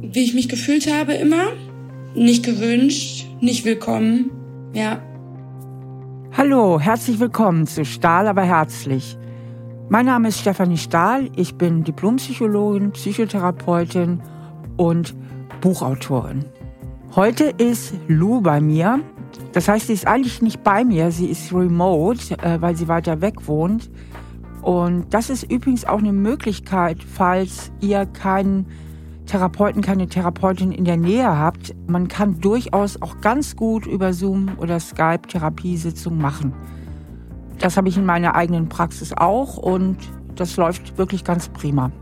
Wie 0.00 0.22
ich 0.22 0.32
mich 0.32 0.48
gefühlt 0.48 0.86
habe 0.86 1.14
immer. 1.14 1.54
Nicht 2.14 2.44
gewünscht, 2.44 3.26
nicht 3.40 3.64
willkommen. 3.64 4.30
Ja. 4.72 5.02
Hallo, 6.36 6.78
herzlich 6.78 7.18
willkommen 7.18 7.66
zu 7.66 7.84
Stahl, 7.84 8.28
aber 8.28 8.42
herzlich. 8.42 9.18
Mein 9.88 10.06
Name 10.06 10.28
ist 10.28 10.38
Stefanie 10.38 10.78
Stahl. 10.78 11.28
Ich 11.34 11.56
bin 11.56 11.82
Diplompsychologin, 11.82 12.92
Psychotherapeutin 12.92 14.22
und 14.76 15.16
Buchautorin. 15.60 16.44
Heute 17.16 17.52
ist 17.58 17.92
Lou 18.06 18.40
bei 18.40 18.60
mir. 18.60 19.00
Das 19.52 19.66
heißt, 19.66 19.88
sie 19.88 19.94
ist 19.94 20.06
eigentlich 20.06 20.40
nicht 20.42 20.62
bei 20.62 20.84
mir, 20.84 21.10
sie 21.10 21.26
ist 21.26 21.52
remote, 21.52 22.38
äh, 22.38 22.62
weil 22.62 22.76
sie 22.76 22.86
weiter 22.86 23.20
weg 23.20 23.48
wohnt. 23.48 23.90
Und 24.62 25.12
das 25.12 25.28
ist 25.28 25.50
übrigens 25.50 25.84
auch 25.84 25.98
eine 25.98 26.12
Möglichkeit, 26.12 26.98
falls 27.02 27.72
ihr 27.80 28.06
keinen 28.06 28.66
Therapeuten, 29.28 29.82
keine 29.82 30.08
Therapeutin 30.08 30.72
in 30.72 30.84
der 30.84 30.96
Nähe 30.96 31.38
habt. 31.38 31.74
Man 31.86 32.08
kann 32.08 32.40
durchaus 32.40 33.00
auch 33.00 33.20
ganz 33.20 33.54
gut 33.54 33.86
über 33.86 34.12
Zoom 34.12 34.50
oder 34.56 34.80
Skype 34.80 35.28
Therapiesitzungen 35.28 36.20
machen. 36.20 36.52
Das 37.58 37.76
habe 37.76 37.88
ich 37.88 37.96
in 37.96 38.06
meiner 38.06 38.34
eigenen 38.34 38.68
Praxis 38.68 39.12
auch 39.12 39.56
und 39.56 39.98
das 40.34 40.56
läuft 40.56 40.98
wirklich 40.98 41.24
ganz 41.24 41.48
prima. 41.48 41.92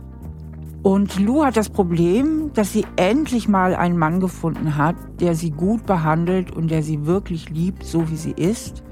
Und 0.82 1.18
Lou 1.18 1.44
hat 1.44 1.56
das 1.56 1.68
Problem, 1.68 2.52
dass 2.54 2.72
sie 2.72 2.86
endlich 2.94 3.48
mal 3.48 3.74
einen 3.74 3.98
Mann 3.98 4.20
gefunden 4.20 4.76
hat, 4.76 4.94
der 5.18 5.34
sie 5.34 5.50
gut 5.50 5.84
behandelt 5.84 6.52
und 6.52 6.70
der 6.70 6.82
sie 6.82 7.06
wirklich 7.06 7.50
liebt, 7.50 7.82
so 7.82 8.08
wie 8.08 8.16
sie 8.16 8.30
ist. 8.30 8.84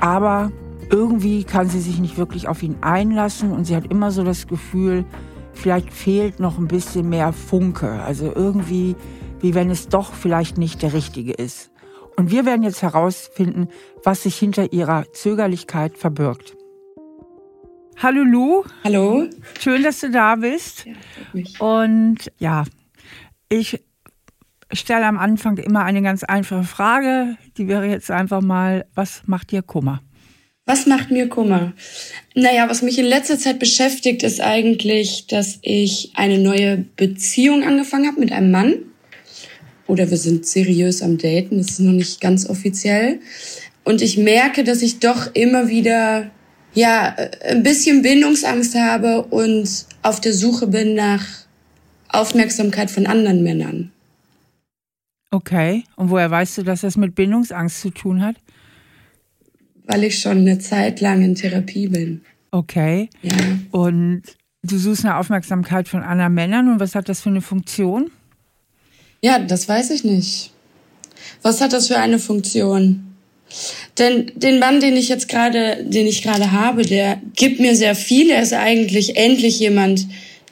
Aber 0.00 0.52
irgendwie 0.90 1.44
kann 1.44 1.68
sie 1.68 1.80
sich 1.80 1.98
nicht 1.98 2.18
wirklich 2.18 2.46
auf 2.46 2.62
ihn 2.62 2.76
einlassen 2.82 3.52
und 3.52 3.64
sie 3.64 3.74
hat 3.74 3.90
immer 3.90 4.10
so 4.10 4.22
das 4.22 4.46
Gefühl, 4.46 5.06
vielleicht 5.58 5.92
fehlt 5.92 6.40
noch 6.40 6.58
ein 6.58 6.68
bisschen 6.68 7.08
mehr 7.08 7.32
Funke. 7.32 7.90
Also 8.02 8.32
irgendwie, 8.34 8.96
wie 9.40 9.54
wenn 9.54 9.70
es 9.70 9.88
doch 9.88 10.14
vielleicht 10.14 10.56
nicht 10.56 10.82
der 10.82 10.92
richtige 10.92 11.32
ist. 11.32 11.70
Und 12.16 12.30
wir 12.30 12.46
werden 12.46 12.62
jetzt 12.62 12.82
herausfinden, 12.82 13.68
was 14.02 14.22
sich 14.22 14.36
hinter 14.36 14.72
ihrer 14.72 15.12
Zögerlichkeit 15.12 15.98
verbirgt. 15.98 16.56
Hallo 18.00 18.22
Lu. 18.22 18.64
Hallo. 18.84 19.28
Schön, 19.58 19.82
dass 19.82 20.00
du 20.00 20.10
da 20.10 20.36
bist. 20.36 20.86
Ja. 21.32 21.44
Und 21.58 22.32
ja, 22.38 22.64
ich 23.48 23.82
stelle 24.72 25.06
am 25.06 25.18
Anfang 25.18 25.56
immer 25.58 25.84
eine 25.84 26.02
ganz 26.02 26.22
einfache 26.22 26.64
Frage. 26.64 27.36
Die 27.56 27.66
wäre 27.66 27.86
jetzt 27.86 28.10
einfach 28.10 28.40
mal, 28.40 28.86
was 28.94 29.22
macht 29.26 29.50
dir 29.50 29.62
Kummer? 29.62 30.00
Was 30.68 30.84
macht 30.84 31.10
mir 31.10 31.30
Kummer? 31.30 31.72
Naja, 32.34 32.68
was 32.68 32.82
mich 32.82 32.98
in 32.98 33.06
letzter 33.06 33.38
Zeit 33.38 33.58
beschäftigt, 33.58 34.22
ist 34.22 34.42
eigentlich, 34.42 35.26
dass 35.26 35.58
ich 35.62 36.12
eine 36.14 36.38
neue 36.38 36.84
Beziehung 36.94 37.62
angefangen 37.62 38.06
habe 38.06 38.20
mit 38.20 38.32
einem 38.32 38.50
Mann. 38.50 38.74
Oder 39.86 40.10
wir 40.10 40.18
sind 40.18 40.44
seriös 40.44 41.00
am 41.00 41.16
Daten, 41.16 41.56
das 41.56 41.70
ist 41.70 41.80
noch 41.80 41.94
nicht 41.94 42.20
ganz 42.20 42.46
offiziell. 42.46 43.20
Und 43.82 44.02
ich 44.02 44.18
merke, 44.18 44.62
dass 44.62 44.82
ich 44.82 44.98
doch 44.98 45.34
immer 45.34 45.68
wieder, 45.70 46.30
ja, 46.74 47.16
ein 47.48 47.62
bisschen 47.62 48.02
Bindungsangst 48.02 48.74
habe 48.74 49.22
und 49.22 49.86
auf 50.02 50.20
der 50.20 50.34
Suche 50.34 50.66
bin 50.66 50.94
nach 50.94 51.24
Aufmerksamkeit 52.10 52.90
von 52.90 53.06
anderen 53.06 53.42
Männern. 53.42 53.90
Okay. 55.30 55.84
Und 55.96 56.10
woher 56.10 56.30
weißt 56.30 56.58
du, 56.58 56.62
dass 56.62 56.82
das 56.82 56.98
mit 56.98 57.14
Bindungsangst 57.14 57.80
zu 57.80 57.88
tun 57.88 58.20
hat? 58.20 58.36
Weil 59.88 60.04
ich 60.04 60.20
schon 60.20 60.38
eine 60.38 60.58
Zeit 60.58 61.00
lang 61.00 61.22
in 61.22 61.34
Therapie 61.34 61.88
bin. 61.88 62.20
Okay. 62.52 63.08
Ja. 63.22 63.32
Und 63.72 64.22
du 64.62 64.78
suchst 64.78 65.04
eine 65.04 65.16
Aufmerksamkeit 65.16 65.88
von 65.88 66.02
anderen 66.02 66.34
Männern 66.34 66.70
und 66.70 66.78
was 66.78 66.94
hat 66.94 67.08
das 67.08 67.22
für 67.22 67.30
eine 67.30 67.40
Funktion? 67.40 68.10
Ja, 69.22 69.38
das 69.40 69.68
weiß 69.68 69.90
ich 69.90 70.04
nicht. 70.04 70.52
Was 71.42 71.60
hat 71.60 71.72
das 71.72 71.88
für 71.88 71.98
eine 71.98 72.18
Funktion? 72.18 73.14
Denn 73.96 74.30
den 74.34 74.58
Mann, 74.58 74.80
den 74.80 74.94
ich 74.94 75.08
jetzt 75.08 75.28
gerade, 75.28 75.82
den 75.82 76.06
ich 76.06 76.22
gerade 76.22 76.52
habe, 76.52 76.82
der 76.82 77.20
gibt 77.34 77.58
mir 77.58 77.74
sehr 77.74 77.94
viel. 77.94 78.30
Er 78.30 78.42
ist 78.42 78.52
eigentlich 78.52 79.16
endlich 79.16 79.58
jemand, 79.58 80.06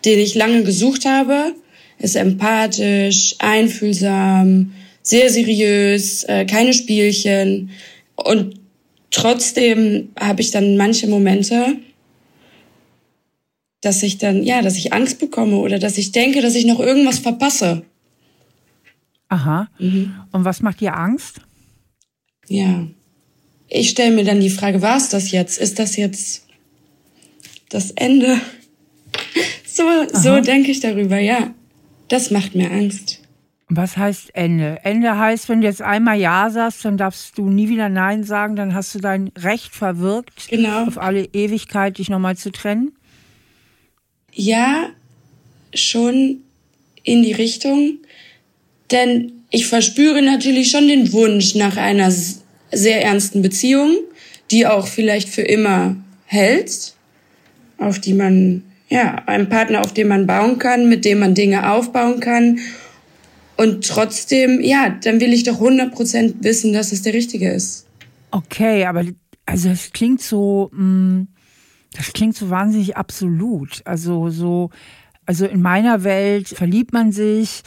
den 0.06 0.18
ich 0.18 0.34
lange 0.34 0.64
gesucht 0.64 1.04
habe. 1.04 1.52
Er 1.98 2.04
ist 2.04 2.16
empathisch, 2.16 3.36
einfühlsam, 3.38 4.72
sehr 5.02 5.28
seriös, 5.28 6.24
äh, 6.24 6.46
keine 6.46 6.72
Spielchen. 6.72 7.70
Und 8.16 8.54
trotzdem 9.10 10.10
habe 10.18 10.40
ich 10.40 10.50
dann 10.50 10.76
manche 10.76 11.06
Momente, 11.06 11.76
dass 13.80 14.02
ich 14.02 14.18
dann, 14.18 14.42
ja, 14.42 14.62
dass 14.62 14.76
ich 14.76 14.92
Angst 14.92 15.18
bekomme 15.18 15.56
oder 15.56 15.78
dass 15.78 15.98
ich 15.98 16.12
denke, 16.12 16.42
dass 16.42 16.54
ich 16.54 16.66
noch 16.66 16.80
irgendwas 16.80 17.18
verpasse. 17.18 17.82
Aha. 19.28 19.68
Mhm. 19.78 20.14
Und 20.32 20.44
was 20.44 20.62
macht 20.62 20.80
dir 20.80 20.96
Angst? 20.96 21.40
Ja. 22.48 22.86
Ich 23.68 23.90
stelle 23.90 24.14
mir 24.14 24.24
dann 24.24 24.40
die 24.40 24.50
Frage, 24.50 24.82
war 24.82 24.96
es 24.96 25.08
das 25.08 25.30
jetzt? 25.32 25.58
Ist 25.58 25.78
das 25.78 25.96
jetzt 25.96 26.46
das 27.68 27.90
Ende? 27.92 28.40
So, 29.76 29.84
so 30.10 30.40
denke 30.40 30.70
ich 30.70 30.80
darüber, 30.80 31.18
ja. 31.18 31.52
Das 32.08 32.30
macht 32.30 32.54
mir 32.54 32.70
Angst. 32.70 33.20
Was 33.68 33.96
heißt 33.96 34.30
Ende? 34.34 34.78
Ende 34.84 35.18
heißt, 35.18 35.48
wenn 35.48 35.60
du 35.60 35.66
jetzt 35.66 35.82
einmal 35.82 36.18
Ja 36.18 36.50
sagst, 36.50 36.84
dann 36.84 36.96
darfst 36.96 37.36
du 37.36 37.48
nie 37.48 37.68
wieder 37.68 37.88
Nein 37.88 38.22
sagen, 38.22 38.54
dann 38.54 38.74
hast 38.74 38.94
du 38.94 39.00
dein 39.00 39.32
Recht 39.36 39.74
verwirkt, 39.74 40.48
genau. 40.48 40.86
auf 40.86 40.98
alle 40.98 41.24
Ewigkeit 41.32 41.98
dich 41.98 42.08
nochmal 42.08 42.36
zu 42.36 42.52
trennen? 42.52 42.92
Ja, 44.32 44.90
schon 45.74 46.42
in 47.02 47.24
die 47.24 47.32
Richtung. 47.32 47.98
Denn 48.92 49.32
ich 49.50 49.66
verspüre 49.66 50.22
natürlich 50.22 50.70
schon 50.70 50.86
den 50.86 51.12
Wunsch 51.12 51.56
nach 51.56 51.76
einer 51.76 52.12
sehr 52.70 53.02
ernsten 53.02 53.42
Beziehung, 53.42 53.96
die 54.52 54.68
auch 54.68 54.86
vielleicht 54.86 55.28
für 55.28 55.42
immer 55.42 55.96
hält, 56.26 56.94
auf 57.78 57.98
die 57.98 58.14
man, 58.14 58.62
ja, 58.88 59.24
einen 59.26 59.48
Partner, 59.48 59.80
auf 59.80 59.92
den 59.92 60.06
man 60.06 60.28
bauen 60.28 60.60
kann, 60.60 60.88
mit 60.88 61.04
dem 61.04 61.18
man 61.18 61.34
Dinge 61.34 61.72
aufbauen 61.72 62.20
kann 62.20 62.60
und 63.56 63.86
trotzdem, 63.86 64.60
ja, 64.60 64.90
dann 65.02 65.20
will 65.20 65.32
ich 65.32 65.44
doch 65.44 65.60
100% 65.60 66.34
wissen, 66.40 66.72
dass 66.72 66.92
es 66.92 67.02
der 67.02 67.14
Richtige 67.14 67.50
ist. 67.50 67.86
Okay, 68.30 68.84
aber 68.84 69.04
also 69.46 69.68
es 69.68 69.92
klingt 69.92 70.20
so, 70.20 70.70
mm, 70.72 71.22
das 71.96 72.12
klingt 72.12 72.36
so 72.36 72.50
wahnsinnig 72.50 72.96
absolut. 72.96 73.82
Also 73.84 74.30
so, 74.30 74.70
also 75.24 75.46
in 75.46 75.62
meiner 75.62 76.04
Welt 76.04 76.48
verliebt 76.48 76.92
man 76.92 77.12
sich, 77.12 77.62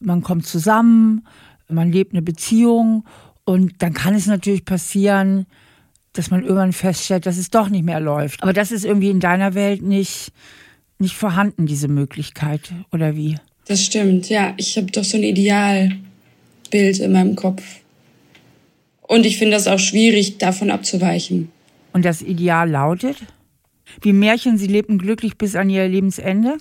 man 0.00 0.22
kommt 0.22 0.46
zusammen, 0.46 1.26
man 1.68 1.92
lebt 1.92 2.12
eine 2.12 2.22
Beziehung 2.22 3.04
und 3.44 3.82
dann 3.82 3.92
kann 3.92 4.14
es 4.14 4.26
natürlich 4.26 4.64
passieren, 4.64 5.46
dass 6.12 6.30
man 6.30 6.42
irgendwann 6.42 6.72
feststellt, 6.72 7.26
dass 7.26 7.36
es 7.36 7.50
doch 7.50 7.68
nicht 7.68 7.84
mehr 7.84 8.00
läuft. 8.00 8.42
Aber 8.42 8.52
das 8.52 8.72
ist 8.72 8.84
irgendwie 8.84 9.10
in 9.10 9.20
deiner 9.20 9.54
Welt 9.54 9.82
nicht, 9.82 10.32
nicht 10.98 11.16
vorhanden, 11.16 11.66
diese 11.66 11.88
Möglichkeit, 11.88 12.72
oder 12.92 13.14
wie? 13.14 13.36
Das 13.68 13.84
stimmt, 13.84 14.30
ja. 14.30 14.54
Ich 14.56 14.76
habe 14.76 14.90
doch 14.90 15.04
so 15.04 15.18
ein 15.18 15.22
Idealbild 15.22 16.00
in 16.72 17.12
meinem 17.12 17.36
Kopf. 17.36 17.62
Und 19.02 19.26
ich 19.26 19.38
finde 19.38 19.52
das 19.56 19.66
auch 19.66 19.78
schwierig, 19.78 20.38
davon 20.38 20.70
abzuweichen. 20.70 21.50
Und 21.92 22.04
das 22.04 22.22
Ideal 22.22 22.70
lautet? 22.70 23.16
Wie 24.02 24.12
Märchen, 24.12 24.58
sie 24.58 24.66
lebten 24.66 24.98
glücklich 24.98 25.36
bis 25.36 25.54
an 25.54 25.70
ihr 25.70 25.86
Lebensende? 25.86 26.58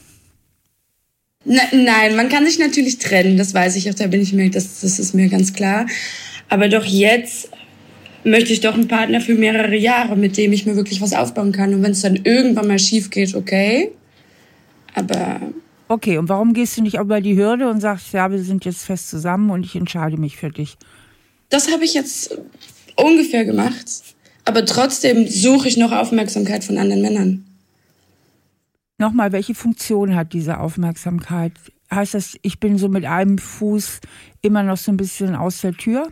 Na, 1.46 1.62
nein, 1.72 2.16
man 2.16 2.30
kann 2.30 2.46
sich 2.46 2.60
natürlich 2.60 2.98
trennen, 2.98 3.38
das 3.38 3.54
weiß 3.54 3.78
ich 3.78 3.90
auch, 3.90 3.94
da 3.94 4.08
bin 4.08 4.22
ich 4.22 4.34
mir, 4.34 4.50
das, 4.50 4.82
das 4.82 5.00
ist 5.00 5.14
mir 5.14 5.30
ganz 5.30 5.54
klar. 5.54 5.86
Aber 6.50 6.68
doch 6.68 6.84
jetzt 6.84 7.50
möchte 8.26 8.52
ich 8.52 8.60
doch 8.60 8.74
einen 8.74 8.88
Partner 8.88 9.22
für 9.22 9.36
mehrere 9.36 9.76
Jahre, 9.76 10.18
mit 10.18 10.36
dem 10.36 10.52
ich 10.52 10.66
mir 10.66 10.76
wirklich 10.76 11.00
was 11.00 11.14
aufbauen 11.14 11.54
kann. 11.54 11.74
Und 11.74 11.84
wenn 11.84 11.92
es 11.92 12.02
dann 12.02 12.20
irgendwann 12.24 12.68
mal 12.68 12.80
schief 12.80 13.10
geht, 13.10 13.34
okay. 13.36 13.92
Aber 14.94 15.40
Okay, 15.90 16.18
und 16.18 16.28
warum 16.28 16.54
gehst 16.54 16.78
du 16.78 16.82
nicht 16.82 16.98
über 16.98 17.22
die 17.22 17.38
Hürde 17.38 17.70
und 17.70 17.80
sagst, 17.80 18.12
ja, 18.14 18.30
wir 18.30 18.44
sind 18.44 18.66
jetzt 18.66 18.84
fest 18.84 19.10
zusammen 19.10 19.50
und 19.52 19.64
ich 19.64 19.76
entscheide 19.76 20.18
mich 20.18 20.36
für 20.36 20.50
dich? 20.50 20.78
Das 21.50 21.72
habe 21.72 21.86
ich 21.86 21.94
jetzt 21.94 22.38
ungefähr 22.98 23.46
gemacht. 23.46 23.86
Aber 24.44 24.66
trotzdem 24.66 25.28
suche 25.28 25.68
ich 25.68 25.78
noch 25.78 25.92
Aufmerksamkeit 25.92 26.64
von 26.64 26.78
anderen 26.78 27.02
Männern. 27.02 27.46
Nochmal, 28.98 29.32
welche 29.32 29.56
Funktion 29.56 30.16
hat 30.16 30.34
diese 30.34 30.60
Aufmerksamkeit? 30.60 31.54
Heißt 31.92 32.16
das, 32.16 32.38
ich 32.42 32.60
bin 32.60 32.78
so 32.78 32.90
mit 32.90 33.06
einem 33.06 33.38
Fuß 33.38 34.00
immer 34.42 34.64
noch 34.64 34.78
so 34.78 34.92
ein 34.92 34.98
bisschen 34.98 35.36
aus 35.36 35.62
der 35.62 35.74
Tür? 35.74 36.12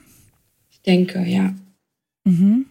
Ich 0.72 0.82
denke, 0.82 1.22
ja. 1.26 1.54
Mhm. 2.24 2.66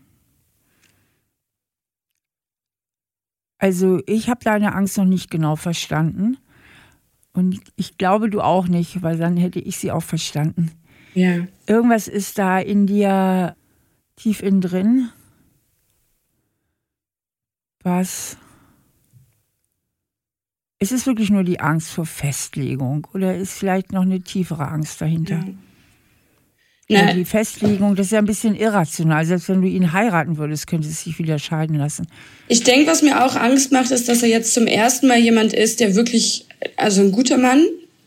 Also 3.58 4.02
ich 4.06 4.28
habe 4.28 4.44
deine 4.44 4.74
Angst 4.74 4.96
noch 4.98 5.04
nicht 5.04 5.30
genau 5.30 5.56
verstanden. 5.56 6.36
Und 7.34 7.60
ich 7.76 7.98
glaube, 7.98 8.30
du 8.30 8.40
auch 8.40 8.68
nicht, 8.68 9.02
weil 9.02 9.18
dann 9.18 9.36
hätte 9.36 9.58
ich 9.58 9.76
sie 9.76 9.90
auch 9.92 10.02
verstanden. 10.02 10.70
Ja. 11.14 11.46
Irgendwas 11.66 12.08
ist 12.08 12.38
da 12.38 12.58
in 12.58 12.86
dir 12.86 13.56
tief 14.16 14.42
innen 14.42 14.60
drin, 14.60 15.10
was 17.82 18.38
Ist 20.84 20.92
es 20.92 21.06
wirklich 21.06 21.30
nur 21.30 21.44
die 21.44 21.60
Angst 21.60 21.92
vor 21.92 22.04
Festlegung 22.04 23.06
oder 23.14 23.34
ist 23.34 23.54
vielleicht 23.54 23.92
noch 23.92 24.02
eine 24.02 24.20
tiefere 24.20 24.68
Angst 24.68 25.00
dahinter? 25.00 25.42
Ja. 26.88 27.06
Na, 27.06 27.14
die 27.14 27.24
Festlegung, 27.24 27.96
das 27.96 28.08
ist 28.08 28.12
ja 28.12 28.18
ein 28.18 28.26
bisschen 28.26 28.54
irrational. 28.54 29.24
Selbst 29.24 29.48
wenn 29.48 29.62
du 29.62 29.66
ihn 29.66 29.94
heiraten 29.94 30.36
würdest, 30.36 30.66
könnte 30.66 30.86
es 30.86 31.04
sich 31.04 31.18
wieder 31.18 31.38
scheiden 31.38 31.76
lassen. 31.76 32.06
Ich 32.48 32.64
denke, 32.64 32.86
was 32.86 33.00
mir 33.00 33.24
auch 33.24 33.34
Angst 33.34 33.72
macht, 33.72 33.92
ist, 33.92 34.10
dass 34.10 34.22
er 34.22 34.28
jetzt 34.28 34.52
zum 34.52 34.66
ersten 34.66 35.06
Mal 35.06 35.18
jemand 35.18 35.54
ist, 35.54 35.80
der 35.80 35.94
wirklich, 35.94 36.46
also 36.76 37.02
ein 37.02 37.12
guter 37.12 37.38
Mann, 37.38 37.64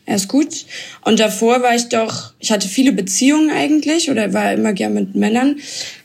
er 0.08 0.16
ist 0.16 0.28
gut. 0.28 0.64
Und 1.04 1.20
davor 1.20 1.62
war 1.62 1.74
ich 1.74 1.90
doch, 1.90 2.32
ich 2.40 2.50
hatte 2.50 2.66
viele 2.66 2.92
Beziehungen 2.92 3.50
eigentlich 3.50 4.10
oder 4.10 4.32
war 4.32 4.52
immer 4.54 4.72
gern 4.72 4.94
mit 4.94 5.14
Männern, 5.14 5.56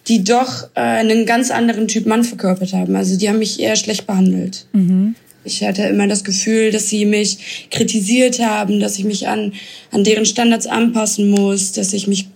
die 0.08 0.26
doch 0.26 0.64
äh, 0.76 0.82
einen 0.82 1.26
ganz 1.26 1.52
anderen 1.52 1.88
Typ 1.88 2.06
Mann 2.06 2.26
verkörpert 2.26 2.74
haben. 2.74 2.96
Also 2.98 3.18
die 3.18 3.30
haben 3.30 3.40
mich 3.40 3.62
eher 3.62 3.78
schlecht 3.78 4.06
behandelt. 4.06 4.66
Mhm. 4.74 5.16
Ich 5.46 5.64
hatte 5.64 5.84
immer 5.84 6.08
das 6.08 6.24
Gefühl, 6.24 6.72
dass 6.72 6.90
sie 6.90 7.06
mich 7.06 7.68
kritisiert 7.72 8.40
haben, 8.40 8.80
dass 8.80 9.00
ich 9.00 9.06
mich 9.06 9.28
an, 9.28 9.54
an 9.92 10.04
deren 10.04 10.26
Standards 10.26 10.68
anpassen 10.68 11.30
muss, 11.30 11.72
dass 11.72 11.94
ich 11.94 12.08
mich 12.08 12.28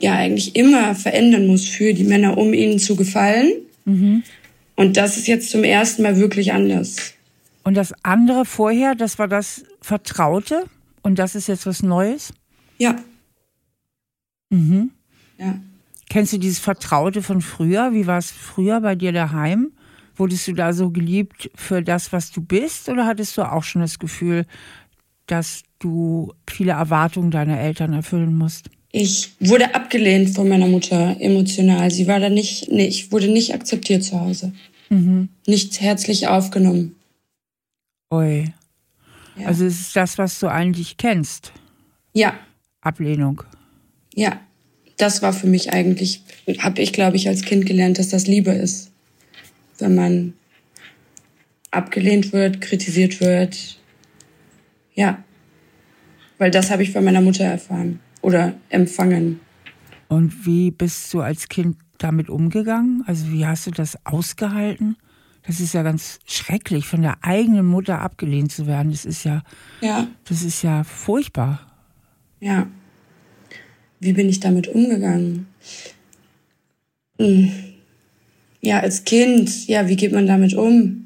ja 0.00 0.14
eigentlich 0.14 0.56
immer 0.56 0.94
verändern 0.94 1.46
muss 1.46 1.66
für 1.66 1.94
die 1.94 2.04
Männer, 2.04 2.36
um 2.36 2.52
ihnen 2.52 2.78
zu 2.80 2.96
gefallen. 2.96 3.52
Mhm. 3.84 4.24
Und 4.74 4.96
das 4.96 5.16
ist 5.16 5.28
jetzt 5.28 5.50
zum 5.50 5.64
ersten 5.64 6.02
Mal 6.02 6.16
wirklich 6.16 6.52
anders. 6.52 6.96
Und 7.64 7.74
das 7.74 7.92
andere 8.02 8.44
vorher, 8.44 8.94
das 8.94 9.18
war 9.18 9.28
das 9.28 9.64
Vertraute 9.80 10.64
und 11.02 11.18
das 11.18 11.34
ist 11.34 11.48
jetzt 11.48 11.66
was 11.66 11.82
Neues? 11.82 12.32
Ja. 12.78 12.96
Mhm. 14.50 14.90
Ja. 15.38 15.60
Kennst 16.08 16.32
du 16.32 16.38
dieses 16.38 16.58
Vertraute 16.58 17.22
von 17.22 17.40
früher? 17.40 17.94
Wie 17.94 18.06
war 18.06 18.18
es 18.18 18.30
früher 18.30 18.80
bei 18.80 18.94
dir 18.94 19.12
daheim? 19.12 19.72
Wurdest 20.16 20.46
du 20.46 20.52
da 20.52 20.72
so 20.72 20.90
geliebt 20.90 21.50
für 21.54 21.82
das, 21.82 22.12
was 22.12 22.30
du 22.30 22.42
bist? 22.42 22.88
Oder 22.88 23.06
hattest 23.06 23.36
du 23.38 23.50
auch 23.50 23.62
schon 23.62 23.80
das 23.80 23.98
Gefühl, 23.98 24.44
dass 25.26 25.62
du 25.78 26.32
viele 26.48 26.72
Erwartungen 26.72 27.30
deiner 27.30 27.58
Eltern 27.58 27.92
erfüllen 27.94 28.36
musst? 28.36 28.68
Ich 28.90 29.30
wurde 29.40 29.74
abgelehnt 29.74 30.30
von 30.30 30.48
meiner 30.48 30.66
Mutter 30.66 31.16
emotional. 31.18 31.90
Sie 31.90 32.06
war 32.06 32.20
da 32.20 32.28
nicht, 32.28 32.70
nee, 32.70 32.86
ich 32.86 33.10
wurde 33.10 33.28
nicht 33.28 33.54
akzeptiert 33.54 34.04
zu 34.04 34.20
Hause. 34.20 34.52
Mhm. 34.90 35.30
Nicht 35.46 35.80
herzlich 35.80 36.28
aufgenommen. 36.28 36.94
Ui. 38.12 38.52
Ja. 39.36 39.46
Also 39.46 39.64
es 39.64 39.80
ist 39.80 39.96
das, 39.96 40.18
was 40.18 40.38
du 40.38 40.48
eigentlich 40.48 40.98
kennst. 40.98 41.52
Ja. 42.12 42.34
Ablehnung. 42.82 43.42
Ja. 44.14 44.40
Das 44.98 45.22
war 45.22 45.32
für 45.32 45.46
mich 45.46 45.72
eigentlich, 45.72 46.22
habe 46.58 46.82
ich, 46.82 46.92
glaube 46.92 47.16
ich, 47.16 47.26
als 47.26 47.42
Kind 47.42 47.64
gelernt, 47.64 47.98
dass 47.98 48.10
das 48.10 48.26
Liebe 48.26 48.50
ist. 48.50 48.92
Wenn 49.78 49.94
man 49.94 50.34
abgelehnt 51.70 52.32
wird, 52.32 52.60
kritisiert 52.60 53.20
wird. 53.20 53.80
Ja. 54.94 55.24
Weil 56.36 56.50
das 56.50 56.70
habe 56.70 56.82
ich 56.82 56.92
von 56.92 57.02
meiner 57.02 57.22
Mutter 57.22 57.44
erfahren 57.44 58.00
oder 58.20 58.52
empfangen. 58.68 59.40
Und 60.08 60.44
wie 60.44 60.70
bist 60.70 61.12
du 61.14 61.22
als 61.22 61.48
Kind 61.48 61.78
damit 61.96 62.28
umgegangen? 62.28 63.02
Also 63.06 63.32
wie 63.32 63.46
hast 63.46 63.66
du 63.66 63.70
das 63.70 63.96
ausgehalten? 64.04 64.96
Das 65.46 65.60
ist 65.60 65.74
ja 65.74 65.82
ganz 65.82 66.20
schrecklich, 66.26 66.86
von 66.86 67.02
der 67.02 67.16
eigenen 67.22 67.66
Mutter 67.66 68.00
abgelehnt 68.00 68.52
zu 68.52 68.66
werden. 68.66 68.92
Das 68.92 69.04
ist 69.04 69.24
ja, 69.24 69.42
ja. 69.80 70.06
das 70.24 70.42
ist 70.42 70.62
ja 70.62 70.84
furchtbar. 70.84 71.60
Ja. 72.40 72.68
Wie 74.00 74.12
bin 74.12 74.28
ich 74.28 74.40
damit 74.40 74.68
umgegangen? 74.68 75.46
Hm. 77.18 77.52
Ja, 78.60 78.80
als 78.80 79.04
Kind, 79.04 79.66
ja, 79.66 79.88
wie 79.88 79.96
geht 79.96 80.12
man 80.12 80.26
damit 80.26 80.54
um? 80.54 81.02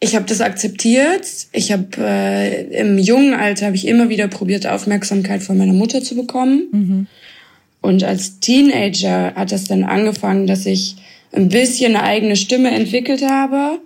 ich 0.00 0.16
habe 0.16 0.24
das 0.24 0.40
akzeptiert. 0.40 1.26
Ich 1.52 1.70
habe 1.70 1.88
äh, 1.98 2.80
im 2.80 2.98
jungen 2.98 3.34
Alter 3.34 3.66
habe 3.66 3.76
ich 3.76 3.86
immer 3.86 4.08
wieder 4.08 4.28
probiert, 4.28 4.66
Aufmerksamkeit 4.66 5.42
von 5.42 5.58
meiner 5.58 5.74
Mutter 5.74 6.02
zu 6.02 6.16
bekommen. 6.16 6.62
Mhm. 6.72 7.06
Und 7.82 8.02
als 8.02 8.40
Teenager 8.40 9.34
hat 9.34 9.52
das 9.52 9.64
dann 9.64 9.84
angefangen, 9.84 10.46
dass 10.46 10.64
ich 10.64 10.96
ein 11.32 11.48
bisschen 11.48 11.96
eine 11.96 12.04
eigene 12.04 12.36
Stimme 12.36 12.70
entwickelt 12.70 13.22
habe, 13.22 13.80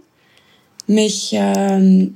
mich 0.87 1.31
ähm, 1.32 2.14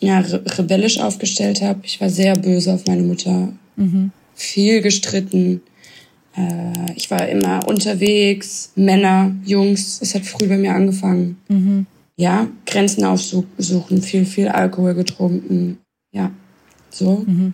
ja, 0.00 0.20
re 0.20 0.42
rebellisch 0.58 1.00
aufgestellt 1.00 1.62
habe. 1.62 1.80
Ich 1.84 2.00
war 2.00 2.10
sehr 2.10 2.34
böse 2.34 2.72
auf 2.74 2.86
meine 2.86 3.02
Mutter, 3.02 3.52
mhm. 3.76 4.10
viel 4.34 4.82
gestritten. 4.82 5.62
Äh, 6.36 6.92
ich 6.94 7.10
war 7.10 7.28
immer 7.28 7.66
unterwegs, 7.68 8.72
Männer, 8.74 9.34
Jungs. 9.44 10.00
Es 10.02 10.14
hat 10.14 10.24
früh 10.24 10.46
bei 10.46 10.58
mir 10.58 10.74
angefangen. 10.74 11.38
Mhm 11.48 11.86
ja, 12.16 12.48
Grenzen 12.64 13.04
aufsuchen, 13.04 14.02
viel, 14.02 14.24
viel 14.24 14.48
Alkohol 14.48 14.94
getrunken. 14.94 15.78
Ja, 16.12 16.30
so. 16.90 17.24
Mhm. 17.26 17.52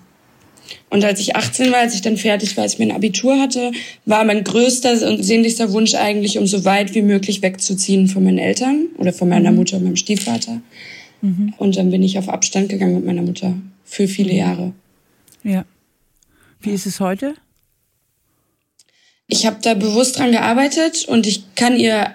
Und 0.90 1.04
als 1.04 1.20
ich 1.20 1.36
18 1.36 1.72
war, 1.72 1.80
als 1.80 1.94
ich 1.94 2.02
dann 2.02 2.16
fertig 2.16 2.56
war, 2.56 2.64
als 2.64 2.74
ich 2.74 2.78
mein 2.78 2.92
Abitur 2.92 3.40
hatte, 3.40 3.72
war 4.04 4.24
mein 4.24 4.44
größter 4.44 5.08
und 5.08 5.22
sehnlichster 5.22 5.72
Wunsch 5.72 5.94
eigentlich, 5.94 6.38
um 6.38 6.46
so 6.46 6.64
weit 6.64 6.94
wie 6.94 7.02
möglich 7.02 7.42
wegzuziehen 7.42 8.08
von 8.08 8.24
meinen 8.24 8.38
Eltern 8.38 8.86
oder 8.98 9.12
von 9.12 9.28
meiner 9.28 9.50
mhm. 9.50 9.56
Mutter 9.58 9.76
und 9.76 9.84
meinem 9.84 9.96
Stiefvater. 9.96 10.60
Mhm. 11.20 11.54
Und 11.58 11.76
dann 11.76 11.90
bin 11.90 12.02
ich 12.02 12.18
auf 12.18 12.28
Abstand 12.28 12.68
gegangen 12.68 12.94
mit 12.94 13.06
meiner 13.06 13.22
Mutter 13.22 13.54
für 13.84 14.08
viele 14.08 14.34
Jahre. 14.34 14.72
Ja. 15.44 15.64
Wie 16.60 16.70
ist 16.70 16.86
es 16.86 17.00
heute? 17.00 17.34
Ich 19.26 19.46
habe 19.46 19.56
da 19.62 19.74
bewusst 19.74 20.18
dran 20.18 20.32
gearbeitet 20.32 21.06
und 21.06 21.26
ich 21.26 21.54
kann 21.54 21.78
ihr, 21.78 22.14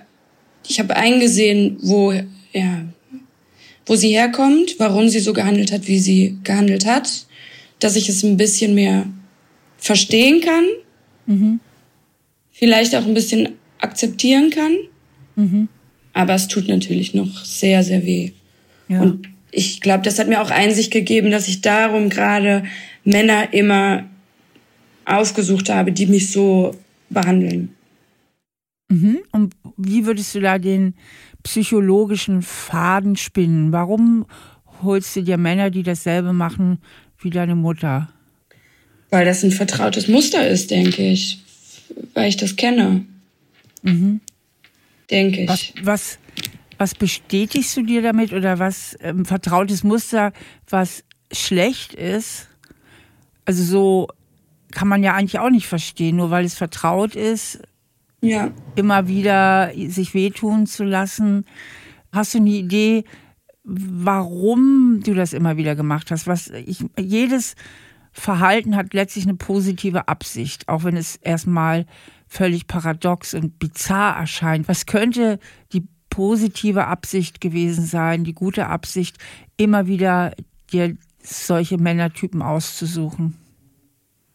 ich 0.67 0.79
habe 0.79 0.95
eingesehen, 0.95 1.77
wo 1.81 2.13
ja, 2.53 2.85
wo 3.87 3.95
sie 3.95 4.09
herkommt, 4.09 4.75
warum 4.79 5.09
sie 5.09 5.19
so 5.19 5.33
gehandelt 5.33 5.71
hat, 5.71 5.87
wie 5.87 5.99
sie 5.99 6.37
gehandelt 6.43 6.85
hat, 6.85 7.25
dass 7.79 7.95
ich 7.95 8.09
es 8.09 8.23
ein 8.23 8.37
bisschen 8.37 8.73
mehr 8.73 9.05
verstehen 9.77 10.41
kann, 10.41 10.65
mhm. 11.25 11.59
vielleicht 12.51 12.95
auch 12.95 13.05
ein 13.05 13.13
bisschen 13.13 13.49
akzeptieren 13.79 14.49
kann. 14.49 14.75
Mhm. 15.35 15.67
Aber 16.13 16.33
es 16.33 16.47
tut 16.47 16.67
natürlich 16.67 17.13
noch 17.13 17.45
sehr, 17.45 17.83
sehr 17.83 18.03
weh. 18.03 18.31
Ja. 18.87 19.01
Und 19.01 19.27
ich 19.51 19.81
glaube, 19.81 20.03
das 20.03 20.19
hat 20.19 20.27
mir 20.27 20.41
auch 20.41 20.49
Einsicht 20.49 20.91
gegeben, 20.91 21.31
dass 21.31 21.47
ich 21.47 21.61
darum 21.61 22.09
gerade 22.09 22.63
Männer 23.03 23.53
immer 23.53 24.03
ausgesucht 25.05 25.69
habe, 25.69 25.91
die 25.91 26.07
mich 26.07 26.31
so 26.31 26.75
behandeln. 27.09 27.73
Mhm. 28.89 29.19
Und 29.31 29.53
wie 29.77 30.05
würdest 30.05 30.35
du 30.35 30.41
da 30.41 30.57
den 30.57 30.95
psychologischen 31.43 32.41
Faden 32.41 33.15
spinnen? 33.15 33.71
Warum 33.71 34.25
holst 34.83 35.15
du 35.15 35.23
dir 35.23 35.37
Männer, 35.37 35.69
die 35.69 35.83
dasselbe 35.83 36.33
machen 36.33 36.79
wie 37.19 37.29
deine 37.29 37.55
Mutter? 37.55 38.09
Weil 39.09 39.25
das 39.25 39.43
ein 39.43 39.51
vertrautes 39.51 40.07
Muster 40.07 40.47
ist, 40.47 40.71
denke 40.71 41.01
ich. 41.09 41.39
Weil 42.13 42.29
ich 42.29 42.37
das 42.37 42.55
kenne. 42.55 43.05
Mhm. 43.81 44.21
Denke 45.09 45.43
ich. 45.43 45.49
Was, 45.49 45.73
was, 45.81 46.19
was 46.77 46.95
bestätigst 46.95 47.75
du 47.77 47.83
dir 47.83 48.01
damit 48.01 48.33
oder 48.33 48.59
was 48.59 48.97
ähm, 49.01 49.25
vertrautes 49.25 49.83
Muster, 49.83 50.33
was 50.69 51.03
schlecht 51.31 51.93
ist? 51.93 52.47
Also 53.45 53.63
so 53.63 54.07
kann 54.71 54.87
man 54.87 55.03
ja 55.03 55.13
eigentlich 55.13 55.39
auch 55.39 55.49
nicht 55.49 55.67
verstehen, 55.67 56.17
nur 56.17 56.29
weil 56.29 56.45
es 56.45 56.55
vertraut 56.55 57.15
ist, 57.15 57.59
ja. 58.21 58.51
immer 58.75 59.07
wieder 59.07 59.71
sich 59.87 60.13
wehtun 60.13 60.67
zu 60.67 60.83
lassen. 60.83 61.45
Hast 62.11 62.33
du 62.33 62.39
eine 62.39 62.49
Idee, 62.49 63.05
warum 63.67 65.01
du 65.03 65.13
das 65.13 65.33
immer 65.33 65.57
wieder 65.57 65.75
gemacht 65.75 66.09
hast? 66.09 66.25
Was 66.25 66.47
ich, 66.47 66.85
jedes 66.97 67.55
Verhalten 68.13 68.75
hat 68.75 68.93
letztlich 68.93 69.25
eine 69.25 69.35
positive 69.35 70.07
Absicht, 70.07 70.67
auch 70.69 70.85
wenn 70.85 70.95
es 70.95 71.17
erstmal 71.17 71.85
völlig 72.27 72.67
paradox 72.67 73.33
und 73.33 73.59
bizarr 73.59 74.17
erscheint. 74.17 74.67
Was 74.67 74.85
könnte 74.85 75.39
die 75.73 75.83
positive 76.09 76.85
Absicht 76.85 77.41
gewesen 77.41 77.85
sein, 77.85 78.23
die 78.23 78.33
gute 78.33 78.67
Absicht, 78.67 79.17
immer 79.57 79.85
wieder 79.85 80.33
dir 80.71 80.95
solche 81.21 81.77
Männertypen 81.77 82.41
auszusuchen? 82.41 83.35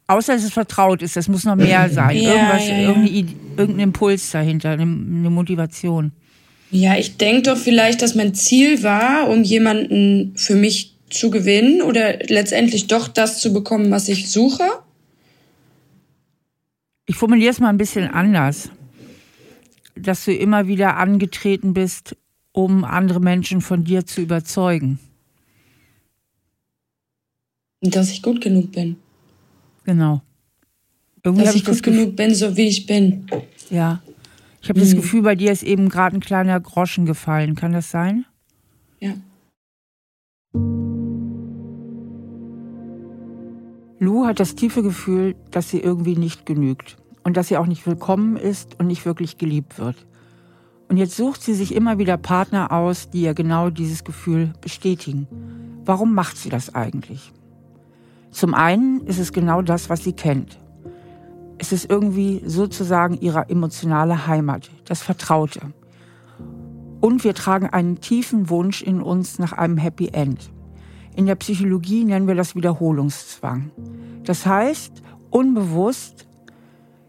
Außer 0.09 0.35
dass 0.35 0.45
es 0.45 0.53
vertraut 0.53 1.01
ist, 1.01 1.17
das 1.17 1.29
muss 1.29 1.45
noch 1.45 1.57
mehr 1.57 1.89
sein. 1.91 2.17
Ja, 2.19 2.35
Irgendwas, 2.35 2.69
ja, 2.69 2.79
ja. 2.79 2.89
Irgendein 3.57 3.79
Impuls 3.79 4.31
dahinter, 4.31 4.71
eine, 4.71 4.83
eine 4.83 5.31
Motivation. 5.31 6.13
Ja, 6.73 6.97
ich 6.97 7.19
denke 7.19 7.43
doch 7.43 7.59
vielleicht, 7.59 8.01
dass 8.01 8.15
mein 8.15 8.35
Ziel 8.35 8.83
war, 8.83 9.29
um 9.29 9.43
jemanden 9.43 10.33
für 10.37 10.55
mich 10.55 10.97
zu 11.11 11.29
gewinnen 11.29 11.83
oder 11.83 12.19
letztendlich 12.29 12.87
doch 12.87 13.09
das 13.09 13.41
zu 13.41 13.53
bekommen, 13.53 13.91
was 13.91 14.09
ich 14.09 14.31
suche. 14.31 14.65
Ich 17.05 17.17
formuliere 17.17 17.51
es 17.51 17.61
mal 17.61 17.69
ein 17.69 17.77
bisschen 17.77 18.09
anders. 18.09 18.71
Dass 19.95 20.25
du 20.25 20.33
immer 20.33 20.67
wieder 20.67 20.97
angetreten 20.97 21.75
bist, 21.75 22.17
um 22.53 22.85
andere 22.85 23.21
Menschen 23.21 23.61
von 23.61 23.85
dir 23.85 24.07
zu 24.07 24.23
überzeugen. 24.23 24.99
Dass 27.83 28.11
ich 28.11 28.23
gut 28.23 28.41
genug 28.41 28.73
bin. 28.73 28.97
Genau. 29.85 30.23
Irgendwie 31.23 31.45
Dass 31.45 31.55
ich, 31.55 31.61
ich 31.61 31.69
gut 31.69 31.83
genug 31.83 32.17
bin, 32.17 32.35
so 32.35 32.57
wie 32.57 32.69
ich 32.69 32.87
bin. 32.87 33.27
Ja. 33.69 34.03
Ich 34.63 34.69
habe 34.69 34.79
mhm. 34.79 34.85
das 34.85 34.95
Gefühl, 34.95 35.23
bei 35.23 35.35
dir 35.35 35.51
ist 35.51 35.65
eben 35.65 35.89
gerade 35.89 36.17
ein 36.17 36.21
kleiner 36.21 36.59
Groschen 36.61 37.05
gefallen. 37.05 37.57
Kann 37.57 37.73
das 37.73 37.91
sein? 37.91 38.25
Ja. 39.01 39.15
Lou 43.99 44.27
hat 44.27 44.41
das 44.41 44.55
tiefe 44.55 44.83
Gefühl, 44.83 45.35
dass 45.51 45.69
sie 45.69 45.81
irgendwie 45.81 46.17
nicht 46.17 46.47
genügt 46.47 46.97
und 47.25 47.37
dass 47.37 47.49
sie 47.49 47.57
auch 47.57 47.67
nicht 47.67 47.87
willkommen 47.87 48.37
ist 48.37 48.79
und 48.79 48.87
nicht 48.87 49.05
wirklich 49.05 49.39
geliebt 49.39 49.79
wird. 49.79 50.07
Und 50.89 50.97
jetzt 50.97 51.17
sucht 51.17 51.43
sie 51.43 51.55
sich 51.55 51.75
immer 51.75 51.99
wieder 51.99 52.17
Partner 52.17 52.71
aus, 52.71 53.11
die 53.11 53.23
ihr 53.23 53.35
genau 53.35 53.71
dieses 53.71 54.05
Gefühl 54.05 54.53
bestätigen. 54.61 55.27
Warum 55.85 56.15
macht 56.15 56.37
sie 56.37 56.51
das 56.51 56.75
eigentlich? 56.75 57.33
Zum 58.31 58.55
einen 58.55 59.07
ist 59.07 59.19
es 59.19 59.33
genau 59.33 59.63
das, 59.63 59.89
was 59.89 60.05
sie 60.05 60.13
kennt. 60.13 60.59
Es 61.63 61.71
ist 61.71 61.89
irgendwie 61.89 62.43
sozusagen 62.45 63.17
ihre 63.21 63.49
emotionale 63.49 64.27
Heimat, 64.27 64.69
das 64.85 65.01
Vertraute. 65.01 65.61
Und 67.01 67.23
wir 67.23 67.35
tragen 67.35 67.69
einen 67.69 68.01
tiefen 68.01 68.51
Wunsch 68.51 68.83
in 68.83 69.01
uns 69.01 69.39
nach 69.39 69.53
einem 69.53 69.77
Happy 69.77 70.09
End. 70.09 70.51
In 71.15 71.27
der 71.27 71.37
Psychologie 71.37 72.03
nennen 72.03 72.27
wir 72.27 72.35
das 72.35 72.57
Wiederholungszwang. 72.57 73.71
Das 74.25 74.45
heißt, 74.45 75.05
unbewusst 75.31 76.27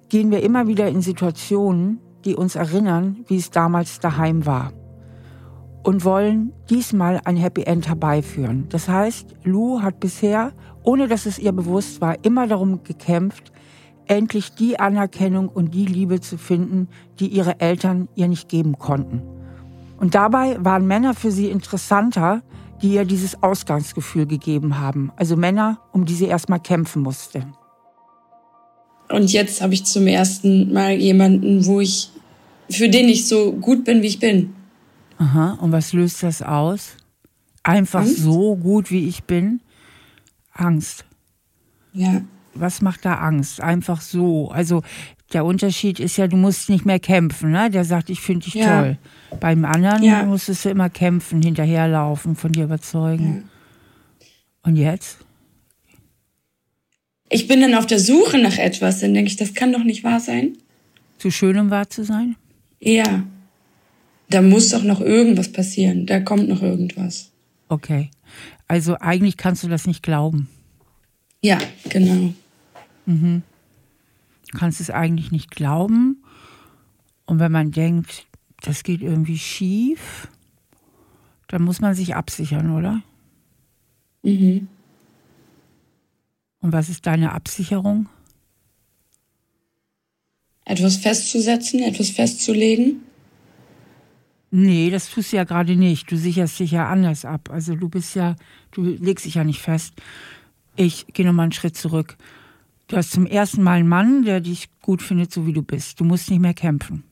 gehen 0.10 0.30
wir 0.30 0.44
immer 0.44 0.68
wieder 0.68 0.88
in 0.88 1.02
Situationen, 1.02 2.00
die 2.24 2.36
uns 2.36 2.54
erinnern, 2.54 3.26
wie 3.28 3.38
es 3.38 3.50
damals 3.50 4.02
daheim 4.02 4.46
war. 4.46 4.72
Und 5.82 6.06
wollen 6.06 6.54
diesmal 6.70 7.22
ein 7.26 7.38
Happy 7.38 7.64
End 7.64 7.88
herbeiführen. 7.88 8.68
Das 8.70 8.88
heißt, 8.88 9.34
Lou 9.46 9.82
hat 9.82 10.00
bisher, 10.00 10.52
ohne 10.84 11.08
dass 11.08 11.26
es 11.26 11.40
ihr 11.40 11.54
bewusst 11.54 12.02
war, 12.02 12.24
immer 12.24 12.46
darum 12.46 12.84
gekämpft, 12.84 13.52
endlich 14.08 14.54
die 14.54 14.80
Anerkennung 14.80 15.50
und 15.50 15.74
die 15.74 15.86
Liebe 15.86 16.20
zu 16.20 16.38
finden, 16.38 16.88
die 17.20 17.28
ihre 17.28 17.60
Eltern 17.60 18.08
ihr 18.16 18.28
nicht 18.28 18.50
geben 18.50 18.78
konnten. 18.78 19.22
Und 19.98 20.16
dabei 20.16 20.58
waren 20.64 20.86
Männer 20.86 21.14
für 21.14 21.32
sie 21.32 21.50
interessanter, 21.50 22.42
die 22.82 22.94
ihr 22.94 23.06
dieses 23.06 23.42
Ausgangsgefühl 23.42 24.26
gegeben 24.26 24.80
haben. 24.80 25.12
Also 25.16 25.38
Männer, 25.38 25.80
um 25.94 26.06
die 26.06 26.16
sie 26.16 26.26
erstmal 26.26 26.60
kämpfen 26.60 27.02
musste. 27.02 27.46
Und 29.10 29.32
jetzt 29.32 29.62
habe 29.62 29.74
ich 29.74 29.86
zum 29.86 30.08
ersten 30.08 30.74
Mal 30.74 30.94
jemanden, 30.94 31.66
wo 31.66 31.80
ich, 31.80 32.10
für 32.70 32.90
den 32.90 33.08
ich 33.08 33.28
so 33.28 33.54
gut 33.54 33.86
bin, 33.86 34.02
wie 34.02 34.08
ich 34.08 34.20
bin. 34.20 34.54
Aha, 35.18 35.58
und 35.62 35.72
was 35.72 35.94
löst 35.94 36.24
das 36.24 36.42
aus? 36.42 36.98
Einfach 37.62 38.02
Angst? 38.02 38.18
so 38.18 38.56
gut, 38.56 38.92
wie 38.92 39.08
ich 39.08 39.24
bin? 39.24 39.62
Angst. 40.52 41.06
Ja. 41.94 42.22
Was 42.54 42.82
macht 42.82 43.06
da 43.06 43.16
Angst? 43.16 43.62
Einfach 43.62 44.02
so. 44.02 44.50
Also 44.52 44.84
der 45.34 45.46
Unterschied 45.46 46.00
ist 46.00 46.18
ja, 46.18 46.28
du 46.28 46.38
musst 46.38 46.70
nicht 46.70 46.86
mehr 46.86 47.00
kämpfen. 47.00 47.52
Ne? 47.52 47.70
Der 47.70 47.84
sagt, 47.84 48.10
ich 48.10 48.22
finde 48.22 48.46
dich 48.46 48.56
ja. 48.56 48.82
toll. 48.82 48.98
Beim 49.40 49.66
anderen 49.66 50.04
ja. 50.04 50.24
musstest 50.24 50.66
du 50.66 50.70
immer 50.70 50.90
kämpfen, 50.90 51.42
hinterherlaufen, 51.42 52.36
von 52.36 52.52
dir 52.52 52.66
überzeugen. 52.66 53.44
Ja. 54.22 54.28
Und 54.64 54.76
jetzt? 54.76 55.18
Ich 57.30 57.48
bin 57.48 57.62
dann 57.62 57.74
auf 57.74 57.88
der 57.88 58.00
Suche 58.00 58.38
nach 58.38 58.58
etwas. 58.58 59.00
Dann 59.00 59.14
denke 59.14 59.30
ich, 59.30 59.36
das 59.36 59.54
kann 59.54 59.74
doch 59.74 59.84
nicht 59.84 60.04
wahr 60.04 60.20
sein. 60.20 60.58
Zu 61.18 61.32
schön, 61.32 61.58
um 61.58 61.70
wahr 61.70 61.90
zu 61.90 62.04
sein? 62.04 62.36
Ja. 62.80 63.24
Da 64.30 64.42
muss 64.42 64.70
doch 64.70 64.84
noch 64.84 65.02
irgendwas 65.02 65.52
passieren. 65.52 66.06
Da 66.06 66.20
kommt 66.20 66.48
noch 66.48 66.62
irgendwas. 66.62 67.32
Okay. 67.70 68.12
Also 68.68 68.98
eigentlich 69.00 69.38
kannst 69.38 69.64
du 69.64 69.68
das 69.68 69.88
nicht 69.88 70.04
glauben. 70.04 70.48
Ja, 71.42 71.58
genau. 71.90 72.34
Mhm. 73.06 73.44
Du 74.52 74.58
kannst 74.58 74.82
es 74.82 74.90
eigentlich 74.90 75.32
nicht 75.32 75.52
glauben. 75.52 76.24
Und 77.26 77.40
wenn 77.40 77.52
man 77.52 77.72
denkt, 77.72 78.28
das 78.62 78.84
geht 78.84 79.02
irgendwie 79.02 79.38
schief, 79.38 80.28
dann 81.48 81.64
muss 81.64 81.82
man 81.82 81.96
sich 81.96 82.16
absichern, 82.16 82.72
oder? 82.72 83.02
Mhm. 84.24 84.68
Und 86.62 86.72
was 86.72 86.90
ist 86.90 87.06
deine 87.06 87.34
Absicherung? 87.34 88.08
Etwas 90.66 90.96
festzusetzen, 90.96 91.82
etwas 91.82 92.10
festzulegen? 92.10 93.02
Nee, 94.50 94.92
das 94.92 95.10
tust 95.10 95.34
du 95.34 95.38
ja 95.38 95.44
gerade 95.44 95.76
nicht. 95.76 96.10
Du 96.12 96.16
sicherst 96.16 96.60
dich 96.60 96.72
ja 96.72 96.88
anders 96.88 97.26
ab. 97.26 97.50
Also 97.52 97.76
du 97.76 97.90
bist 97.90 98.16
ja, 98.16 98.36
du 98.72 98.84
legst 98.84 99.26
dich 99.26 99.36
ja 99.36 99.44
nicht 99.44 99.62
fest. 99.62 99.96
Ich 100.76 101.08
gehe 101.08 101.26
nochmal 101.26 101.46
einen 101.46 101.52
Schritt 101.52 101.76
zurück. 101.76 102.18
Du 102.88 102.98
hast 102.98 103.12
zum 103.12 103.26
ersten 103.26 103.64
Mal 103.64 103.80
einen 103.80 103.88
Mann, 103.88 104.24
der 104.24 104.42
dich 104.42 104.70
gut 104.82 105.02
findet, 105.02 105.32
so 105.32 105.48
wie 105.48 105.54
du 105.54 105.62
bist. 105.62 106.00
Du 106.00 106.04
musst 106.04 106.30
nicht 106.30 106.40
mehr 106.40 106.54
kämpfen. 106.54 107.04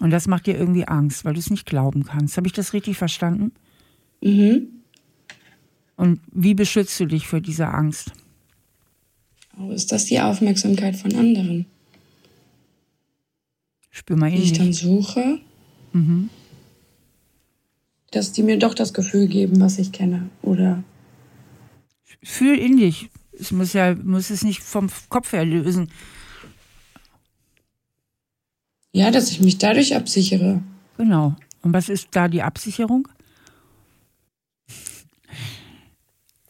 Und 0.00 0.10
das 0.10 0.28
macht 0.28 0.46
dir 0.46 0.56
irgendwie 0.56 0.86
Angst, 0.86 1.24
weil 1.24 1.34
du 1.34 1.40
es 1.40 1.50
nicht 1.50 1.66
glauben 1.66 2.04
kannst. 2.04 2.36
Habe 2.36 2.46
ich 2.46 2.52
das 2.52 2.72
richtig 2.72 2.96
verstanden? 2.96 3.52
Mhm. 4.22 4.68
Und 5.96 6.20
wie 6.32 6.54
beschützt 6.54 6.98
du 7.00 7.06
dich 7.06 7.26
vor 7.26 7.40
dieser 7.40 7.74
Angst? 7.74 8.12
Oh, 9.58 9.70
ist 9.70 9.90
das 9.90 10.04
die 10.04 10.20
Aufmerksamkeit 10.20 10.94
von 10.94 11.12
anderen? 11.16 11.66
Spür 13.90 14.16
mal 14.16 14.28
in 14.28 14.36
Die 14.36 14.42
ich 14.42 14.52
dann 14.52 14.72
suche. 14.72 15.40
Mhm. 15.92 16.30
Dass 18.12 18.30
die 18.30 18.44
mir 18.44 18.58
doch 18.58 18.74
das 18.74 18.94
Gefühl 18.94 19.26
geben, 19.26 19.60
was 19.60 19.78
ich 19.78 19.90
kenne. 19.90 20.30
Oder. 20.42 20.84
Fühl 22.22 22.56
in 22.56 22.76
dich. 22.76 23.10
Es 23.38 23.52
muss 23.52 23.72
ja, 23.72 23.94
muss 23.94 24.30
es 24.30 24.42
nicht 24.42 24.62
vom 24.62 24.88
Kopf 25.08 25.32
her 25.32 25.44
lösen. 25.44 25.90
Ja, 28.92 29.10
dass 29.10 29.30
ich 29.30 29.40
mich 29.40 29.58
dadurch 29.58 29.94
absichere. 29.94 30.62
Genau. 30.96 31.36
Und 31.62 31.72
was 31.72 31.88
ist 31.88 32.08
da 32.12 32.28
die 32.28 32.42
Absicherung? 32.42 33.08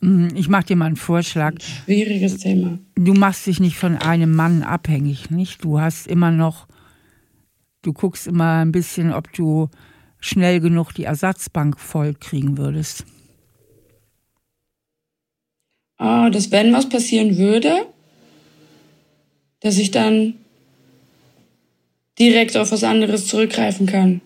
Hm, 0.01 0.29
ich 0.35 0.49
mache 0.49 0.67
dir 0.67 0.77
mal 0.77 0.87
einen 0.87 0.97
Vorschlag. 0.97 1.61
Schwieriges 1.61 2.39
Thema. 2.39 2.79
Du 2.95 3.15
machst 3.15 3.47
dich 3.47 3.61
nicht 3.61 3.77
von 3.77 3.97
einem 3.97 4.35
Mann 4.35 4.63
abhängig, 4.63 5.31
nicht? 5.31 5.65
Du 5.65 5.81
hast 5.81 6.07
immer 6.07 6.31
noch, 6.31 6.69
du 7.83 7.93
guckst 7.93 8.27
immer 8.27 8.61
ein 8.61 8.73
bisschen, 8.73 9.13
ob 9.13 9.33
du 9.33 9.69
schnell 10.21 10.61
genug 10.61 10.93
die 10.93 11.05
Ersatzbank 11.05 11.79
voll 11.79 12.15
kriegen 12.15 12.57
würdest 12.57 13.05
dass 15.99 16.51
wenn 16.51 16.73
was 16.73 16.89
passieren 16.89 17.37
würde, 17.37 17.87
dass 19.61 19.79
ich 19.79 19.91
dann 19.91 20.35
direkt 22.19 22.57
auf 22.57 22.73
was 22.73 22.85
anderes 22.85 23.27
zurückgreifen 23.27 23.87
kann. 23.87 24.21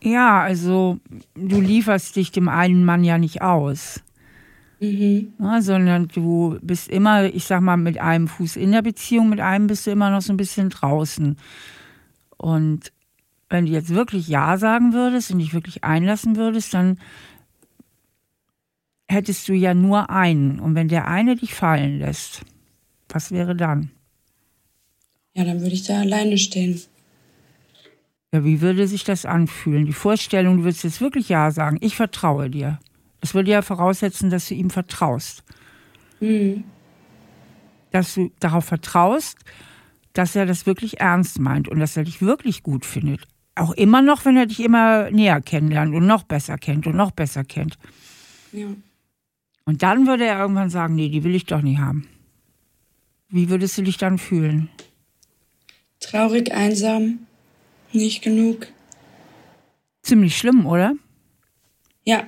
Ja, 0.00 0.40
also 0.40 0.98
du 1.34 1.60
lieferst 1.60 2.16
dich 2.16 2.32
dem 2.32 2.48
einen 2.48 2.84
Mann 2.84 3.04
ja 3.04 3.18
nicht 3.18 3.42
aus. 3.42 4.00
Mhm. 4.80 5.32
Ja, 5.38 5.62
sondern 5.62 6.08
du 6.08 6.58
bist 6.60 6.88
immer, 6.88 7.24
ich 7.24 7.44
sag 7.44 7.60
mal, 7.60 7.76
mit 7.76 7.98
einem 7.98 8.26
Fuß 8.26 8.56
in 8.56 8.72
der 8.72 8.82
Beziehung, 8.82 9.28
mit 9.28 9.40
einem 9.40 9.68
bist 9.68 9.86
du 9.86 9.92
immer 9.92 10.10
noch 10.10 10.22
so 10.22 10.32
ein 10.32 10.36
bisschen 10.36 10.70
draußen. 10.70 11.36
Und 12.36 12.92
wenn 13.48 13.66
du 13.66 13.72
jetzt 13.72 13.94
wirklich 13.94 14.26
Ja 14.26 14.58
sagen 14.58 14.92
würdest 14.92 15.30
und 15.30 15.38
dich 15.38 15.54
wirklich 15.54 15.84
einlassen 15.84 16.36
würdest, 16.36 16.74
dann 16.74 16.98
hättest 19.12 19.48
du 19.48 19.52
ja 19.52 19.74
nur 19.74 20.10
einen. 20.10 20.58
Und 20.58 20.74
wenn 20.74 20.88
der 20.88 21.06
eine 21.06 21.36
dich 21.36 21.54
fallen 21.54 21.98
lässt, 21.98 22.42
was 23.08 23.30
wäre 23.30 23.54
dann? 23.54 23.90
Ja, 25.34 25.44
dann 25.44 25.60
würde 25.60 25.74
ich 25.74 25.84
da 25.84 26.00
alleine 26.00 26.38
stehen. 26.38 26.80
Ja, 28.32 28.44
wie 28.44 28.60
würde 28.60 28.88
sich 28.88 29.04
das 29.04 29.26
anfühlen? 29.26 29.86
Die 29.86 29.92
Vorstellung, 29.92 30.58
du 30.58 30.64
würdest 30.64 30.84
jetzt 30.84 31.00
wirklich 31.00 31.28
Ja 31.28 31.50
sagen, 31.50 31.78
ich 31.80 31.96
vertraue 31.96 32.48
dir. 32.48 32.78
Das 33.20 33.34
würde 33.34 33.50
ja 33.50 33.62
voraussetzen, 33.62 34.30
dass 34.30 34.48
du 34.48 34.54
ihm 34.54 34.70
vertraust. 34.70 35.44
Mhm. 36.20 36.64
Dass 37.90 38.14
du 38.14 38.32
darauf 38.40 38.64
vertraust, 38.64 39.36
dass 40.14 40.34
er 40.34 40.46
das 40.46 40.66
wirklich 40.66 41.00
ernst 41.00 41.38
meint 41.38 41.68
und 41.68 41.78
dass 41.78 41.96
er 41.96 42.04
dich 42.04 42.22
wirklich 42.22 42.62
gut 42.62 42.86
findet. 42.86 43.22
Auch 43.54 43.72
immer 43.72 44.00
noch, 44.00 44.24
wenn 44.24 44.36
er 44.36 44.46
dich 44.46 44.60
immer 44.60 45.10
näher 45.10 45.40
kennenlernt 45.42 45.94
und 45.94 46.06
noch 46.06 46.22
besser 46.22 46.56
kennt 46.56 46.86
und 46.86 46.96
noch 46.96 47.10
besser 47.10 47.44
kennt. 47.44 47.78
Ja. 48.52 48.68
Und 49.64 49.82
dann 49.82 50.06
würde 50.06 50.26
er 50.26 50.38
irgendwann 50.38 50.70
sagen, 50.70 50.94
nee, 50.94 51.08
die 51.08 51.24
will 51.24 51.34
ich 51.34 51.46
doch 51.46 51.62
nicht 51.62 51.78
haben. 51.78 52.08
Wie 53.28 53.48
würdest 53.48 53.78
du 53.78 53.82
dich 53.82 53.96
dann 53.96 54.18
fühlen? 54.18 54.68
Traurig, 56.00 56.52
einsam, 56.52 57.20
nicht 57.92 58.22
genug. 58.22 58.66
Ziemlich 60.02 60.36
schlimm, 60.36 60.66
oder? 60.66 60.94
Ja, 62.04 62.26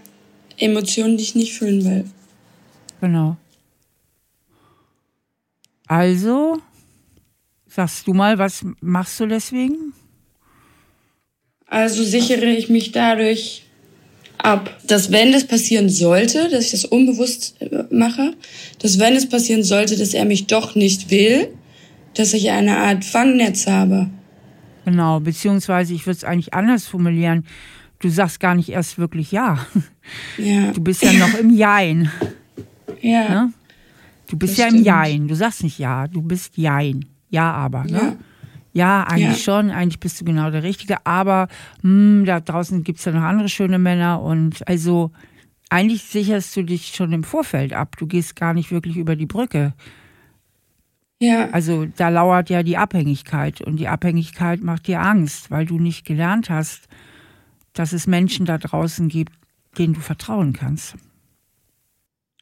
Emotionen, 0.57 1.17
die 1.17 1.25
ich 1.25 1.35
nicht 1.35 1.55
fühlen 1.55 1.85
will. 1.85 2.05
Genau. 3.01 3.37
Also, 5.87 6.61
sagst 7.67 8.07
du 8.07 8.15
mal, 8.15 8.39
was 8.39 8.65
machst 8.81 9.19
du 9.21 9.27
deswegen? 9.27 9.93
Also 11.67 12.05
sichere 12.05 12.47
ich 12.47 12.69
mich 12.69 12.93
dadurch 12.93 13.64
ab, 14.45 14.71
dass 14.87 15.11
wenn 15.11 15.33
das 15.33 15.47
passieren 15.47 15.89
sollte, 15.89 16.49
dass 16.51 16.67
ich 16.67 16.71
das 16.73 16.85
unbewusst 16.85 17.57
äh, 17.61 17.85
mache, 17.91 18.35
dass 18.79 18.99
wenn 18.99 19.15
es 19.15 19.29
passieren 19.29 19.63
sollte, 19.63 19.97
dass 19.97 20.15
er 20.15 20.25
mich 20.25 20.47
doch 20.47 20.75
nicht 20.75 21.11
will, 21.11 21.49
dass 22.15 22.33
ich 22.35 22.51
eine 22.51 22.77
Art 22.77 23.05
Fangnetz 23.05 23.67
habe. 23.67 24.09
Genau, 24.85 25.21
beziehungsweise 25.21 25.95
ich 25.95 26.07
würde 26.07 26.19
es 26.19 26.25
eigentlich 26.25 26.55
anders 26.55 26.87
formulieren. 26.87 27.45
Du 27.99 28.11
sagst 28.11 28.39
gar 28.39 28.55
nicht 28.55 28.69
erst 28.69 28.99
wirklich 28.99 29.33
ja. 29.33 29.67
Ja. 30.37 30.71
Du 30.73 30.83
bist 30.83 31.03
ja 31.03 31.13
noch 31.13 31.35
im 31.35 31.51
Jein. 31.51 32.11
Ja. 33.01 33.29
Ne? 33.29 33.53
Du 34.27 34.37
bist 34.37 34.59
ja 34.59 34.69
im 34.69 34.83
Jein. 34.83 35.27
Du 35.27 35.35
sagst 35.35 35.63
nicht 35.63 35.79
ja, 35.79 36.07
du 36.07 36.21
bist 36.21 36.57
Jein. 36.57 37.07
Ja, 37.31 37.53
aber. 37.53 37.85
Ne? 37.85 37.93
Ja. 37.93 38.17
Ja, 38.75 39.05
eigentlich 39.05 39.39
ja. 39.39 39.55
schon. 39.55 39.71
Eigentlich 39.71 40.01
bist 40.01 40.21
du 40.21 40.25
genau 40.25 40.51
der 40.51 40.65
Richtige. 40.65 41.07
Aber 41.07 41.49
mh, 41.83 42.19
hm, 42.19 42.25
da 42.27 42.41
draußen 42.41 42.83
gibt 42.83 42.99
es 42.99 43.05
ja 43.05 43.13
noch 43.13 43.23
andere 43.23 43.49
schöne 43.49 43.79
Männer. 43.79 44.21
Und 44.21 44.67
also 44.69 45.13
eigentlich 45.71 46.03
sicherst 46.03 46.55
du 46.57 46.63
dich 46.63 46.89
schon 46.89 47.13
im 47.13 47.25
Vorfeld 47.25 47.73
ab. 47.73 47.97
Du 47.97 48.07
gehst 48.07 48.37
gar 48.37 48.53
nicht 48.53 48.73
wirklich 48.73 48.97
über 48.97 49.15
die 49.17 49.27
Brücke. 49.27 49.75
Ja. 51.21 51.49
Also 51.51 51.87
da 51.87 52.09
lauert 52.09 52.51
ja 52.51 52.65
die 52.65 52.77
Abhängigkeit. 52.77 53.61
Und 53.61 53.77
die 53.77 53.89
Abhängigkeit 53.89 54.61
macht 54.61 54.89
dir 54.89 55.01
Angst, 55.01 55.53
weil 55.53 55.67
du 55.67 55.79
nicht 55.79 56.05
gelernt 56.05 56.51
hast, 56.51 56.89
dass 57.75 57.93
es 57.93 58.09
Menschen 58.09 58.45
da 58.45 58.59
draußen 58.59 59.09
gibt, 59.09 59.33
denen 59.79 59.95
du 59.95 60.01
vertrauen 60.01 60.53
kannst. 60.53 60.97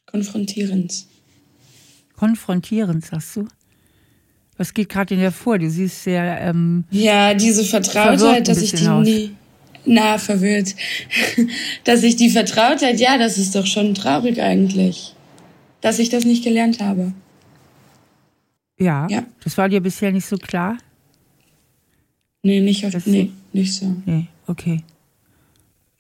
Konfrontierend. 0.07 1.07
Konfrontierend, 2.17 3.05
sagst 3.05 3.37
du? 3.37 3.49
Was 4.57 4.75
geht 4.75 4.89
gerade 4.89 5.15
in 5.15 5.21
dir 5.21 5.33
vor? 5.33 5.59
Du 5.59 5.69
siehst 5.69 6.05
sehr. 6.05 6.41
Ähm, 6.41 6.85
ja, 6.91 7.35
diese 7.35 7.65
Vertrautheit, 7.65 8.49
dass 8.49 8.61
ich 8.61 8.73
die 8.73 8.87
aus. 8.87 9.07
nie. 9.07 9.35
Na, 9.85 10.19
verwirrt. 10.19 10.75
dass 11.85 12.03
ich 12.03 12.17
die 12.17 12.31
Vertrautheit, 12.31 13.01
ja, 13.01 13.19
das 13.19 13.39
ist 13.39 13.55
doch 13.55 13.67
schon 13.67 13.95
traurig 13.95 14.41
eigentlich. 14.41 15.15
Dass 15.81 15.99
ich 15.99 16.09
das 16.09 16.25
nicht 16.25 16.45
gelernt 16.45 16.81
habe. 16.81 17.13
Ja. 18.79 19.07
ja. 19.11 19.25
Das 19.43 19.59
war 19.59 19.69
dir 19.69 19.81
bisher 19.81 20.13
nicht 20.13 20.27
so 20.27 20.37
klar? 20.37 20.79
Nee, 22.43 22.61
nicht, 22.61 22.85
auf, 22.85 23.07
nee, 23.07 23.31
nicht 23.53 23.75
so. 23.75 23.97
Nee, 24.05 24.27
okay. 24.47 24.83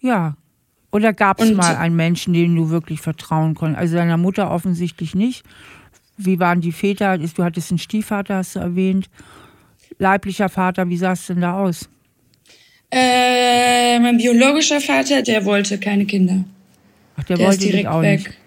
Ja. 0.00 0.36
Oder 0.90 1.12
gab 1.12 1.40
es 1.40 1.52
mal 1.52 1.76
einen 1.76 1.96
Menschen, 1.96 2.34
dem 2.34 2.54
du 2.54 2.68
wirklich 2.68 3.00
vertrauen 3.00 3.54
konntest? 3.54 3.80
Also 3.80 3.96
deiner 3.96 4.18
Mutter 4.18 4.50
offensichtlich 4.50 5.14
nicht. 5.14 5.44
Wie 6.24 6.38
waren 6.38 6.60
die 6.60 6.72
Väter? 6.72 7.18
Du 7.18 7.44
hattest 7.44 7.70
einen 7.70 7.78
Stiefvater, 7.78 8.36
hast 8.36 8.56
du 8.56 8.60
erwähnt. 8.60 9.08
Leiblicher 9.98 10.48
Vater, 10.48 10.88
wie 10.88 10.96
sah 10.96 11.12
es 11.12 11.26
denn 11.26 11.40
da 11.40 11.58
aus? 11.58 11.88
Äh, 12.90 13.98
mein 14.00 14.18
biologischer 14.18 14.80
Vater, 14.80 15.22
der 15.22 15.44
wollte 15.44 15.78
keine 15.78 16.04
Kinder. 16.04 16.44
Ach, 17.16 17.24
der, 17.24 17.36
der 17.36 17.46
wollte 17.46 17.60
direkt 17.60 17.86
auch 17.88 18.02
weg. 18.02 18.20
Nicht. 18.20 18.38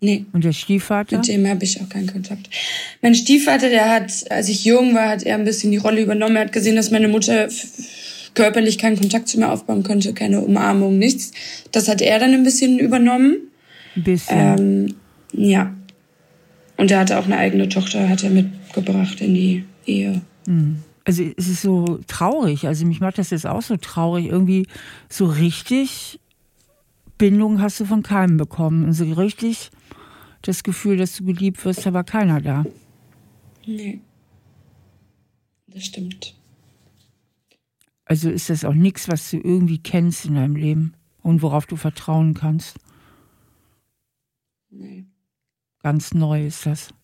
Nee. 0.00 0.26
Und 0.32 0.44
der 0.44 0.52
Stiefvater? 0.52 1.16
Mit 1.16 1.28
dem 1.28 1.46
habe 1.46 1.64
ich 1.64 1.80
auch 1.80 1.88
keinen 1.88 2.06
Kontakt. 2.06 2.50
Mein 3.00 3.14
Stiefvater, 3.14 3.70
der 3.70 3.88
hat, 3.88 4.12
als 4.30 4.48
ich 4.48 4.64
jung 4.64 4.94
war, 4.94 5.08
hat 5.08 5.22
er 5.22 5.36
ein 5.36 5.44
bisschen 5.44 5.70
die 5.70 5.78
Rolle 5.78 6.02
übernommen. 6.02 6.36
Er 6.36 6.42
hat 6.42 6.52
gesehen, 6.52 6.76
dass 6.76 6.90
meine 6.90 7.08
Mutter 7.08 7.48
körperlich 8.34 8.78
keinen 8.78 8.98
Kontakt 8.98 9.28
zu 9.28 9.38
mir 9.38 9.50
aufbauen 9.50 9.82
konnte, 9.82 10.12
keine 10.12 10.40
Umarmung, 10.40 10.98
nichts. 10.98 11.32
Das 11.72 11.88
hat 11.88 12.02
er 12.02 12.18
dann 12.18 12.34
ein 12.34 12.42
bisschen 12.42 12.78
übernommen. 12.78 13.36
Ein 13.96 14.02
bisschen. 14.02 14.58
Ähm, 14.58 14.94
ja. 15.32 15.74
Und 16.76 16.90
er 16.90 17.00
hatte 17.00 17.18
auch 17.18 17.24
eine 17.24 17.36
eigene 17.36 17.68
Tochter, 17.68 18.08
hat 18.08 18.24
er 18.24 18.30
mitgebracht 18.30 19.20
in 19.20 19.34
die 19.34 19.64
Ehe. 19.86 20.22
Hm. 20.46 20.82
Also 21.04 21.22
es 21.36 21.48
ist 21.48 21.62
so 21.62 22.00
traurig. 22.06 22.66
Also 22.66 22.86
mich 22.86 23.00
macht 23.00 23.18
das 23.18 23.30
jetzt 23.30 23.46
auch 23.46 23.62
so 23.62 23.76
traurig. 23.76 24.26
Irgendwie 24.26 24.66
so 25.08 25.26
richtig 25.26 26.18
Bindung 27.18 27.60
hast 27.60 27.78
du 27.80 27.84
von 27.84 28.02
keinem 28.02 28.36
bekommen. 28.36 28.84
Und 28.84 28.92
so 28.94 29.04
richtig 29.12 29.70
das 30.42 30.62
Gefühl, 30.62 30.96
dass 30.96 31.16
du 31.16 31.24
geliebt 31.24 31.64
wirst, 31.64 31.86
da 31.86 31.92
war 31.92 32.04
keiner 32.04 32.40
da. 32.40 32.64
Nee. 33.66 34.00
Das 35.66 35.84
stimmt. 35.84 36.34
Also 38.04 38.30
ist 38.30 38.50
das 38.50 38.64
auch 38.64 38.74
nichts, 38.74 39.08
was 39.08 39.30
du 39.30 39.38
irgendwie 39.38 39.78
kennst 39.78 40.26
in 40.26 40.34
deinem 40.34 40.56
Leben 40.56 40.94
und 41.22 41.42
worauf 41.42 41.66
du 41.66 41.76
vertrauen 41.76 42.34
kannst. 42.34 42.78
Nee. 44.70 45.06
Ganz 45.84 46.14
neu 46.14 46.46
ist 46.46 46.64
das. 46.64 46.94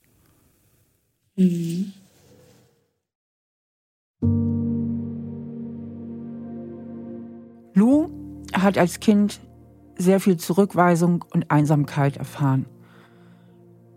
Mhm. 1.37 1.93
Lou 7.75 8.09
hat 8.55 8.79
als 8.79 8.99
Kind 9.01 9.43
sehr 9.99 10.19
viel 10.19 10.39
Zurückweisung 10.39 11.23
und 11.31 11.51
Einsamkeit 11.51 12.17
erfahren. 12.17 12.65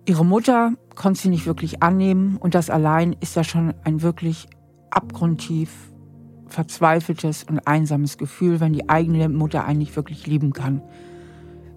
Ihre 0.05 0.25
Mutter 0.25 0.73
konnte 0.95 1.21
sie 1.21 1.29
nicht 1.29 1.45
wirklich 1.45 1.81
annehmen 1.81 2.36
und 2.36 2.53
das 2.53 2.69
allein 2.69 3.15
ist 3.21 3.38
ja 3.38 3.45
schon 3.45 3.73
ein 3.86 4.01
wirklich 4.01 4.49
abgrundtief 4.89 5.93
verzweifeltes 6.47 7.45
und 7.45 7.65
einsames 7.67 8.17
Gefühl, 8.17 8.60
wenn 8.60 8.73
die 8.73 8.89
eigene 8.89 9.29
Mutter 9.29 9.63
einen 9.63 9.79
nicht 9.79 9.95
wirklich 9.95 10.27
lieben 10.27 10.51
kann. 10.51 10.81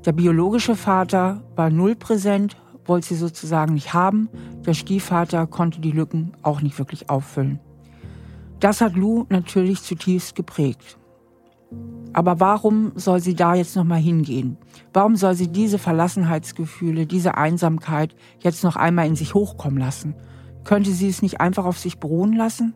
Der 0.04 0.12
biologische 0.12 0.74
Vater 0.74 1.44
war 1.54 1.70
null 1.70 1.94
präsent, 1.94 2.57
wollte 2.87 3.09
sie 3.09 3.16
sozusagen 3.16 3.75
nicht 3.75 3.92
haben. 3.94 4.29
Der 4.64 4.75
Stiefvater 4.75 5.46
konnte 5.46 5.81
die 5.81 5.92
Lücken 5.92 6.33
auch 6.42 6.61
nicht 6.61 6.79
wirklich 6.79 7.11
auffüllen. 7.11 7.61
Das 8.61 8.81
hat 8.81 8.94
Lou 8.94 9.27
natürlich 9.29 9.83
zutiefst 9.83 10.35
geprägt. 10.35 10.99
Aber 12.12 12.40
warum 12.40 12.92
soll 12.94 13.20
sie 13.20 13.35
da 13.35 13.55
jetzt 13.55 13.77
nochmal 13.77 14.01
hingehen? 14.01 14.57
Warum 14.92 15.16
soll 15.16 15.35
sie 15.35 15.49
diese 15.49 15.79
Verlassenheitsgefühle, 15.79 17.07
diese 17.07 17.37
Einsamkeit 17.37 18.14
jetzt 18.40 18.64
noch 18.64 18.77
einmal 18.77 19.07
in 19.07 19.16
sich 19.16 19.35
hochkommen 19.35 19.79
lassen? 19.79 20.14
Könnte 20.64 20.90
sie 20.92 21.09
es 21.09 21.22
nicht 21.22 21.40
einfach 21.40 21.64
auf 21.64 21.79
sich 21.79 21.99
beruhen 21.99 22.33
lassen? 22.33 22.75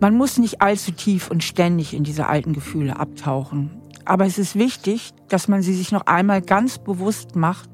Man 0.00 0.16
muss 0.16 0.38
nicht 0.38 0.60
allzu 0.60 0.90
tief 0.90 1.30
und 1.30 1.44
ständig 1.44 1.94
in 1.94 2.04
diese 2.04 2.26
alten 2.26 2.52
Gefühle 2.52 2.98
abtauchen. 2.98 3.70
Aber 4.04 4.26
es 4.26 4.38
ist 4.38 4.56
wichtig, 4.56 5.14
dass 5.28 5.48
man 5.48 5.62
sie 5.62 5.72
sich 5.72 5.92
noch 5.92 6.06
einmal 6.06 6.42
ganz 6.42 6.78
bewusst 6.78 7.36
macht, 7.36 7.70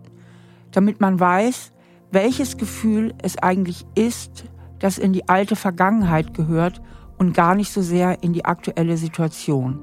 damit 0.73 1.01
man 1.01 1.21
weiß, 1.21 1.73
welches 2.13 2.57
Gefühl 2.57 3.15
es 3.23 3.39
eigentlich 3.39 3.87
ist, 3.95 4.45
das 4.79 4.99
in 4.99 5.13
die 5.13 5.29
alte 5.29 5.57
Vergangenheit 5.57 6.35
gehört 6.35 6.81
und 7.19 7.35
gar 7.35 7.55
nicht 7.55 7.73
so 7.73 7.83
sehr 7.83 8.23
in 8.23 8.33
die 8.33 8.45
aktuelle 8.45 8.97
Situation. 8.97 9.79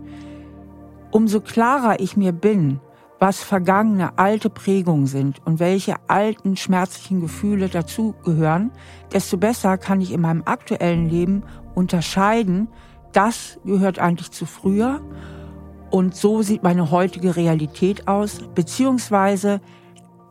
Umso 1.11 1.39
klarer 1.39 1.99
ich 1.99 2.17
mir 2.17 2.31
bin, 2.31 2.79
was 3.19 3.43
vergangene 3.43 4.17
alte 4.17 4.49
Prägungen 4.49 5.07
sind 5.07 5.41
und 5.45 5.59
welche 5.59 5.95
alten 6.07 6.55
schmerzlichen 6.55 7.21
Gefühle 7.21 7.69
dazugehören, 7.69 8.71
desto 9.11 9.37
besser 9.37 9.77
kann 9.77 10.01
ich 10.01 10.11
in 10.11 10.21
meinem 10.21 10.43
aktuellen 10.45 11.09
Leben 11.09 11.43
unterscheiden, 11.73 12.67
das 13.13 13.59
gehört 13.65 13.99
eigentlich 13.99 14.31
zu 14.31 14.45
früher 14.45 15.01
und 15.89 16.15
so 16.15 16.41
sieht 16.41 16.63
meine 16.63 16.91
heutige 16.91 17.35
Realität 17.35 18.07
aus, 18.07 18.41
beziehungsweise 18.53 19.61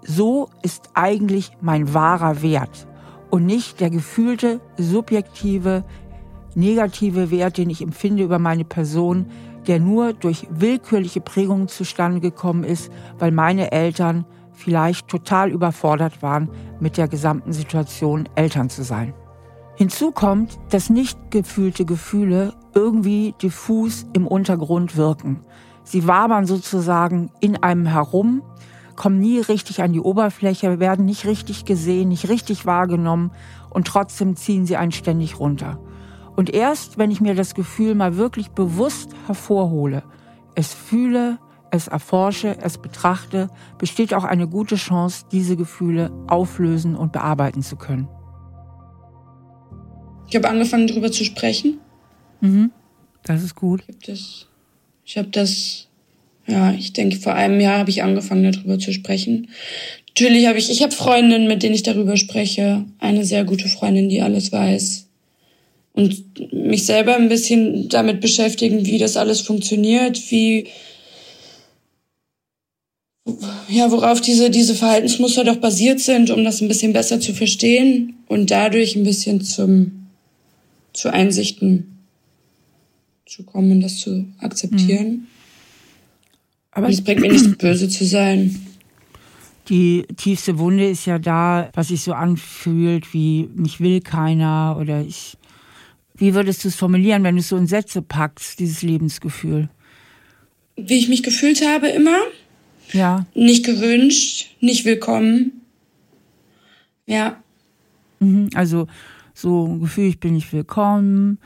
so 0.06 0.48
ist 0.62 0.90
eigentlich 0.94 1.50
mein 1.60 1.92
wahrer 1.92 2.42
Wert 2.42 2.86
und 3.30 3.44
nicht 3.44 3.80
der 3.80 3.90
gefühlte, 3.90 4.60
subjektive, 4.76 5.84
negative 6.54 7.30
Wert, 7.30 7.58
den 7.58 7.70
ich 7.70 7.82
empfinde 7.82 8.22
über 8.22 8.38
meine 8.38 8.64
Person, 8.64 9.26
der 9.66 9.80
nur 9.80 10.12
durch 10.12 10.46
willkürliche 10.50 11.20
Prägungen 11.20 11.68
zustande 11.68 12.20
gekommen 12.20 12.64
ist, 12.64 12.90
weil 13.18 13.32
meine 13.32 13.72
Eltern 13.72 14.24
vielleicht 14.52 15.08
total 15.08 15.50
überfordert 15.50 16.22
waren, 16.22 16.48
mit 16.80 16.96
der 16.96 17.08
gesamten 17.08 17.52
Situation 17.52 18.28
Eltern 18.36 18.70
zu 18.70 18.84
sein. 18.84 19.12
Hinzu 19.76 20.10
kommt, 20.10 20.58
dass 20.70 20.88
nicht 20.88 21.18
gefühlte 21.30 21.84
Gefühle 21.84 22.54
irgendwie 22.74 23.34
diffus 23.42 24.06
im 24.14 24.26
Untergrund 24.26 24.96
wirken. 24.96 25.40
Sie 25.84 26.08
wabern 26.08 26.46
sozusagen 26.46 27.30
in 27.40 27.62
einem 27.62 27.84
herum, 27.86 28.42
kommen 28.96 29.18
nie 29.18 29.38
richtig 29.40 29.82
an 29.82 29.92
die 29.92 30.00
Oberfläche, 30.00 30.80
werden 30.80 31.04
nicht 31.04 31.26
richtig 31.26 31.64
gesehen, 31.64 32.08
nicht 32.08 32.28
richtig 32.28 32.66
wahrgenommen 32.66 33.30
und 33.70 33.86
trotzdem 33.86 34.36
ziehen 34.36 34.66
sie 34.66 34.76
einen 34.76 34.92
ständig 34.92 35.38
runter. 35.38 35.78
Und 36.34 36.52
erst, 36.52 36.98
wenn 36.98 37.10
ich 37.10 37.20
mir 37.20 37.34
das 37.34 37.54
Gefühl 37.54 37.94
mal 37.94 38.16
wirklich 38.16 38.50
bewusst 38.50 39.10
hervorhole, 39.26 40.02
es 40.54 40.74
fühle, 40.74 41.38
es 41.70 41.88
erforsche, 41.88 42.56
es 42.60 42.78
betrachte, 42.78 43.48
besteht 43.78 44.14
auch 44.14 44.24
eine 44.24 44.48
gute 44.48 44.76
Chance, 44.76 45.26
diese 45.32 45.56
Gefühle 45.56 46.10
auflösen 46.26 46.96
und 46.96 47.12
bearbeiten 47.12 47.62
zu 47.62 47.76
können. 47.76 48.08
Ich 50.28 50.36
habe 50.36 50.48
angefangen, 50.48 50.86
darüber 50.86 51.12
zu 51.12 51.24
sprechen. 51.24 51.78
Mhm. 52.40 52.72
Das 53.22 53.42
ist 53.42 53.54
gut. 53.54 53.82
Ich 53.86 53.88
habe 53.88 53.98
das, 54.06 54.46
ich 55.04 55.18
habe 55.18 55.28
das, 55.28 55.88
ja, 56.46 56.72
ich 56.72 56.92
denke, 56.92 57.16
vor 57.16 57.34
einem 57.34 57.60
Jahr 57.60 57.78
habe 57.78 57.90
ich 57.90 58.02
angefangen, 58.02 58.50
darüber 58.50 58.78
zu 58.78 58.92
sprechen. 58.92 59.48
Natürlich 60.08 60.46
habe 60.46 60.58
ich, 60.58 60.70
ich 60.70 60.82
habe 60.82 60.92
Freundinnen, 60.92 61.48
mit 61.48 61.62
denen 61.62 61.74
ich 61.74 61.82
darüber 61.82 62.16
spreche. 62.16 62.84
Eine 62.98 63.24
sehr 63.24 63.44
gute 63.44 63.68
Freundin, 63.68 64.08
die 64.08 64.22
alles 64.22 64.52
weiß 64.52 65.06
und 65.96 66.52
mich 66.52 66.84
selber 66.84 67.16
ein 67.16 67.30
bisschen 67.30 67.88
damit 67.88 68.20
beschäftigen, 68.20 68.84
wie 68.84 68.98
das 68.98 69.16
alles 69.16 69.40
funktioniert, 69.40 70.30
wie 70.30 70.66
ja, 73.68 73.90
worauf 73.90 74.20
diese, 74.20 74.50
diese 74.50 74.74
Verhaltensmuster 74.74 75.42
doch 75.42 75.56
basiert 75.56 75.98
sind, 75.98 76.30
um 76.30 76.44
das 76.44 76.60
ein 76.60 76.68
bisschen 76.68 76.92
besser 76.92 77.18
zu 77.18 77.32
verstehen 77.32 78.14
und 78.28 78.50
dadurch 78.50 78.94
ein 78.94 79.04
bisschen 79.04 79.40
zum, 79.40 80.06
zu 80.92 81.12
Einsichten 81.12 81.98
zu 83.24 83.42
kommen, 83.42 83.80
das 83.80 83.96
zu 83.96 84.26
akzeptieren. 84.38 85.08
Mhm. 85.08 85.26
Aber 86.76 86.90
es 86.90 87.02
bringt 87.02 87.22
mir 87.22 87.32
nicht 87.32 87.56
böse 87.56 87.88
zu 87.88 88.04
sein. 88.04 88.54
Die 89.70 90.04
tiefste 90.18 90.58
Wunde 90.58 90.86
ist 90.86 91.06
ja 91.06 91.18
da, 91.18 91.70
was 91.72 91.88
sich 91.88 92.02
so 92.02 92.12
anfühlt, 92.12 93.14
wie 93.14 93.48
mich 93.54 93.80
will 93.80 94.02
keiner 94.02 94.76
oder 94.78 95.00
ich. 95.00 95.38
Wie 96.16 96.34
würdest 96.34 96.64
du 96.64 96.68
es 96.68 96.76
formulieren, 96.76 97.24
wenn 97.24 97.36
du 97.36 97.40
es 97.40 97.48
so 97.48 97.56
in 97.56 97.66
Sätze 97.66 98.02
packst, 98.02 98.58
dieses 98.58 98.82
Lebensgefühl? 98.82 99.70
Wie 100.76 100.98
ich 100.98 101.08
mich 101.08 101.22
gefühlt 101.22 101.66
habe 101.66 101.88
immer? 101.88 102.18
Ja. 102.92 103.24
Nicht 103.34 103.64
gewünscht, 103.64 104.50
nicht 104.60 104.84
willkommen. 104.84 105.62
Ja. 107.06 107.42
Mhm, 108.20 108.50
also 108.52 108.86
so 109.32 109.66
ein 109.66 109.80
Gefühl, 109.80 110.08
ich 110.08 110.20
bin 110.20 110.34
nicht 110.34 110.52
willkommen, 110.52 111.38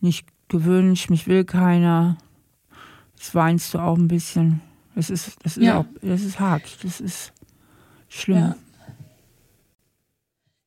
nicht 0.00 0.26
gewünscht, 0.48 1.08
mich 1.08 1.28
will 1.28 1.44
keiner. 1.44 2.18
Jetzt 3.16 3.34
weinst 3.34 3.74
du 3.74 3.78
auch 3.78 3.96
ein 3.96 4.08
bisschen. 4.08 4.60
Das 4.94 5.10
ist, 5.10 5.36
das 5.42 5.56
ist, 5.56 5.64
ja. 5.64 5.80
auch, 5.80 5.84
das 6.02 6.22
ist 6.22 6.38
hart. 6.38 6.62
Das 6.82 7.00
ist 7.00 7.32
schlimm. 8.08 8.38
Ja, 8.38 8.56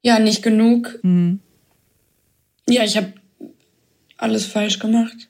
ja 0.04 0.20
nicht 0.20 0.44
genug. 0.44 1.00
Mhm. 1.04 1.40
Ja, 2.68 2.84
ich 2.84 2.98
habe 2.98 3.14
alles 4.18 4.46
falsch 4.46 4.80
gemacht. 4.80 5.30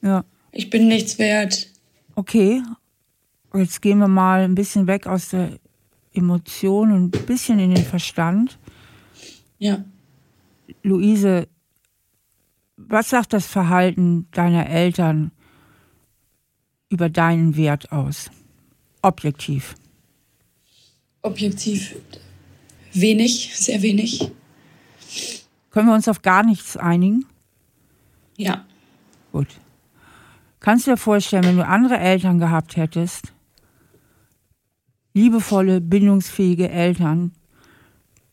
Ja. 0.00 0.24
Ich 0.50 0.70
bin 0.70 0.88
nichts 0.88 1.18
wert. 1.18 1.68
Okay. 2.14 2.62
Jetzt 3.54 3.82
gehen 3.82 3.98
wir 3.98 4.08
mal 4.08 4.42
ein 4.42 4.54
bisschen 4.54 4.86
weg 4.86 5.06
aus 5.06 5.30
der 5.30 5.58
Emotion 6.14 6.92
und 6.92 7.16
ein 7.16 7.26
bisschen 7.26 7.58
in 7.58 7.74
den 7.74 7.84
Verstand. 7.84 8.58
Ja. 9.58 9.84
Luise, 10.82 11.48
was 12.76 13.10
sagt 13.10 13.32
das 13.32 13.46
Verhalten 13.46 14.26
deiner 14.32 14.68
Eltern 14.68 15.32
über 16.92 17.08
deinen 17.08 17.56
Wert 17.56 17.90
aus? 17.90 18.30
Objektiv. 19.00 19.74
Objektiv 21.22 21.96
wenig, 22.92 23.56
sehr 23.56 23.80
wenig. 23.82 24.30
Können 25.70 25.88
wir 25.88 25.94
uns 25.94 26.06
auf 26.08 26.22
gar 26.22 26.44
nichts 26.44 26.76
einigen? 26.76 27.24
Ja. 28.36 28.64
Gut. 29.32 29.48
Kannst 30.60 30.86
du 30.86 30.92
dir 30.92 30.96
vorstellen, 30.96 31.44
wenn 31.44 31.56
du 31.56 31.66
andere 31.66 31.98
Eltern 31.98 32.38
gehabt 32.38 32.76
hättest, 32.76 33.32
liebevolle, 35.14 35.80
bindungsfähige 35.80 36.68
Eltern, 36.68 37.32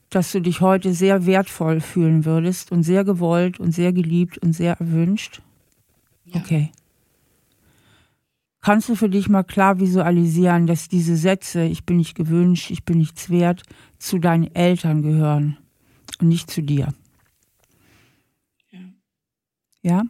dass 0.10 0.32
du 0.32 0.42
dich 0.42 0.62
heute 0.62 0.94
sehr 0.94 1.26
wertvoll 1.26 1.82
fühlen 1.82 2.26
würdest 2.26 2.72
und 2.72 2.84
sehr 2.84 3.04
gewollt 3.04 3.60
und 3.60 3.72
sehr 3.72 3.94
geliebt 3.94 4.38
und 4.38 4.54
sehr 4.54 4.80
erwünscht? 4.80 5.42
Ja. 6.26 6.42
Okay. 6.42 6.72
Kannst 8.62 8.90
du 8.90 8.96
für 8.96 9.10
dich 9.10 9.30
mal 9.30 9.44
klar 9.44 9.80
visualisieren, 9.80 10.68
dass 10.68 10.90
diese 10.90 11.16
Sätze, 11.16 11.64
ich 11.64 11.86
bin 11.86 11.98
nicht 11.98 12.16
gewünscht, 12.16 12.72
ich 12.72 12.84
bin 12.84 12.98
nichts 12.98 13.30
wert, 13.30 13.64
zu 13.98 14.20
deinen 14.20 14.54
Eltern 14.54 15.02
gehören 15.02 15.58
und 16.20 16.28
nicht 16.28 16.52
zu 16.52 16.62
dir? 16.62 16.94
Ja. 18.72 18.80
Ja? 19.82 20.04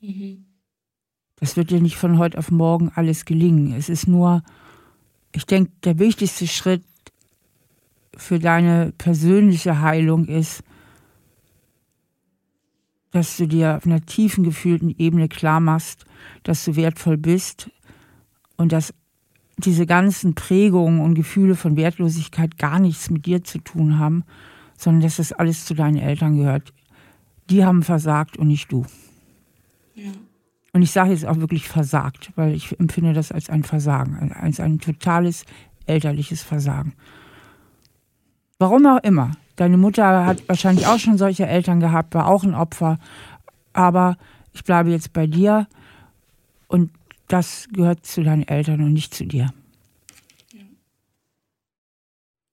Mhm. 0.00 0.46
Das 1.36 1.56
wird 1.56 1.70
dir 1.70 1.80
nicht 1.80 1.96
von 1.96 2.18
heute 2.18 2.38
auf 2.38 2.50
morgen 2.50 2.90
alles 2.94 3.24
gelingen. 3.24 3.72
Es 3.72 3.88
ist 3.88 4.08
nur, 4.08 4.42
ich 5.32 5.46
denke, 5.46 5.72
der 5.84 5.98
wichtigste 5.98 6.46
Schritt 6.46 6.84
für 8.16 8.38
deine 8.38 8.92
persönliche 8.98 9.80
Heilung 9.80 10.26
ist, 10.26 10.62
dass 13.12 13.36
du 13.36 13.46
dir 13.46 13.76
auf 13.76 13.86
einer 13.86 14.04
tiefen 14.04 14.42
gefühlten 14.42 14.94
Ebene 14.98 15.28
klar 15.28 15.60
machst, 15.60 16.04
dass 16.42 16.64
du 16.64 16.76
wertvoll 16.76 17.16
bist 17.16 17.70
und 18.56 18.72
dass 18.72 18.92
diese 19.58 19.86
ganzen 19.86 20.34
Prägungen 20.34 21.00
und 21.00 21.14
Gefühle 21.14 21.54
von 21.54 21.76
Wertlosigkeit 21.76 22.58
gar 22.58 22.78
nichts 22.78 23.10
mit 23.10 23.26
dir 23.26 23.44
zu 23.44 23.58
tun 23.58 23.98
haben, 23.98 24.24
sondern 24.76 25.02
dass 25.02 25.16
das 25.16 25.32
alles 25.32 25.66
zu 25.66 25.74
deinen 25.74 25.98
Eltern 25.98 26.36
gehört. 26.36 26.72
Die 27.50 27.64
haben 27.64 27.82
versagt 27.82 28.36
und 28.36 28.48
nicht 28.48 28.72
du. 28.72 28.86
Ja. 29.94 30.10
Und 30.72 30.80
ich 30.80 30.90
sage 30.90 31.10
jetzt 31.10 31.26
auch 31.26 31.36
wirklich 31.36 31.68
versagt, 31.68 32.32
weil 32.34 32.54
ich 32.54 32.78
empfinde 32.80 33.12
das 33.12 33.30
als 33.30 33.50
ein 33.50 33.62
Versagen, 33.62 34.32
als 34.32 34.58
ein 34.58 34.78
totales 34.78 35.44
elterliches 35.86 36.42
Versagen. 36.42 36.94
Warum 38.58 38.86
auch 38.86 39.02
immer. 39.02 39.32
Deine 39.62 39.76
Mutter 39.76 40.26
hat 40.26 40.48
wahrscheinlich 40.48 40.88
auch 40.88 40.98
schon 40.98 41.18
solche 41.18 41.46
Eltern 41.46 41.78
gehabt, 41.78 42.16
war 42.16 42.26
auch 42.26 42.42
ein 42.42 42.56
Opfer. 42.56 42.98
Aber 43.72 44.16
ich 44.52 44.64
bleibe 44.64 44.90
jetzt 44.90 45.12
bei 45.12 45.28
dir 45.28 45.68
und 46.66 46.90
das 47.28 47.68
gehört 47.72 48.04
zu 48.04 48.24
deinen 48.24 48.42
Eltern 48.42 48.82
und 48.82 48.92
nicht 48.92 49.14
zu 49.14 49.24
dir. 49.24 49.54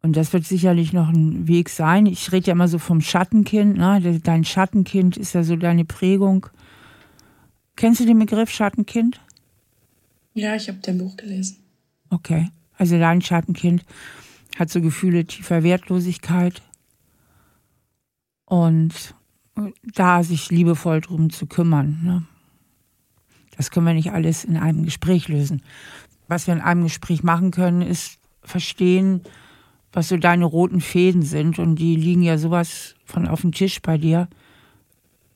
Und 0.04 0.18
das 0.18 0.34
wird 0.34 0.46
sicherlich 0.46 0.94
noch 0.94 1.10
ein 1.10 1.48
Weg 1.48 1.70
sein. 1.70 2.06
Ich 2.06 2.32
rede 2.32 2.46
ja 2.46 2.52
immer 2.52 2.68
so 2.68 2.78
vom 2.78 3.02
Schattenkind. 3.02 3.76
Ne? 3.76 4.20
Dein 4.24 4.46
Schattenkind 4.46 5.18
ist 5.18 5.34
ja 5.34 5.44
so 5.44 5.56
deine 5.56 5.86
Prägung. 5.86 6.46
Kennst 7.76 8.02
du 8.02 8.06
den 8.06 8.20
Begriff 8.20 8.52
Schattenkind? 8.52 9.20
Ja, 10.36 10.54
ich 10.54 10.68
habe 10.68 10.78
dein 10.84 11.00
Buch 11.00 11.18
gelesen. 11.18 11.58
Okay. 12.12 12.52
Also 12.78 13.00
dein 13.00 13.24
Schattenkind 13.24 13.84
hat 14.60 14.70
so 14.70 14.80
Gefühle 14.80 15.26
tiefer 15.26 15.64
Wertlosigkeit 15.64 16.62
und 18.50 19.14
da 19.84 20.24
sich 20.24 20.50
liebevoll 20.50 21.02
drum 21.02 21.30
zu 21.30 21.46
kümmern. 21.46 22.00
Ne? 22.04 22.24
Das 23.56 23.72
können 23.72 23.86
wir 23.86 23.94
nicht 23.94 24.12
alles 24.12 24.44
in 24.44 24.58
einem 24.58 24.84
Gespräch 24.84 25.28
lösen. 25.28 25.62
Was 26.28 26.48
wir 26.48 26.56
in 26.56 26.62
einem 26.62 26.84
Gespräch 26.84 27.24
machen 27.24 27.52
können, 27.52 27.82
ist 27.82 28.20
verstehen, 28.44 29.22
was 29.94 30.10
so 30.10 30.18
deine 30.18 30.46
roten 30.46 30.82
Fäden 30.82 31.22
sind 31.22 31.60
und 31.60 31.76
die 31.76 31.96
liegen 31.96 32.24
ja 32.24 32.38
sowas 32.38 32.96
von 33.06 33.28
auf 33.28 33.42
dem 33.42 33.52
Tisch 33.52 33.82
bei 33.82 33.98
dir. 33.98 34.28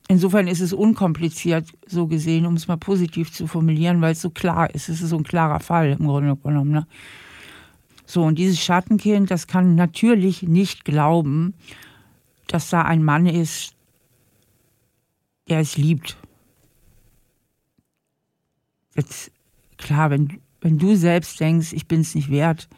Insofern 0.08 0.48
ist 0.48 0.60
es 0.60 0.72
unkompliziert, 0.72 1.68
so 1.86 2.06
gesehen, 2.08 2.46
um 2.46 2.54
es 2.54 2.68
mal 2.68 2.76
positiv 2.76 3.32
zu 3.32 3.46
formulieren, 3.46 4.00
weil 4.00 4.12
es 4.12 4.20
so 4.20 4.30
klar 4.30 4.74
ist. 4.74 4.88
Es 4.88 5.00
ist 5.00 5.10
so 5.10 5.16
ein 5.16 5.24
klarer 5.24 5.60
Fall 5.60 5.96
im 5.98 6.06
Grunde 6.06 6.36
genommen. 6.36 6.72
Ne? 6.72 6.86
So, 8.06 8.22
und 8.22 8.38
dieses 8.38 8.60
Schattenkind, 8.60 9.30
das 9.30 9.46
kann 9.46 9.76
natürlich 9.76 10.42
nicht 10.42 10.84
glauben, 10.84 11.54
dass 12.46 12.70
da 12.70 12.82
ein 12.82 13.02
Mann 13.02 13.26
ist, 13.26 13.74
der 15.48 15.60
es 15.60 15.76
liebt. 15.76 16.16
Jetzt, 18.94 19.30
klar, 19.76 20.10
wenn, 20.10 20.40
wenn 20.60 20.78
du 20.78 20.96
selbst 20.96 21.40
denkst, 21.40 21.72
ich 21.72 21.86
bin 21.88 22.00
es 22.00 22.14
nicht 22.14 22.30
wert, 22.30 22.68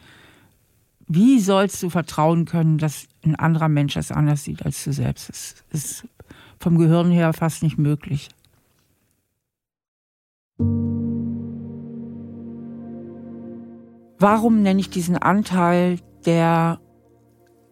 wie 1.07 1.39
sollst 1.39 1.81
du 1.81 1.89
vertrauen 1.89 2.45
können, 2.45 2.77
dass 2.77 3.07
ein 3.23 3.35
anderer 3.35 3.69
Mensch 3.69 3.93
das 3.93 4.11
anders 4.11 4.43
sieht 4.43 4.65
als 4.65 4.83
du 4.83 4.91
selbst? 4.91 5.29
Das 5.29 5.55
ist 5.71 6.07
vom 6.59 6.77
Gehirn 6.77 7.11
her 7.11 7.31
fast 7.33 7.63
nicht 7.63 7.77
möglich. 7.77 8.29
Warum 14.19 14.63
nenne 14.63 14.79
ich 14.79 14.89
diesen 14.89 15.17
Anteil, 15.17 15.99
der 16.25 16.79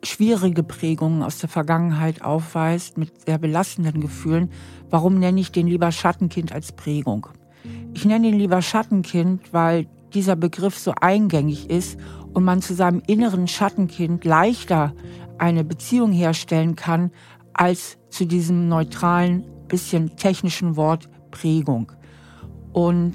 schwierige 0.05 0.63
Prägungen 0.63 1.23
aus 1.23 1.39
der 1.39 1.49
Vergangenheit 1.49 2.21
aufweist 2.21 2.97
mit 2.97 3.25
sehr 3.25 3.37
belastenden 3.37 4.01
Gefühlen, 4.01 4.51
warum 4.89 5.19
nenne 5.19 5.39
ich 5.39 5.51
den 5.51 5.67
lieber 5.67 5.91
Schattenkind 5.91 6.51
als 6.51 6.71
Prägung? 6.71 7.27
Ich 7.93 8.05
nenne 8.05 8.27
ihn 8.27 8.37
lieber 8.37 8.61
Schattenkind, 8.61 9.53
weil 9.53 9.87
dieser 10.13 10.35
Begriff 10.35 10.77
so 10.77 10.93
eingängig 10.99 11.69
ist 11.69 11.99
und 12.33 12.43
man 12.43 12.61
zu 12.61 12.73
seinem 12.73 13.01
inneren 13.07 13.47
Schattenkind 13.47 14.23
leichter 14.25 14.93
eine 15.37 15.63
Beziehung 15.63 16.11
herstellen 16.11 16.75
kann 16.75 17.11
als 17.53 17.97
zu 18.09 18.25
diesem 18.25 18.67
neutralen, 18.67 19.45
bisschen 19.67 20.15
technischen 20.15 20.75
Wort 20.75 21.09
Prägung. 21.31 21.91
Und 22.71 23.13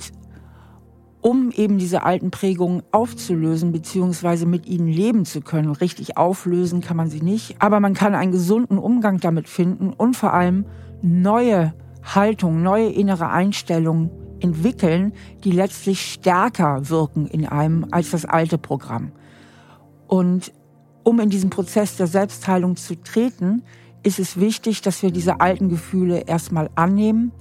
um 1.22 1.50
eben 1.50 1.78
diese 1.78 2.02
alten 2.02 2.30
Prägungen 2.30 2.82
aufzulösen, 2.92 3.72
beziehungsweise 3.72 4.46
mit 4.46 4.66
ihnen 4.66 4.88
leben 4.88 5.24
zu 5.24 5.40
können. 5.40 5.70
Richtig 5.70 6.16
auflösen 6.16 6.80
kann 6.80 6.96
man 6.96 7.10
sie 7.10 7.20
nicht, 7.20 7.56
aber 7.58 7.80
man 7.80 7.94
kann 7.94 8.14
einen 8.14 8.32
gesunden 8.32 8.78
Umgang 8.78 9.18
damit 9.20 9.48
finden 9.48 9.92
und 9.92 10.16
vor 10.16 10.32
allem 10.32 10.64
neue 11.02 11.74
Haltung, 12.02 12.62
neue 12.62 12.88
innere 12.88 13.28
Einstellungen 13.28 14.10
entwickeln, 14.40 15.12
die 15.44 15.50
letztlich 15.50 16.00
stärker 16.00 16.88
wirken 16.88 17.26
in 17.26 17.46
einem 17.46 17.86
als 17.90 18.10
das 18.10 18.24
alte 18.24 18.56
Programm. 18.56 19.12
Und 20.06 20.52
um 21.02 21.20
in 21.20 21.28
diesen 21.28 21.50
Prozess 21.50 21.96
der 21.96 22.06
Selbstheilung 22.06 22.76
zu 22.76 23.00
treten, 23.02 23.62
ist 24.02 24.18
es 24.18 24.40
wichtig, 24.40 24.80
dass 24.80 25.02
wir 25.02 25.10
diese 25.10 25.40
alten 25.40 25.68
Gefühle 25.68 26.20
erstmal 26.20 26.70
annehmen 26.74 27.32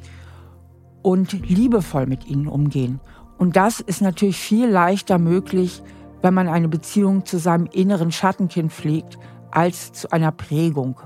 und 1.02 1.48
liebevoll 1.48 2.06
mit 2.06 2.28
ihnen 2.28 2.48
umgehen. 2.48 3.00
Und 3.40 3.56
das 3.56 3.80
ist 3.80 4.02
natürlich 4.02 4.38
viel 4.38 4.68
leichter 4.68 5.18
möglich, 5.18 5.82
wenn 6.22 6.34
man 6.34 6.50
eine 6.50 6.68
Beziehung 6.68 7.26
zu 7.26 7.40
seinem 7.40 7.68
inneren 7.68 8.12
Schattenkind 8.12 8.72
pflegt, 8.72 9.18
als 9.50 9.94
zu 9.94 10.12
einer 10.12 10.32
Prägung. 10.32 11.00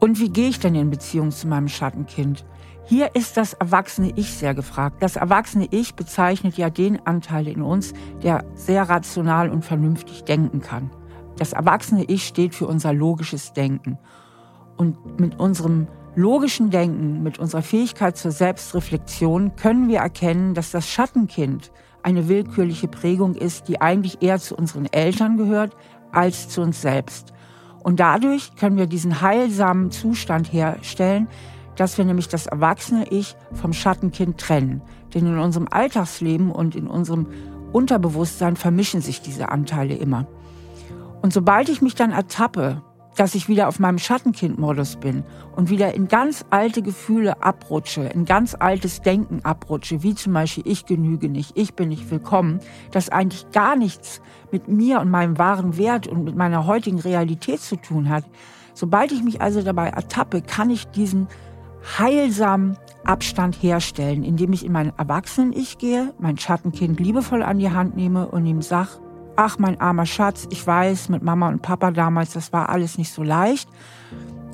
Und 0.00 0.18
wie 0.18 0.30
gehe 0.30 0.48
ich 0.48 0.58
denn 0.58 0.74
in 0.74 0.88
Beziehung 0.90 1.30
zu 1.30 1.46
meinem 1.46 1.68
Schattenkind? 1.68 2.46
Hier 2.84 3.14
ist 3.14 3.36
das 3.36 3.52
erwachsene 3.52 4.12
Ich 4.16 4.32
sehr 4.32 4.54
gefragt. 4.54 5.02
Das 5.02 5.16
erwachsene 5.16 5.68
Ich 5.70 5.94
bezeichnet 5.94 6.56
ja 6.56 6.70
den 6.70 7.06
Anteil 7.06 7.46
in 7.46 7.60
uns, 7.60 7.92
der 8.22 8.44
sehr 8.54 8.88
rational 8.88 9.50
und 9.50 9.62
vernünftig 9.62 10.24
denken 10.24 10.60
kann. 10.62 10.90
Das 11.36 11.52
erwachsene 11.52 12.04
Ich 12.04 12.26
steht 12.26 12.54
für 12.54 12.66
unser 12.66 12.94
logisches 12.94 13.52
Denken. 13.52 13.98
Und 14.78 15.20
mit 15.20 15.38
unserem 15.38 15.86
logischen 16.14 16.70
Denken, 16.70 17.22
mit 17.22 17.38
unserer 17.38 17.62
Fähigkeit 17.62 18.16
zur 18.16 18.30
Selbstreflexion 18.30 19.56
können 19.56 19.88
wir 19.88 19.98
erkennen, 19.98 20.54
dass 20.54 20.70
das 20.70 20.88
Schattenkind 20.88 21.70
eine 22.02 22.28
willkürliche 22.28 22.88
Prägung 22.88 23.34
ist, 23.34 23.68
die 23.68 23.80
eigentlich 23.80 24.22
eher 24.22 24.38
zu 24.38 24.56
unseren 24.56 24.86
Eltern 24.86 25.36
gehört 25.36 25.76
als 26.12 26.48
zu 26.48 26.62
uns 26.62 26.80
selbst. 26.80 27.32
Und 27.82 28.00
dadurch 28.00 28.56
können 28.56 28.76
wir 28.76 28.86
diesen 28.86 29.20
heilsamen 29.20 29.90
Zustand 29.90 30.52
herstellen, 30.52 31.28
dass 31.76 31.96
wir 31.96 32.04
nämlich 32.04 32.28
das 32.28 32.46
erwachsene 32.46 33.06
Ich 33.08 33.36
vom 33.52 33.72
Schattenkind 33.72 34.38
trennen. 34.38 34.82
Denn 35.14 35.26
in 35.26 35.38
unserem 35.38 35.68
Alltagsleben 35.70 36.50
und 36.50 36.74
in 36.76 36.86
unserem 36.86 37.26
Unterbewusstsein 37.72 38.56
vermischen 38.56 39.00
sich 39.00 39.22
diese 39.22 39.50
Anteile 39.50 39.94
immer. 39.94 40.26
Und 41.22 41.32
sobald 41.32 41.68
ich 41.68 41.80
mich 41.80 41.94
dann 41.94 42.12
ertappe, 42.12 42.82
dass 43.16 43.34
ich 43.34 43.48
wieder 43.48 43.68
auf 43.68 43.78
meinem 43.78 43.98
Schattenkind-Modus 43.98 44.96
bin 44.96 45.24
und 45.56 45.68
wieder 45.68 45.94
in 45.94 46.08
ganz 46.08 46.44
alte 46.50 46.82
Gefühle 46.82 47.42
abrutsche, 47.42 48.02
in 48.02 48.24
ganz 48.24 48.56
altes 48.58 49.02
Denken 49.02 49.40
abrutsche, 49.44 50.02
wie 50.02 50.14
zum 50.14 50.32
Beispiel 50.32 50.64
ich 50.66 50.86
genüge 50.86 51.28
nicht, 51.28 51.56
ich 51.56 51.74
bin 51.74 51.88
nicht 51.88 52.10
willkommen, 52.10 52.60
das 52.92 53.08
eigentlich 53.08 53.50
gar 53.50 53.76
nichts 53.76 54.20
mit 54.52 54.68
mir 54.68 55.00
und 55.00 55.10
meinem 55.10 55.38
wahren 55.38 55.76
Wert 55.76 56.06
und 56.06 56.24
mit 56.24 56.36
meiner 56.36 56.66
heutigen 56.66 57.00
Realität 57.00 57.60
zu 57.60 57.76
tun 57.76 58.08
hat. 58.08 58.24
Sobald 58.74 59.12
ich 59.12 59.22
mich 59.22 59.40
also 59.40 59.62
dabei 59.62 59.88
ertappe, 59.88 60.42
kann 60.42 60.70
ich 60.70 60.86
diesen 60.86 61.28
heilsamen 61.98 62.76
Abstand 63.04 63.56
herstellen, 63.62 64.22
indem 64.22 64.52
ich 64.52 64.64
in 64.64 64.72
mein 64.72 64.92
Erwachsenen-Ich 64.96 65.78
gehe, 65.78 66.12
mein 66.18 66.38
Schattenkind 66.38 67.00
liebevoll 67.00 67.42
an 67.42 67.58
die 67.58 67.70
Hand 67.70 67.96
nehme 67.96 68.28
und 68.28 68.46
ihm 68.46 68.62
sage, 68.62 68.90
ach 69.42 69.58
mein 69.58 69.80
armer 69.80 70.04
Schatz, 70.04 70.46
ich 70.50 70.66
weiß, 70.66 71.08
mit 71.08 71.22
Mama 71.22 71.48
und 71.48 71.62
Papa 71.62 71.92
damals, 71.92 72.34
das 72.34 72.52
war 72.52 72.68
alles 72.68 72.98
nicht 72.98 73.10
so 73.10 73.22
leicht. 73.22 73.70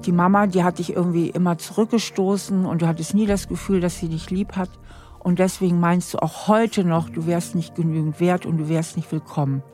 Die 0.05 0.13
Mama, 0.13 0.47
die 0.47 0.63
hat 0.63 0.79
dich 0.79 0.95
irgendwie 0.95 1.29
immer 1.29 1.59
zurückgestoßen 1.59 2.65
und 2.65 2.83
du 2.83 2.87
hattest 2.87 3.13
nie 3.13 3.27
das 3.27 3.49
Gefühl, 3.49 3.81
dass 3.81 3.99
sie 3.99 4.09
dich 4.09 4.31
lieb 4.31 4.55
hat. 4.55 4.71
Und 5.19 5.41
deswegen 5.41 5.81
meinst 5.81 6.15
du 6.15 6.19
auch 6.19 6.47
heute 6.47 6.85
noch, 6.85 7.11
du 7.11 7.27
wärst 7.27 7.57
nicht 7.57 7.75
genügend 7.75 8.21
wert 8.21 8.47
und 8.47 8.59
du 8.59 8.69
wärst 8.69 8.97
nicht 8.97 9.11
willkommen. 9.11 9.65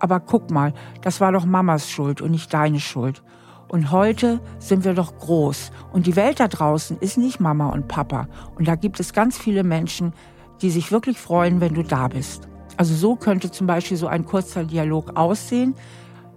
Aber 0.00 0.18
guck 0.18 0.50
mal, 0.50 0.74
das 1.00 1.20
war 1.20 1.30
doch 1.30 1.44
Mamas 1.44 1.88
Schuld 1.88 2.20
und 2.20 2.32
nicht 2.32 2.52
deine 2.52 2.80
Schuld. 2.80 3.22
Und 3.68 3.92
heute 3.92 4.40
sind 4.58 4.82
wir 4.82 4.94
doch 4.94 5.16
groß. 5.16 5.70
Und 5.92 6.08
die 6.08 6.16
Welt 6.16 6.40
da 6.40 6.48
draußen 6.48 6.98
ist 6.98 7.18
nicht 7.18 7.38
Mama 7.38 7.68
und 7.68 7.86
Papa. 7.86 8.26
Und 8.56 8.66
da 8.66 8.74
gibt 8.74 8.98
es 8.98 9.12
ganz 9.12 9.38
viele 9.38 9.62
Menschen, 9.62 10.12
die 10.60 10.70
sich 10.70 10.90
wirklich 10.90 11.20
freuen, 11.20 11.60
wenn 11.60 11.74
du 11.74 11.84
da 11.84 12.08
bist. 12.08 12.49
Also 12.76 12.94
so 12.94 13.16
könnte 13.16 13.50
zum 13.50 13.66
Beispiel 13.66 13.96
so 13.96 14.06
ein 14.06 14.24
kurzer 14.24 14.64
Dialog 14.64 15.16
aussehen, 15.16 15.74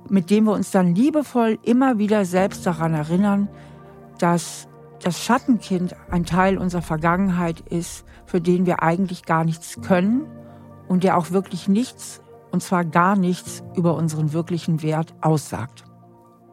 mit 0.09 0.29
dem 0.29 0.45
wir 0.45 0.53
uns 0.53 0.71
dann 0.71 0.95
liebevoll 0.95 1.57
immer 1.63 1.97
wieder 1.97 2.25
selbst 2.25 2.65
daran 2.65 2.93
erinnern, 2.93 3.47
dass 4.19 4.67
das 5.01 5.19
Schattenkind 5.19 5.95
ein 6.09 6.25
Teil 6.25 6.57
unserer 6.57 6.81
Vergangenheit 6.81 7.61
ist, 7.61 8.05
für 8.25 8.41
den 8.41 8.65
wir 8.65 8.81
eigentlich 8.81 9.25
gar 9.25 9.43
nichts 9.43 9.81
können 9.81 10.25
und 10.87 11.03
der 11.03 11.17
auch 11.17 11.31
wirklich 11.31 11.67
nichts, 11.67 12.21
und 12.51 12.61
zwar 12.61 12.85
gar 12.85 13.15
nichts, 13.15 13.63
über 13.75 13.95
unseren 13.95 14.31
wirklichen 14.31 14.81
Wert 14.81 15.13
aussagt. 15.21 15.83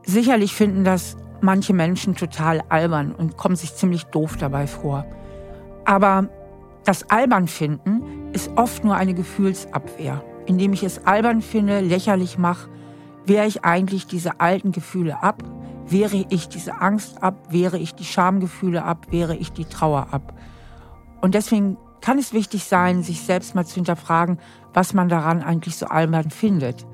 Sicherlich 0.04 0.54
finden 0.54 0.84
das 0.84 1.16
manche 1.40 1.74
Menschen 1.74 2.16
total 2.16 2.62
albern 2.68 3.14
und 3.14 3.36
kommen 3.36 3.56
sich 3.56 3.74
ziemlich 3.74 4.04
doof 4.04 4.36
dabei 4.36 4.66
vor. 4.66 5.04
Aber 5.84 6.28
das 6.84 7.08
albern 7.10 7.48
finden 7.48 8.02
ist 8.32 8.50
oft 8.56 8.84
nur 8.84 8.94
eine 8.94 9.14
Gefühlsabwehr. 9.14 10.22
Indem 10.46 10.72
ich 10.72 10.82
es 10.82 11.06
albern 11.06 11.42
finde, 11.42 11.80
lächerlich 11.80 12.38
mache, 12.38 12.68
wehre 13.26 13.46
ich 13.46 13.64
eigentlich 13.64 14.06
diese 14.06 14.40
alten 14.40 14.72
Gefühle 14.72 15.22
ab, 15.22 15.42
wehre 15.86 16.24
ich 16.30 16.48
diese 16.48 16.80
Angst 16.80 17.22
ab, 17.22 17.34
wehre 17.50 17.78
ich 17.78 17.94
die 17.94 18.04
Schamgefühle 18.04 18.84
ab, 18.84 19.06
wehre 19.10 19.36
ich 19.36 19.52
die 19.52 19.64
Trauer 19.64 20.08
ab. 20.10 20.34
Und 21.20 21.34
deswegen 21.34 21.76
kann 22.00 22.18
es 22.18 22.32
wichtig 22.32 22.64
sein, 22.64 23.02
sich 23.02 23.20
selbst 23.22 23.54
mal 23.54 23.66
zu 23.66 23.74
hinterfragen, 23.74 24.38
was 24.72 24.94
man 24.94 25.08
daran 25.08 25.42
eigentlich 25.42 25.76
so 25.76 25.86
albern 25.86 26.30
findet. 26.30 26.86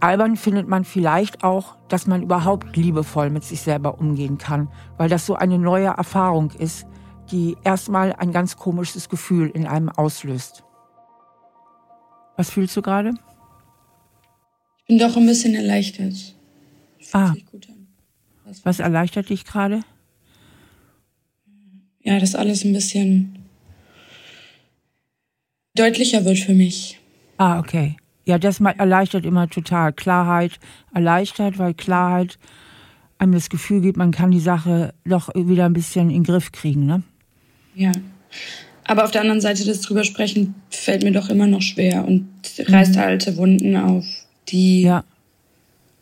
Albern 0.00 0.36
findet 0.36 0.68
man 0.68 0.84
vielleicht 0.84 1.44
auch, 1.44 1.76
dass 1.88 2.06
man 2.06 2.22
überhaupt 2.22 2.76
liebevoll 2.76 3.30
mit 3.30 3.44
sich 3.44 3.62
selber 3.62 3.98
umgehen 3.98 4.36
kann, 4.38 4.68
weil 4.98 5.08
das 5.08 5.26
so 5.26 5.36
eine 5.36 5.58
neue 5.58 5.86
Erfahrung 5.86 6.50
ist, 6.58 6.86
die 7.30 7.56
erstmal 7.64 8.12
ein 8.12 8.32
ganz 8.32 8.56
komisches 8.56 9.08
Gefühl 9.08 9.50
in 9.50 9.66
einem 9.66 9.88
auslöst. 9.88 10.62
Was 12.36 12.50
fühlst 12.50 12.76
du 12.76 12.82
gerade? 12.82 13.14
Ich 14.78 14.84
bin 14.86 14.98
doch 14.98 15.16
ein 15.16 15.26
bisschen 15.26 15.54
erleichtert. 15.54 16.36
Ah. 17.12 17.34
Was, 18.44 18.64
Was 18.64 18.78
erleichtert 18.78 19.30
dich 19.30 19.44
gerade? 19.44 19.80
Ja, 22.02 22.20
dass 22.20 22.34
alles 22.34 22.64
ein 22.64 22.72
bisschen 22.72 23.36
deutlicher 25.74 26.24
wird 26.24 26.38
für 26.38 26.54
mich. 26.54 27.00
Ah, 27.36 27.58
okay. 27.58 27.96
Ja, 28.24 28.38
das 28.38 28.60
erleichtert 28.60 29.24
immer 29.24 29.48
total. 29.48 29.92
Klarheit 29.92 30.58
erleichtert, 30.94 31.58
weil 31.58 31.74
Klarheit 31.74 32.38
einem 33.18 33.32
das 33.32 33.48
Gefühl 33.48 33.80
gibt, 33.80 33.96
man 33.96 34.10
kann 34.10 34.30
die 34.30 34.40
Sache 34.40 34.94
doch 35.04 35.30
wieder 35.34 35.66
ein 35.66 35.72
bisschen 35.72 36.10
in 36.10 36.22
den 36.22 36.24
Griff 36.24 36.52
kriegen, 36.52 36.86
ne? 36.86 37.02
Ja. 37.76 37.92
Aber 38.84 39.04
auf 39.04 39.10
der 39.10 39.20
anderen 39.20 39.40
Seite, 39.40 39.64
das 39.64 39.80
drüber 39.82 40.04
sprechen, 40.04 40.54
fällt 40.70 41.02
mir 41.02 41.12
doch 41.12 41.28
immer 41.28 41.46
noch 41.46 41.62
schwer 41.62 42.06
und 42.06 42.28
reißt 42.58 42.94
mhm. 42.94 43.00
alte 43.00 43.36
Wunden 43.36 43.76
auf, 43.76 44.04
die, 44.48 44.82
ja. 44.82 45.04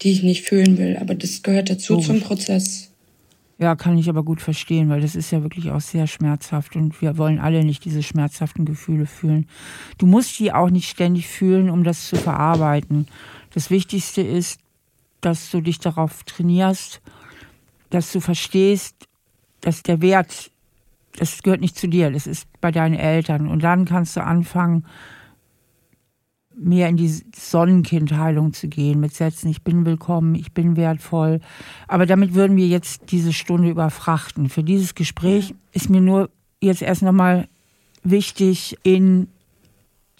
die 0.02 0.12
ich 0.12 0.22
nicht 0.22 0.42
fühlen 0.42 0.78
will. 0.78 0.96
Aber 1.00 1.14
das 1.14 1.42
gehört 1.42 1.68
dazu 1.68 1.94
Logisch. 1.94 2.06
zum 2.06 2.20
Prozess. 2.20 2.90
Ja, 3.58 3.76
kann 3.76 3.96
ich 3.96 4.08
aber 4.08 4.22
gut 4.22 4.42
verstehen, 4.42 4.88
weil 4.88 5.00
das 5.00 5.14
ist 5.14 5.30
ja 5.30 5.42
wirklich 5.42 5.70
auch 5.70 5.80
sehr 5.80 6.06
schmerzhaft 6.06 6.74
und 6.76 7.00
wir 7.00 7.16
wollen 7.18 7.38
alle 7.38 7.64
nicht 7.64 7.84
diese 7.84 8.02
schmerzhaften 8.02 8.64
Gefühle 8.64 9.06
fühlen. 9.06 9.46
Du 9.96 10.06
musst 10.06 10.38
die 10.40 10.52
auch 10.52 10.70
nicht 10.70 10.88
ständig 10.88 11.28
fühlen, 11.28 11.70
um 11.70 11.84
das 11.84 12.08
zu 12.08 12.16
verarbeiten. 12.16 13.06
Das 13.54 13.70
Wichtigste 13.70 14.22
ist, 14.22 14.60
dass 15.20 15.50
du 15.50 15.60
dich 15.60 15.78
darauf 15.78 16.24
trainierst, 16.24 17.00
dass 17.90 18.12
du 18.12 18.20
verstehst, 18.20 18.96
dass 19.60 19.82
der 19.82 20.02
Wert 20.02 20.50
das 21.16 21.42
gehört 21.42 21.60
nicht 21.60 21.76
zu 21.76 21.88
dir, 21.88 22.10
das 22.10 22.26
ist 22.26 22.48
bei 22.60 22.70
deinen 22.70 22.94
Eltern. 22.94 23.48
Und 23.48 23.62
dann 23.62 23.84
kannst 23.84 24.16
du 24.16 24.24
anfangen, 24.24 24.84
mehr 26.56 26.88
in 26.88 26.96
die 26.96 27.08
Sonnenkindheilung 27.34 28.52
zu 28.52 28.68
gehen, 28.68 29.00
mit 29.00 29.14
Sätzen, 29.14 29.48
ich 29.48 29.62
bin 29.62 29.84
willkommen, 29.84 30.34
ich 30.34 30.52
bin 30.52 30.76
wertvoll. 30.76 31.40
Aber 31.88 32.06
damit 32.06 32.34
würden 32.34 32.56
wir 32.56 32.66
jetzt 32.66 33.10
diese 33.10 33.32
Stunde 33.32 33.70
überfrachten. 33.70 34.48
Für 34.48 34.62
dieses 34.62 34.94
Gespräch 34.94 35.54
ist 35.72 35.90
mir 35.90 36.00
nur 36.00 36.30
jetzt 36.60 36.82
erst 36.82 37.02
nochmal 37.02 37.48
wichtig, 38.02 38.78
in 38.82 39.28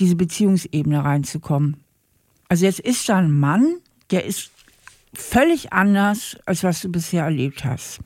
diese 0.01 0.17
Beziehungsebene 0.17 1.05
reinzukommen. 1.05 1.77
Also 2.49 2.67
jetzt 2.67 2.81
ist 2.81 3.09
da 3.09 3.19
ein 3.19 3.31
Mann, 3.31 3.77
der 4.11 4.25
ist 4.25 4.51
völlig 5.15 5.73
anders, 5.73 6.37
als 6.47 6.65
was 6.65 6.83
du 6.83 6.89
bisher 6.89 7.25
erlebt 7.25 7.65
hast. 7.65 8.01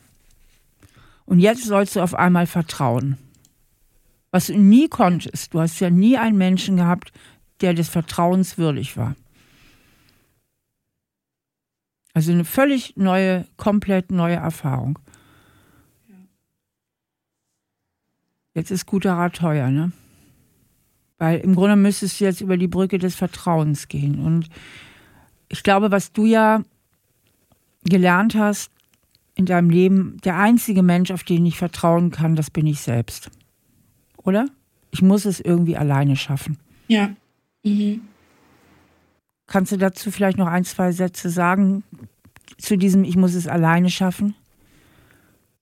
Und 1.29 1.41
jetzt 1.41 1.65
sollst 1.65 1.95
du 1.95 2.01
auf 2.01 2.15
einmal 2.15 2.47
vertrauen. 2.47 3.19
Was 4.31 4.47
du 4.47 4.57
nie 4.57 4.89
konntest. 4.89 5.53
Du 5.53 5.61
hast 5.61 5.79
ja 5.79 5.91
nie 5.91 6.17
einen 6.17 6.39
Menschen 6.39 6.79
gehabt, 6.79 7.13
der 7.61 7.75
des 7.75 7.91
Vertrauens 7.91 8.57
würdig 8.57 8.97
war. 8.97 9.15
Also 12.15 12.33
eine 12.33 12.47
völlig 12.47 12.97
neue, 12.97 13.47
komplett 13.59 14.11
neue 14.11 14.37
Erfahrung. 14.37 14.99
Jetzt 18.55 18.71
ist 18.71 18.87
guter 18.87 19.13
Rat 19.13 19.37
teuer, 19.37 19.71
ne? 19.71 19.93
Weil 21.19 21.41
im 21.41 21.55
Grunde 21.55 21.77
müsstest 21.77 22.21
du 22.21 22.25
jetzt 22.25 22.41
über 22.41 22.57
die 22.57 22.69
Brücke 22.69 22.99
des 22.99 23.15
Vertrauens 23.15 23.89
gehen. 23.89 24.25
Und 24.25 24.49
ich 25.51 25.63
glaube, 25.63 25.91
was 25.91 26.11
du 26.13 26.25
ja 26.25 26.63
gelernt 27.85 28.35
hast, 28.35 28.73
in 29.39 29.47
deinem 29.47 29.71
Leben, 29.71 30.17
der 30.25 30.37
einzige 30.37 30.83
Mensch, 30.83 31.13
auf 31.13 31.23
den 31.23 31.47
ich 31.47 31.57
vertrauen 31.57 32.11
kann, 32.11 32.35
das 32.35 32.51
bin 32.51 32.67
ich 32.67 32.81
selbst. 32.81 33.31
Oder? 34.25 34.47
Ich 34.91 35.01
muss 35.01 35.25
es 35.25 35.39
irgendwie 35.39 35.77
alleine 35.77 36.17
schaffen. 36.17 36.59
Ja. 36.89 37.11
Mhm. 37.63 38.03
Kannst 39.47 39.71
du 39.71 39.77
dazu 39.77 40.11
vielleicht 40.11 40.39
noch 40.39 40.49
ein, 40.49 40.65
zwei 40.65 40.91
Sätze 40.91 41.31
sagen, 41.31 41.85
zu 42.59 42.77
diesem 42.77 43.05
Ich 43.05 43.17
muss 43.17 43.35
es 43.35 43.47
alleine 43.47 43.91
schaffen? 43.91 44.35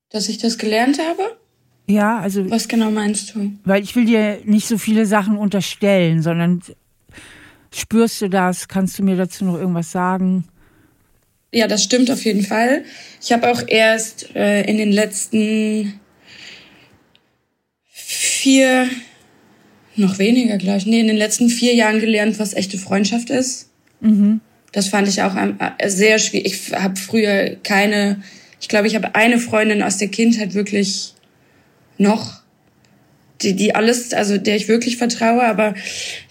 Dass 0.09 0.31
ich 0.31 0.39
das 0.39 0.57
gelernt 0.57 0.99
habe? 0.99 1.37
Ja, 1.87 2.19
also. 2.19 2.49
Was 2.51 2.69
genau 2.69 2.91
meinst 2.91 3.35
du? 3.35 3.53
Weil 3.65 3.83
ich 3.83 3.95
will 3.95 4.07
dir 4.07 4.39
nicht 4.45 4.67
so 4.69 4.79
viele 4.79 5.05
Sachen 5.05 5.37
unterstellen, 5.37 6.23
sondern 6.23 6.63
spürst 7.75 8.23
du 8.23 8.31
das? 8.31 8.69
Kannst 8.69 8.99
du 8.99 9.03
mir 9.03 9.17
dazu 9.17 9.45
noch 9.45 9.59
irgendwas 9.59 9.93
sagen? 9.93 10.49
Ja, 11.53 11.67
das 11.69 11.85
stimmt 11.85 12.11
auf 12.11 12.25
jeden 12.25 12.43
Fall. 12.43 12.85
Ich 13.23 13.33
habe 13.33 13.51
auch 13.51 13.63
erst 13.67 14.35
äh, 14.35 14.63
in 14.63 14.79
den 14.79 14.93
letzten 14.93 16.01
vier, 17.89 18.89
noch 19.97 20.19
weniger 20.19 20.59
gleich, 20.59 20.87
nee, 20.87 21.01
in 21.01 21.07
den 21.07 21.17
letzten 21.17 21.49
vier 21.49 21.75
Jahren 21.75 22.01
gelernt, 22.01 22.39
was 22.39 22.55
echte 22.55 22.79
Freundschaft 22.79 23.31
ist. 23.31 23.71
Mhm. 24.01 24.41
Das 24.73 24.89
fand 24.89 25.09
ich 25.09 25.23
auch 25.23 25.35
äh, 25.35 25.89
sehr 25.89 26.19
schwierig. 26.19 26.53
Ich 26.53 26.73
habe 26.75 26.97
früher 26.97 27.57
keine, 27.63 28.23
ich 28.61 28.69
glaube, 28.69 28.87
ich 28.89 28.95
habe 28.95 29.15
eine 29.15 29.39
Freundin 29.39 29.83
aus 29.83 29.97
der 29.97 30.09
Kindheit 30.09 30.55
wirklich 30.55 31.15
noch, 31.99 32.43
die, 33.43 33.55
die 33.55 33.75
alles, 33.75 34.13
also 34.13 34.39
der 34.39 34.57
ich 34.57 34.69
wirklich 34.69 34.97
vertraue, 34.97 35.45
aber 35.45 35.75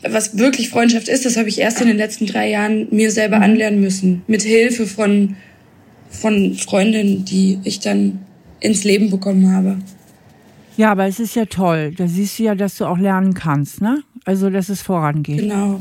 was 0.01 0.37
wirklich 0.37 0.69
Freundschaft 0.69 1.07
ist, 1.07 1.25
das 1.25 1.37
habe 1.37 1.49
ich 1.49 1.59
erst 1.59 1.81
in 1.81 1.87
den 1.87 1.97
letzten 1.97 2.25
drei 2.25 2.49
Jahren 2.49 2.87
mir 2.91 3.11
selber 3.11 3.37
mhm. 3.37 3.43
anlernen 3.43 3.79
müssen. 3.81 4.23
Mit 4.27 4.41
Hilfe 4.41 4.85
von, 4.85 5.35
von 6.09 6.55
Freundinnen, 6.55 7.25
die 7.25 7.59
ich 7.63 7.79
dann 7.79 8.19
ins 8.59 8.83
Leben 8.83 9.09
bekommen 9.11 9.51
habe. 9.51 9.77
Ja, 10.77 10.91
aber 10.91 11.05
es 11.05 11.19
ist 11.19 11.35
ja 11.35 11.45
toll. 11.45 11.93
Da 11.95 12.07
siehst 12.07 12.39
du 12.39 12.43
ja, 12.43 12.55
dass 12.55 12.77
du 12.77 12.85
auch 12.85 12.97
lernen 12.97 13.33
kannst, 13.33 13.81
ne? 13.81 14.03
Also, 14.25 14.49
dass 14.49 14.69
es 14.69 14.81
vorangeht. 14.81 15.39
Genau. 15.39 15.79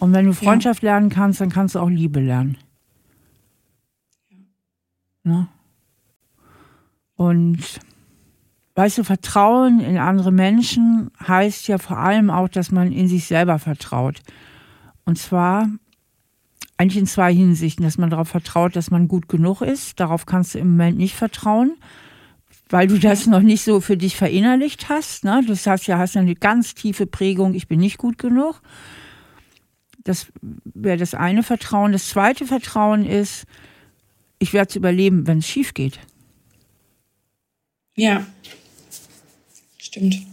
Und 0.00 0.12
wenn 0.12 0.26
du 0.26 0.32
Freundschaft 0.32 0.82
ja. 0.82 0.92
lernen 0.92 1.10
kannst, 1.10 1.40
dann 1.40 1.50
kannst 1.50 1.74
du 1.74 1.78
auch 1.78 1.88
Liebe 1.88 2.18
lernen. 2.18 2.56
Ne? 5.22 5.46
Und 7.14 7.58
weißt 8.74 8.98
du, 8.98 9.04
Vertrauen 9.04 9.80
in 9.80 9.98
andere 9.98 10.32
Menschen 10.32 11.10
heißt 11.26 11.68
ja 11.68 11.78
vor 11.78 11.98
allem 11.98 12.30
auch, 12.30 12.48
dass 12.48 12.70
man 12.70 12.92
in 12.92 13.08
sich 13.08 13.26
selber 13.26 13.58
vertraut. 13.58 14.20
Und 15.04 15.18
zwar 15.18 15.68
eigentlich 16.78 16.98
in 16.98 17.06
zwei 17.06 17.34
Hinsichten, 17.34 17.84
dass 17.84 17.98
man 17.98 18.10
darauf 18.10 18.28
vertraut, 18.28 18.76
dass 18.76 18.90
man 18.90 19.08
gut 19.08 19.28
genug 19.28 19.60
ist. 19.60 20.00
Darauf 20.00 20.26
kannst 20.26 20.54
du 20.54 20.58
im 20.58 20.70
Moment 20.70 20.98
nicht 20.98 21.14
vertrauen 21.14 21.74
weil 22.72 22.86
du 22.86 22.98
das 22.98 23.26
noch 23.26 23.42
nicht 23.42 23.62
so 23.62 23.80
für 23.80 23.98
dich 23.98 24.16
verinnerlicht 24.16 24.88
hast. 24.88 25.24
Ne? 25.24 25.44
Das 25.46 25.66
heißt, 25.66 25.86
ja, 25.86 25.98
hast 25.98 26.16
eine 26.16 26.34
ganz 26.34 26.74
tiefe 26.74 27.06
Prägung, 27.06 27.54
ich 27.54 27.68
bin 27.68 27.80
nicht 27.80 27.98
gut 27.98 28.16
genug. 28.16 28.62
Das 30.04 30.32
wäre 30.64 30.96
das 30.96 31.14
eine 31.14 31.42
Vertrauen. 31.42 31.92
Das 31.92 32.08
zweite 32.08 32.46
Vertrauen 32.46 33.04
ist, 33.04 33.44
ich 34.38 34.54
werde 34.54 34.70
es 34.70 34.76
überleben, 34.76 35.26
wenn 35.26 35.38
es 35.38 35.46
schief 35.46 35.74
geht. 35.74 36.00
Ja, 37.94 38.26
stimmt. 39.92 40.26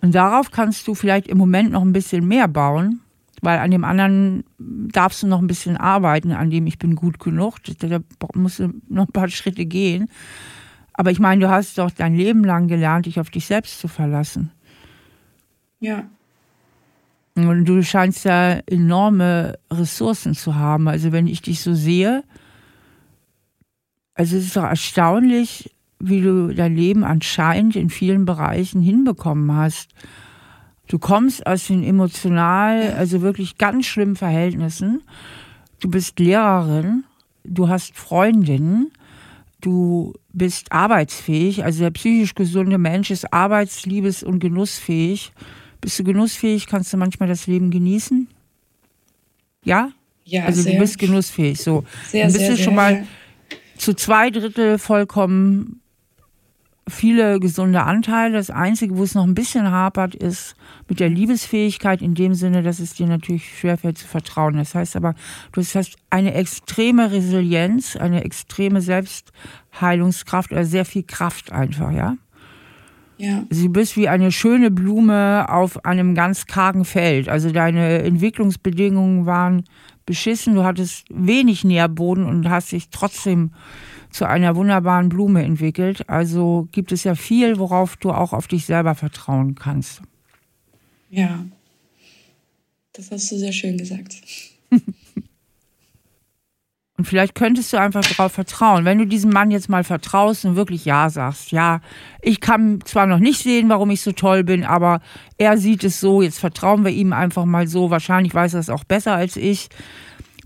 Und 0.00 0.14
darauf 0.14 0.50
kannst 0.50 0.86
du 0.86 0.94
vielleicht 0.94 1.26
im 1.26 1.38
Moment 1.38 1.72
noch 1.72 1.82
ein 1.82 1.92
bisschen 1.92 2.26
mehr 2.26 2.48
bauen, 2.48 3.00
weil 3.40 3.58
an 3.58 3.70
dem 3.70 3.84
anderen 3.84 4.44
darfst 4.58 5.22
du 5.22 5.26
noch 5.26 5.40
ein 5.40 5.46
bisschen 5.46 5.76
arbeiten, 5.76 6.32
an 6.32 6.50
dem 6.50 6.66
ich 6.66 6.78
bin 6.78 6.94
gut 6.94 7.18
genug. 7.18 7.58
Da 7.78 8.00
musst 8.34 8.58
du 8.58 8.72
noch 8.88 9.06
ein 9.06 9.12
paar 9.12 9.28
Schritte 9.28 9.66
gehen. 9.66 10.08
Aber 10.92 11.10
ich 11.10 11.20
meine, 11.20 11.40
du 11.40 11.48
hast 11.48 11.78
doch 11.78 11.90
dein 11.90 12.16
Leben 12.16 12.44
lang 12.44 12.66
gelernt, 12.66 13.06
dich 13.06 13.20
auf 13.20 13.30
dich 13.30 13.46
selbst 13.46 13.78
zu 13.78 13.86
verlassen. 13.86 14.50
Ja. 15.80 16.08
Und 17.36 17.64
du 17.66 17.82
scheinst 17.84 18.24
ja 18.24 18.54
enorme 18.66 19.58
Ressourcen 19.70 20.34
zu 20.34 20.56
haben. 20.56 20.88
Also 20.88 21.12
wenn 21.12 21.28
ich 21.28 21.40
dich 21.40 21.60
so 21.60 21.72
sehe, 21.74 22.24
also 24.14 24.36
es 24.36 24.46
ist 24.46 24.56
doch 24.56 24.64
erstaunlich, 24.64 25.70
wie 26.00 26.20
du 26.20 26.54
dein 26.54 26.76
Leben 26.76 27.04
anscheinend 27.04 27.76
in 27.76 27.90
vielen 27.90 28.24
Bereichen 28.24 28.80
hinbekommen 28.80 29.54
hast. 29.54 29.88
Du 30.86 30.98
kommst 30.98 31.46
aus 31.46 31.66
den 31.66 31.82
emotional, 31.84 32.94
also 32.96 33.20
wirklich 33.20 33.58
ganz 33.58 33.86
schlimmen 33.86 34.16
Verhältnissen. 34.16 35.02
Du 35.80 35.90
bist 35.90 36.18
Lehrerin, 36.18 37.04
du 37.44 37.68
hast 37.68 37.94
Freundinnen, 37.96 38.90
du 39.60 40.14
bist 40.32 40.72
arbeitsfähig, 40.72 41.64
also 41.64 41.80
der 41.80 41.90
psychisch 41.90 42.34
gesunde 42.34 42.78
Mensch 42.78 43.10
ist 43.10 43.32
arbeits-, 43.32 43.84
liebes- 43.84 44.22
und 44.22 44.38
genussfähig. 44.38 45.32
Bist 45.80 45.98
du 45.98 46.04
genussfähig? 46.04 46.66
Kannst 46.66 46.92
du 46.92 46.96
manchmal 46.96 47.28
das 47.28 47.46
Leben 47.46 47.70
genießen? 47.70 48.28
Ja? 49.64 49.90
Ja, 50.24 50.44
Also 50.44 50.62
sehr. 50.62 50.74
du 50.74 50.78
bist 50.80 50.98
genussfähig, 50.98 51.60
so. 51.60 51.84
Sehr, 52.08 52.24
Dann 52.24 52.32
bist 52.32 52.44
sehr, 52.46 52.56
du 52.56 52.62
schon 52.62 52.74
mal 52.74 53.06
zu 53.76 53.94
zwei 53.94 54.30
Drittel 54.30 54.78
vollkommen 54.78 55.80
viele 56.88 57.40
gesunde 57.40 57.82
Anteile. 57.82 58.34
Das 58.34 58.50
Einzige, 58.50 58.96
wo 58.96 59.02
es 59.02 59.14
noch 59.14 59.24
ein 59.24 59.34
bisschen 59.34 59.70
hapert, 59.70 60.14
ist 60.14 60.56
mit 60.88 61.00
der 61.00 61.08
Liebesfähigkeit 61.08 62.02
in 62.02 62.14
dem 62.14 62.34
Sinne, 62.34 62.62
dass 62.62 62.78
es 62.78 62.94
dir 62.94 63.06
natürlich 63.06 63.58
schwerfällt 63.58 63.98
zu 63.98 64.06
vertrauen. 64.06 64.56
Das 64.56 64.74
heißt 64.74 64.96
aber, 64.96 65.14
du 65.52 65.62
hast 65.62 65.96
eine 66.10 66.34
extreme 66.34 67.10
Resilienz, 67.10 67.96
eine 67.96 68.24
extreme 68.24 68.80
Selbstheilungskraft 68.80 70.52
oder 70.52 70.64
sehr 70.64 70.84
viel 70.84 71.02
Kraft 71.02 71.52
einfach, 71.52 71.92
ja. 71.92 72.16
Ja. 73.18 73.44
Also 73.50 73.64
du 73.64 73.72
bist 73.72 73.96
wie 73.96 74.08
eine 74.08 74.30
schöne 74.30 74.70
Blume 74.70 75.46
auf 75.48 75.84
einem 75.84 76.14
ganz 76.14 76.46
kargen 76.46 76.84
Feld. 76.84 77.28
Also 77.28 77.50
deine 77.50 78.02
Entwicklungsbedingungen 78.02 79.26
waren 79.26 79.64
beschissen. 80.06 80.54
Du 80.54 80.64
hattest 80.64 81.04
wenig 81.10 81.64
Nährboden 81.64 82.24
und 82.24 82.48
hast 82.48 82.72
dich 82.72 82.90
trotzdem 82.90 83.50
zu 84.10 84.26
einer 84.26 84.56
wunderbaren 84.56 85.08
Blume 85.08 85.42
entwickelt. 85.42 86.08
Also 86.08 86.68
gibt 86.72 86.92
es 86.92 87.04
ja 87.04 87.14
viel, 87.14 87.58
worauf 87.58 87.96
du 87.96 88.10
auch 88.10 88.32
auf 88.32 88.46
dich 88.48 88.66
selber 88.66 88.94
vertrauen 88.94 89.54
kannst. 89.54 90.02
Ja. 91.10 91.44
Das 92.92 93.10
hast 93.10 93.30
du 93.30 93.36
sehr 93.36 93.52
schön 93.52 93.78
gesagt. 93.78 94.16
Und 96.98 97.04
vielleicht 97.04 97.36
könntest 97.36 97.72
du 97.72 97.76
einfach 97.76 98.04
darauf 98.04 98.32
vertrauen. 98.32 98.84
Wenn 98.84 98.98
du 98.98 99.06
diesem 99.06 99.30
Mann 99.30 99.52
jetzt 99.52 99.68
mal 99.68 99.84
vertraust 99.84 100.44
und 100.44 100.56
wirklich 100.56 100.84
Ja 100.84 101.08
sagst, 101.10 101.52
ja, 101.52 101.80
ich 102.22 102.40
kann 102.40 102.80
zwar 102.84 103.06
noch 103.06 103.20
nicht 103.20 103.40
sehen, 103.40 103.68
warum 103.68 103.90
ich 103.90 104.00
so 104.00 104.10
toll 104.10 104.42
bin, 104.42 104.64
aber 104.64 105.00
er 105.36 105.58
sieht 105.58 105.84
es 105.84 106.00
so, 106.00 106.22
jetzt 106.22 106.40
vertrauen 106.40 106.84
wir 106.84 106.90
ihm 106.90 107.12
einfach 107.12 107.44
mal 107.44 107.68
so. 107.68 107.90
Wahrscheinlich 107.90 108.34
weiß 108.34 108.54
er 108.54 108.60
es 108.60 108.68
auch 108.68 108.82
besser 108.82 109.14
als 109.14 109.36
ich, 109.36 109.68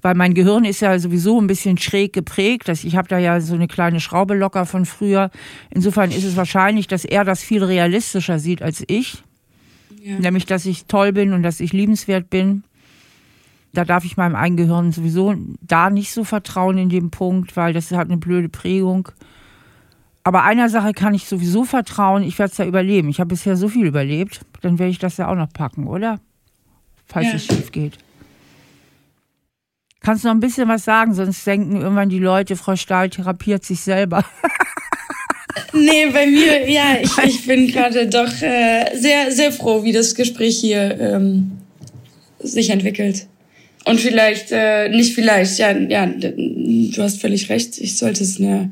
weil 0.02 0.14
mein 0.14 0.34
Gehirn 0.34 0.64
ist 0.64 0.80
ja 0.80 0.98
sowieso 0.98 1.40
ein 1.40 1.46
bisschen 1.46 1.78
schräg 1.78 2.12
geprägt. 2.12 2.68
Ich 2.68 2.96
habe 2.96 3.08
da 3.08 3.18
ja 3.18 3.40
so 3.40 3.54
eine 3.54 3.68
kleine 3.68 4.00
Schraube 4.00 4.34
locker 4.34 4.66
von 4.66 4.84
früher. 4.84 5.30
Insofern 5.70 6.10
ist 6.10 6.24
es 6.24 6.36
wahrscheinlich, 6.36 6.88
dass 6.88 7.04
er 7.04 7.24
das 7.24 7.42
viel 7.42 7.62
realistischer 7.62 8.38
sieht 8.38 8.62
als 8.62 8.82
ich. 8.88 9.22
Ja. 10.02 10.18
Nämlich, 10.18 10.44
dass 10.46 10.66
ich 10.66 10.86
toll 10.86 11.12
bin 11.12 11.32
und 11.32 11.44
dass 11.44 11.60
ich 11.60 11.72
liebenswert 11.72 12.28
bin. 12.28 12.64
Da 13.72 13.84
darf 13.84 14.04
ich 14.04 14.16
meinem 14.16 14.34
eigenen 14.34 14.66
Gehirn 14.68 14.92
sowieso 14.92 15.34
da 15.62 15.88
nicht 15.88 16.12
so 16.12 16.24
vertrauen 16.24 16.76
in 16.76 16.88
dem 16.88 17.10
Punkt, 17.10 17.56
weil 17.56 17.72
das 17.72 17.90
hat 17.92 18.08
eine 18.08 18.18
blöde 18.18 18.48
Prägung. 18.48 19.08
Aber 20.24 20.42
einer 20.44 20.68
Sache 20.68 20.92
kann 20.92 21.14
ich 21.14 21.26
sowieso 21.26 21.64
vertrauen, 21.64 22.22
ich 22.22 22.38
werde 22.38 22.52
es 22.52 22.58
ja 22.58 22.66
überleben. 22.66 23.08
Ich 23.08 23.18
habe 23.18 23.28
bisher 23.28 23.56
so 23.56 23.68
viel 23.68 23.86
überlebt, 23.86 24.42
dann 24.60 24.78
werde 24.78 24.90
ich 24.90 24.98
das 24.98 25.16
ja 25.16 25.28
auch 25.28 25.34
noch 25.34 25.52
packen, 25.52 25.86
oder? 25.86 26.20
Falls 27.06 27.28
Ja. 27.28 27.34
es 27.34 27.46
schief 27.46 27.72
geht. 27.72 27.98
Kannst 30.02 30.24
du 30.24 30.28
noch 30.28 30.34
ein 30.34 30.40
bisschen 30.40 30.68
was 30.68 30.84
sagen, 30.84 31.14
sonst 31.14 31.46
denken 31.46 31.80
irgendwann 31.80 32.08
die 32.08 32.18
Leute, 32.18 32.56
Frau 32.56 32.76
Stahl 32.76 33.10
therapiert 33.10 33.64
sich 33.64 33.80
selber. 33.80 34.24
Nee, 35.74 36.06
bei 36.12 36.26
mir, 36.26 36.70
ja, 36.70 36.98
ich, 37.00 37.16
ich 37.24 37.46
bin 37.46 37.66
gerade 37.66 38.06
doch 38.06 38.30
äh, 38.42 38.94
sehr, 38.94 39.32
sehr 39.32 39.52
froh, 39.52 39.82
wie 39.84 39.92
das 39.92 40.14
Gespräch 40.14 40.58
hier 40.58 40.98
ähm, 41.00 41.52
sich 42.40 42.70
entwickelt. 42.70 43.26
Und 43.84 44.00
vielleicht, 44.00 44.52
äh, 44.52 44.90
nicht 44.90 45.14
vielleicht, 45.14 45.58
ja, 45.58 45.76
ja, 45.76 46.06
du 46.06 47.02
hast 47.02 47.20
völlig 47.20 47.48
recht. 47.48 47.78
Ich 47.78 47.96
sollte 47.96 48.22
es 48.22 48.38
eine, 48.38 48.70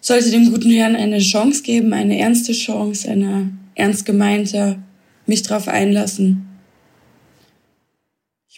sollte 0.00 0.30
dem 0.30 0.50
guten 0.50 0.70
Herrn 0.70 0.96
eine 0.96 1.20
Chance 1.20 1.62
geben, 1.62 1.92
eine 1.92 2.18
ernste 2.18 2.52
Chance, 2.52 3.08
eine 3.08 3.50
ernst 3.74 4.04
gemeinte, 4.04 4.78
mich 5.26 5.42
drauf 5.42 5.68
einlassen. 5.68 6.49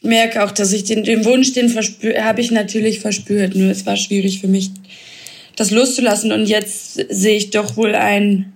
Merke 0.02 0.44
auch, 0.44 0.50
dass 0.50 0.72
ich 0.72 0.84
den, 0.84 1.04
den 1.04 1.24
Wunsch, 1.24 1.52
den 1.52 1.72
habe 1.74 2.40
ich 2.40 2.50
natürlich 2.50 3.00
verspürt. 3.00 3.54
Nur 3.54 3.70
es 3.70 3.86
war 3.86 3.96
schwierig 3.96 4.40
für 4.40 4.48
mich, 4.48 4.70
das 5.56 5.70
loszulassen. 5.70 6.32
Und 6.32 6.46
jetzt 6.46 6.94
sehe 7.08 7.36
ich 7.36 7.50
doch 7.50 7.76
wohl 7.76 7.94
ein, 7.94 8.52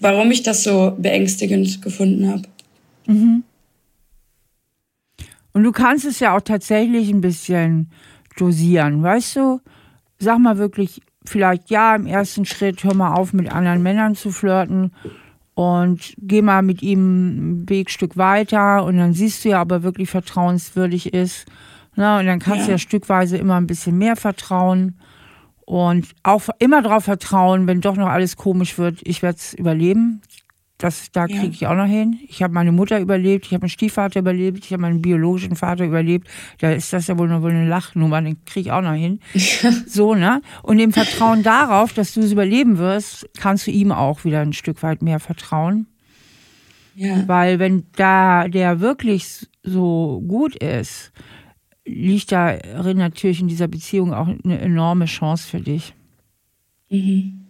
warum 0.00 0.30
ich 0.30 0.42
das 0.42 0.62
so 0.62 0.94
beängstigend 0.96 1.82
gefunden 1.82 2.28
habe. 2.28 2.42
Und 5.52 5.64
du 5.64 5.72
kannst 5.72 6.04
es 6.04 6.20
ja 6.20 6.36
auch 6.36 6.40
tatsächlich 6.40 7.10
ein 7.10 7.20
bisschen 7.20 7.90
dosieren, 8.36 9.02
weißt 9.02 9.36
du? 9.36 9.60
Sag 10.20 10.38
mal 10.38 10.58
wirklich, 10.58 11.00
vielleicht 11.24 11.70
ja, 11.70 11.96
im 11.96 12.06
ersten 12.06 12.44
Schritt 12.44 12.84
hör 12.84 12.94
mal 12.94 13.14
auf, 13.14 13.32
mit 13.32 13.50
anderen 13.50 13.82
Männern 13.82 14.14
zu 14.14 14.30
flirten 14.30 14.92
und 15.58 16.14
geh 16.18 16.40
mal 16.40 16.62
mit 16.62 16.82
ihm 16.82 17.62
ein 17.62 17.68
Wegstück 17.68 18.16
weiter 18.16 18.84
und 18.84 18.96
dann 18.96 19.12
siehst 19.12 19.44
du 19.44 19.48
ja, 19.48 19.62
ob 19.62 19.72
er 19.72 19.82
wirklich 19.82 20.08
vertrauenswürdig 20.08 21.12
ist. 21.12 21.46
Na, 21.96 22.20
und 22.20 22.26
dann 22.26 22.38
kannst 22.38 22.66
du 22.66 22.70
Ja. 22.70 22.74
ja 22.74 22.78
stückweise 22.78 23.38
immer 23.38 23.56
ein 23.56 23.66
bisschen 23.66 23.98
mehr 23.98 24.14
vertrauen 24.14 25.00
und 25.64 26.06
auch 26.22 26.42
immer 26.60 26.80
darauf 26.80 27.02
vertrauen, 27.06 27.66
wenn 27.66 27.80
doch 27.80 27.96
noch 27.96 28.06
alles 28.06 28.36
komisch 28.36 28.78
wird, 28.78 29.00
ich 29.02 29.20
werde 29.20 29.38
es 29.38 29.52
überleben. 29.52 30.22
Das, 30.78 31.10
da 31.10 31.26
kriege 31.26 31.48
ich 31.48 31.66
auch 31.66 31.74
noch 31.74 31.86
hin. 31.86 32.20
Ich 32.28 32.40
habe 32.40 32.54
meine 32.54 32.70
Mutter 32.70 33.00
überlebt, 33.00 33.46
ich 33.46 33.52
habe 33.52 33.62
meinen 33.62 33.70
Stiefvater 33.70 34.20
überlebt, 34.20 34.64
ich 34.64 34.72
habe 34.72 34.82
meinen 34.82 35.02
biologischen 35.02 35.56
Vater 35.56 35.84
überlebt. 35.84 36.28
Da 36.58 36.70
ist 36.70 36.92
das 36.92 37.08
ja 37.08 37.18
wohl 37.18 37.26
nur 37.26 37.44
eine 37.44 37.66
Lachnummer, 37.66 38.22
den 38.22 38.44
kriege 38.44 38.68
ich 38.68 38.72
auch 38.72 38.80
noch 38.80 38.92
hin. 38.92 39.18
so, 39.86 40.14
ne? 40.14 40.40
Und 40.62 40.78
im 40.78 40.92
Vertrauen 40.92 41.42
darauf, 41.42 41.92
dass 41.94 42.14
du 42.14 42.20
es 42.20 42.30
überleben 42.30 42.78
wirst, 42.78 43.28
kannst 43.40 43.66
du 43.66 43.72
ihm 43.72 43.90
auch 43.90 44.24
wieder 44.24 44.40
ein 44.40 44.52
Stück 44.52 44.84
weit 44.84 45.02
mehr 45.02 45.18
vertrauen. 45.18 45.88
Ja. 46.94 47.26
Weil 47.26 47.58
wenn 47.58 47.86
da 47.96 48.46
der 48.46 48.78
wirklich 48.78 49.48
so 49.64 50.22
gut 50.28 50.54
ist, 50.54 51.10
liegt 51.84 52.30
darin 52.30 52.98
natürlich 52.98 53.40
in 53.40 53.48
dieser 53.48 53.66
Beziehung 53.66 54.14
auch 54.14 54.28
eine 54.28 54.60
enorme 54.60 55.06
Chance 55.06 55.48
für 55.48 55.60
dich. 55.60 55.92
Mhm. 56.88 57.47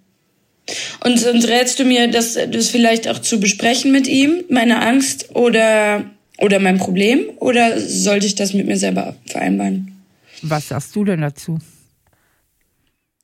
Und, 1.04 1.24
und 1.24 1.48
rätst 1.48 1.78
du 1.78 1.84
mir, 1.84 2.08
das, 2.08 2.34
das 2.34 2.68
vielleicht 2.68 3.08
auch 3.08 3.18
zu 3.18 3.40
besprechen 3.40 3.92
mit 3.92 4.06
ihm, 4.06 4.44
meine 4.50 4.82
Angst 4.82 5.34
oder, 5.34 6.04
oder 6.38 6.58
mein 6.58 6.78
Problem? 6.78 7.20
Oder 7.38 7.78
sollte 7.80 8.26
ich 8.26 8.34
das 8.34 8.54
mit 8.54 8.66
mir 8.66 8.76
selber 8.76 9.16
vereinbaren? 9.26 9.92
Was 10.42 10.68
sagst 10.68 10.94
du 10.94 11.04
denn 11.04 11.20
dazu? 11.20 11.58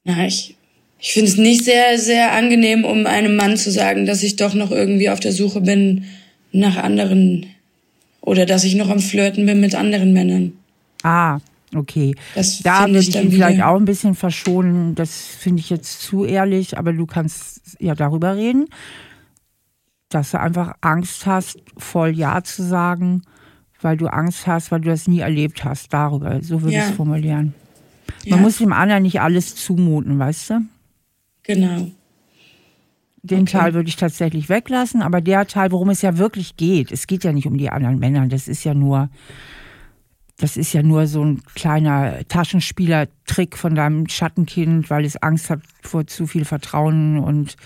Na, 0.04 0.26
ich, 0.26 0.56
ich 0.98 1.12
finde 1.12 1.30
es 1.30 1.36
nicht 1.36 1.64
sehr, 1.64 1.98
sehr 1.98 2.32
angenehm, 2.32 2.84
um 2.84 3.06
einem 3.06 3.36
Mann 3.36 3.56
zu 3.56 3.70
sagen, 3.70 4.06
dass 4.06 4.22
ich 4.22 4.36
doch 4.36 4.54
noch 4.54 4.70
irgendwie 4.70 5.10
auf 5.10 5.20
der 5.20 5.32
Suche 5.32 5.60
bin 5.60 6.04
nach 6.52 6.76
anderen 6.76 7.46
oder 8.20 8.46
dass 8.46 8.64
ich 8.64 8.74
noch 8.74 8.88
am 8.88 9.00
Flirten 9.00 9.44
bin 9.46 9.60
mit 9.60 9.74
anderen 9.74 10.12
Männern. 10.12 10.52
Ah, 11.02 11.40
Okay, 11.74 12.14
das 12.34 12.60
da 12.60 12.86
würde 12.86 13.00
ich 13.00 13.14
ihn 13.14 13.30
vielleicht 13.30 13.62
auch 13.62 13.76
ein 13.76 13.84
bisschen 13.84 14.14
verschonen. 14.14 14.94
Das 14.94 15.26
finde 15.26 15.60
ich 15.60 15.70
jetzt 15.70 16.02
zu 16.02 16.24
ehrlich, 16.24 16.78
aber 16.78 16.92
du 16.92 17.06
kannst 17.06 17.76
ja 17.80 17.94
darüber 17.94 18.36
reden, 18.36 18.66
dass 20.08 20.30
du 20.30 20.40
einfach 20.40 20.74
Angst 20.80 21.26
hast, 21.26 21.58
voll 21.76 22.16
Ja 22.16 22.42
zu 22.44 22.62
sagen, 22.62 23.22
weil 23.80 23.96
du 23.96 24.06
Angst 24.06 24.46
hast, 24.46 24.70
weil 24.70 24.80
du 24.80 24.88
das 24.88 25.08
nie 25.08 25.20
erlebt 25.20 25.64
hast. 25.64 25.92
Darüber, 25.92 26.40
so 26.42 26.62
würde 26.62 26.74
ja. 26.74 26.84
ich 26.84 26.90
es 26.90 26.96
formulieren. 26.96 27.54
Man 28.26 28.38
ja. 28.38 28.42
muss 28.42 28.58
dem 28.58 28.72
anderen 28.72 29.02
nicht 29.02 29.20
alles 29.20 29.56
zumuten, 29.56 30.18
weißt 30.18 30.50
du? 30.50 30.60
Genau. 31.42 31.90
Den 33.22 33.42
okay. 33.42 33.58
Teil 33.58 33.74
würde 33.74 33.88
ich 33.88 33.96
tatsächlich 33.96 34.48
weglassen, 34.48 35.00
aber 35.00 35.20
der 35.20 35.46
Teil, 35.46 35.72
worum 35.72 35.88
es 35.88 36.02
ja 36.02 36.18
wirklich 36.18 36.56
geht, 36.56 36.92
es 36.92 37.06
geht 37.06 37.24
ja 37.24 37.32
nicht 37.32 37.46
um 37.46 37.56
die 37.56 37.70
anderen 37.70 37.98
Männer, 37.98 38.26
das 38.28 38.48
ist 38.48 38.64
ja 38.64 38.74
nur 38.74 39.08
das 40.38 40.56
ist 40.56 40.72
ja 40.72 40.82
nur 40.82 41.06
so 41.06 41.24
ein 41.24 41.42
kleiner 41.54 42.26
Taschenspielertrick 42.28 43.56
von 43.56 43.74
deinem 43.74 44.08
Schattenkind, 44.08 44.90
weil 44.90 45.04
es 45.04 45.16
Angst 45.16 45.48
hat 45.48 45.60
vor 45.82 46.06
zu 46.06 46.26
viel 46.26 46.44
Vertrauen 46.44 47.18
und 47.18 47.56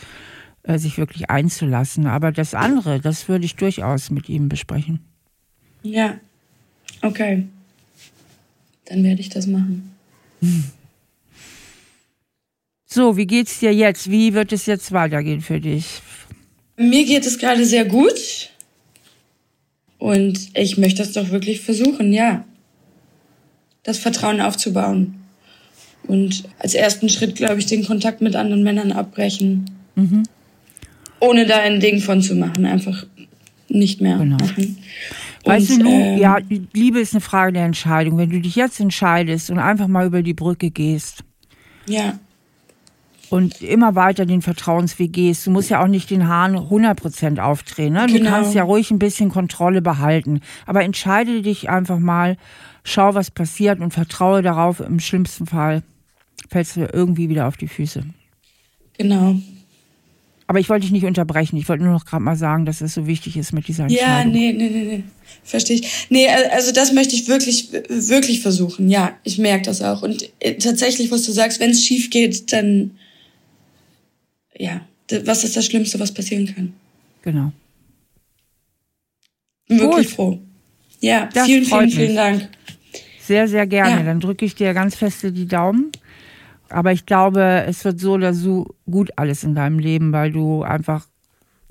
äh, 0.64 0.78
sich 0.78 0.98
wirklich 0.98 1.30
einzulassen. 1.30 2.06
Aber 2.06 2.30
das 2.30 2.54
andere, 2.54 3.00
das 3.00 3.28
würde 3.28 3.46
ich 3.46 3.56
durchaus 3.56 4.10
mit 4.10 4.28
ihm 4.28 4.48
besprechen. 4.48 5.00
Ja, 5.82 6.20
okay. 7.00 7.46
Dann 8.84 9.02
werde 9.02 9.20
ich 9.20 9.30
das 9.30 9.46
machen. 9.46 9.94
Hm. 10.40 10.64
So, 12.84 13.16
wie 13.16 13.26
geht's 13.26 13.60
dir 13.60 13.72
jetzt? 13.72 14.10
Wie 14.10 14.34
wird 14.34 14.52
es 14.52 14.66
jetzt 14.66 14.92
weitergehen 14.92 15.40
für 15.40 15.60
dich? 15.60 16.02
Mir 16.76 17.04
geht 17.04 17.26
es 17.26 17.38
gerade 17.38 17.64
sehr 17.64 17.84
gut. 17.84 18.50
Und 19.98 20.50
ich 20.54 20.78
möchte 20.78 21.02
das 21.02 21.12
doch 21.12 21.30
wirklich 21.30 21.60
versuchen, 21.60 22.12
ja 22.12 22.44
das 23.88 23.98
Vertrauen 23.98 24.42
aufzubauen. 24.42 25.14
Und 26.06 26.44
als 26.58 26.74
ersten 26.74 27.08
Schritt, 27.08 27.36
glaube 27.36 27.58
ich, 27.58 27.66
den 27.66 27.86
Kontakt 27.86 28.20
mit 28.20 28.36
anderen 28.36 28.62
Männern 28.62 28.92
abbrechen. 28.92 29.70
Mhm. 29.94 30.24
Ohne 31.20 31.46
da 31.46 31.58
ein 31.60 31.80
Ding 31.80 32.00
von 32.00 32.20
zu 32.20 32.34
machen. 32.34 32.66
Einfach 32.66 33.06
nicht 33.68 34.00
mehr 34.02 34.18
genau. 34.18 34.36
machen. 34.36 34.76
Weißt 35.44 35.70
und, 35.70 35.80
du, 35.80 35.88
ähm, 35.88 36.18
ja, 36.18 36.38
Liebe 36.74 37.00
ist 37.00 37.14
eine 37.14 37.22
Frage 37.22 37.54
der 37.54 37.64
Entscheidung. 37.64 38.18
Wenn 38.18 38.30
du 38.30 38.40
dich 38.40 38.56
jetzt 38.56 38.78
entscheidest 38.78 39.50
und 39.50 39.58
einfach 39.58 39.88
mal 39.88 40.06
über 40.06 40.22
die 40.22 40.34
Brücke 40.34 40.70
gehst. 40.70 41.24
Ja. 41.86 42.18
Und 43.30 43.62
immer 43.62 43.94
weiter 43.94 44.26
den 44.26 44.42
Vertrauensweg 44.42 45.14
gehst. 45.14 45.46
Du 45.46 45.50
musst 45.50 45.70
ja 45.70 45.82
auch 45.82 45.88
nicht 45.88 46.10
den 46.10 46.28
Hahn 46.28 46.56
100% 46.56 47.38
aufdrehen. 47.38 47.94
Ne? 47.94 48.06
Du 48.06 48.14
genau. 48.14 48.30
kannst 48.30 48.54
ja 48.54 48.64
ruhig 48.64 48.90
ein 48.90 48.98
bisschen 48.98 49.30
Kontrolle 49.30 49.80
behalten. 49.80 50.40
Aber 50.66 50.82
entscheide 50.82 51.40
dich 51.40 51.70
einfach 51.70 51.98
mal, 51.98 52.36
schau, 52.90 53.14
was 53.14 53.30
passiert 53.30 53.80
und 53.80 53.92
vertraue 53.92 54.42
darauf, 54.42 54.80
im 54.80 55.00
schlimmsten 55.00 55.46
Fall 55.46 55.82
fällst 56.48 56.76
du 56.76 56.88
irgendwie 56.92 57.28
wieder 57.28 57.46
auf 57.46 57.56
die 57.56 57.68
Füße. 57.68 58.04
Genau. 58.96 59.36
Aber 60.46 60.60
ich 60.60 60.70
wollte 60.70 60.82
dich 60.82 60.92
nicht 60.92 61.04
unterbrechen. 61.04 61.58
Ich 61.58 61.68
wollte 61.68 61.84
nur 61.84 61.92
noch 61.92 62.06
gerade 62.06 62.24
mal 62.24 62.36
sagen, 62.36 62.64
dass 62.64 62.80
es 62.80 62.94
so 62.94 63.06
wichtig 63.06 63.36
ist 63.36 63.52
mit 63.52 63.68
dieser 63.68 63.82
Entscheidung. 63.84 64.08
Ja, 64.08 64.24
nee, 64.24 64.52
nee, 64.54 64.70
nee, 64.70 64.84
nee. 64.84 65.04
Verstehe 65.44 65.76
ich. 65.76 66.06
Nee, 66.08 66.26
also 66.28 66.72
das 66.72 66.92
möchte 66.92 67.14
ich 67.14 67.28
wirklich, 67.28 67.70
wirklich 67.70 68.40
versuchen. 68.40 68.88
Ja, 68.88 69.14
ich 69.24 69.36
merke 69.36 69.64
das 69.64 69.82
auch. 69.82 70.02
Und 70.02 70.30
äh, 70.40 70.54
tatsächlich, 70.54 71.10
was 71.10 71.24
du 71.24 71.32
sagst, 71.32 71.60
wenn 71.60 71.70
es 71.70 71.84
schief 71.84 72.08
geht, 72.08 72.50
dann, 72.50 72.92
ja, 74.56 74.80
was 75.24 75.44
ist 75.44 75.54
das 75.54 75.66
Schlimmste, 75.66 76.00
was 76.00 76.12
passieren 76.12 76.46
kann? 76.46 76.72
Genau. 77.20 77.52
Bin 79.68 79.80
wirklich 79.80 80.06
Gut. 80.06 80.14
froh. 80.14 80.38
Ja, 81.00 81.28
das 81.32 81.44
vielen, 81.44 81.64
vielen, 81.64 81.90
vielen 81.90 82.16
Dank. 82.16 82.48
Sehr, 83.28 83.46
sehr 83.46 83.66
gerne. 83.66 83.96
Ja. 83.96 84.02
Dann 84.04 84.20
drücke 84.20 84.46
ich 84.46 84.54
dir 84.54 84.72
ganz 84.72 84.96
feste 84.96 85.32
die 85.32 85.46
Daumen. 85.46 85.92
Aber 86.70 86.92
ich 86.92 87.04
glaube, 87.04 87.64
es 87.66 87.84
wird 87.84 88.00
so 88.00 88.14
oder 88.14 88.32
so 88.32 88.74
gut 88.90 89.10
alles 89.16 89.44
in 89.44 89.54
deinem 89.54 89.78
Leben, 89.78 90.14
weil 90.14 90.32
du 90.32 90.62
einfach 90.62 91.06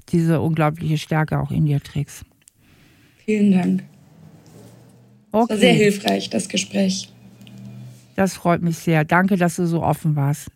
diese 0.10 0.40
unglaubliche 0.40 1.00
Stärke 1.00 1.40
auch 1.40 1.50
in 1.50 1.66
dir 1.66 1.82
trägst. 1.82 2.26
Vielen 3.26 3.52
Dank. 3.52 3.84
Okay. 5.32 5.46
Es 5.46 5.50
war 5.50 5.58
sehr 5.58 5.74
hilfreich, 5.74 6.30
das 6.30 6.48
Gespräch. 6.48 7.12
Das 8.16 8.36
freut 8.36 8.62
mich 8.62 8.78
sehr. 8.78 9.04
Danke, 9.04 9.36
dass 9.36 9.56
du 9.56 9.66
so 9.66 9.82
offen 9.82 10.16
warst. 10.16 10.50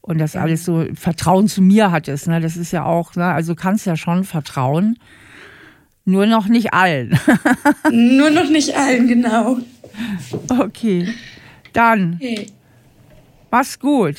Und 0.00 0.16
das 0.16 0.32
ja. 0.32 0.40
alles 0.40 0.64
so 0.64 0.86
Vertrauen 0.94 1.46
zu 1.46 1.60
mir 1.60 1.90
hattest. 1.90 2.26
Ne? 2.26 2.40
Das 2.40 2.56
ist 2.56 2.72
ja 2.72 2.86
auch, 2.86 3.16
ne? 3.16 3.26
also 3.26 3.54
kannst 3.54 3.84
ja 3.84 3.96
schon 3.98 4.24
vertrauen. 4.24 4.98
Nur 6.06 6.24
noch 6.24 6.48
nicht 6.48 6.72
allen. 6.72 7.18
Nur 7.92 8.30
noch 8.30 8.48
nicht 8.48 8.74
allen, 8.74 9.08
genau. 9.08 9.58
Okay. 10.58 11.08
Dann. 11.72 12.14
Okay. 12.20 12.46
Mach's 13.50 13.78
gut. 13.78 14.16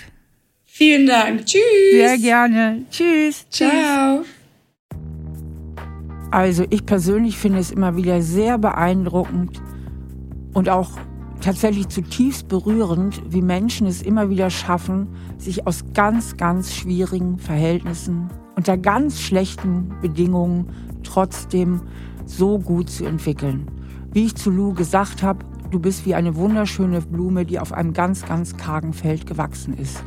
Vielen 0.66 1.06
Dank. 1.06 1.46
Tschüss. 1.46 1.62
Sehr 1.92 2.18
gerne. 2.18 2.84
Tschüss. 2.90 3.46
Ciao. 3.50 4.26
Also 6.32 6.66
ich 6.72 6.86
persönlich 6.86 7.38
finde 7.38 7.60
es 7.60 7.70
immer 7.70 7.96
wieder 7.96 8.22
sehr 8.24 8.58
beeindruckend 8.58 9.62
und 10.54 10.70
auch 10.70 10.90
tatsächlich 11.42 11.90
zutiefst 11.90 12.48
berührend, 12.48 13.22
wie 13.30 13.42
Menschen 13.42 13.86
es 13.86 14.02
immer 14.02 14.30
wieder 14.30 14.50
schaffen, 14.50 15.10
sich 15.38 15.68
aus 15.68 15.84
ganz, 15.94 16.38
ganz 16.38 16.74
schwierigen 16.74 17.38
Verhältnissen 17.38 18.30
unter 18.56 18.78
ganz 18.78 19.20
schlechten 19.20 19.94
Bedingungen 20.02 20.70
trotzdem 21.04 21.82
so 22.26 22.60
gut 22.60 22.90
zu 22.90 23.06
entwickeln. 23.06 23.68
Wie 24.12 24.26
ich 24.26 24.36
zu 24.36 24.50
Lou 24.50 24.74
gesagt 24.74 25.22
habe, 25.22 25.46
du 25.74 25.80
bist 25.80 26.06
wie 26.06 26.16
eine 26.16 26.36
wunderschöne 26.36 27.02
Blume, 27.02 27.46
die 27.46 27.60
auf 27.60 27.74
einem 27.74 27.94
ganz, 27.94 28.26
ganz 28.26 28.56
kargen 28.56 28.94
Feld 28.94 29.26
gewachsen 29.26 29.74
ist. 29.78 30.04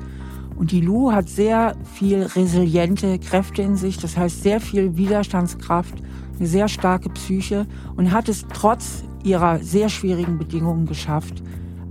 Und 0.57 0.71
die 0.71 0.81
Lu 0.81 1.13
hat 1.13 1.29
sehr 1.29 1.77
viel 1.93 2.23
resiliente 2.23 3.19
Kräfte 3.19 3.63
in 3.63 3.77
sich, 3.77 3.99
das 3.99 4.17
heißt 4.17 4.43
sehr 4.43 4.61
viel 4.61 4.97
Widerstandskraft, 4.97 5.95
eine 6.39 6.47
sehr 6.47 6.69
starke 6.69 7.11
Psyche 7.11 7.67
und 7.97 8.13
hat 8.13 8.29
es 8.29 8.47
trotz 8.53 9.05
ihrer 9.23 9.59
sehr 9.59 9.89
schwierigen 9.89 10.39
Bedingungen 10.39 10.87
geschafft, 10.87 11.43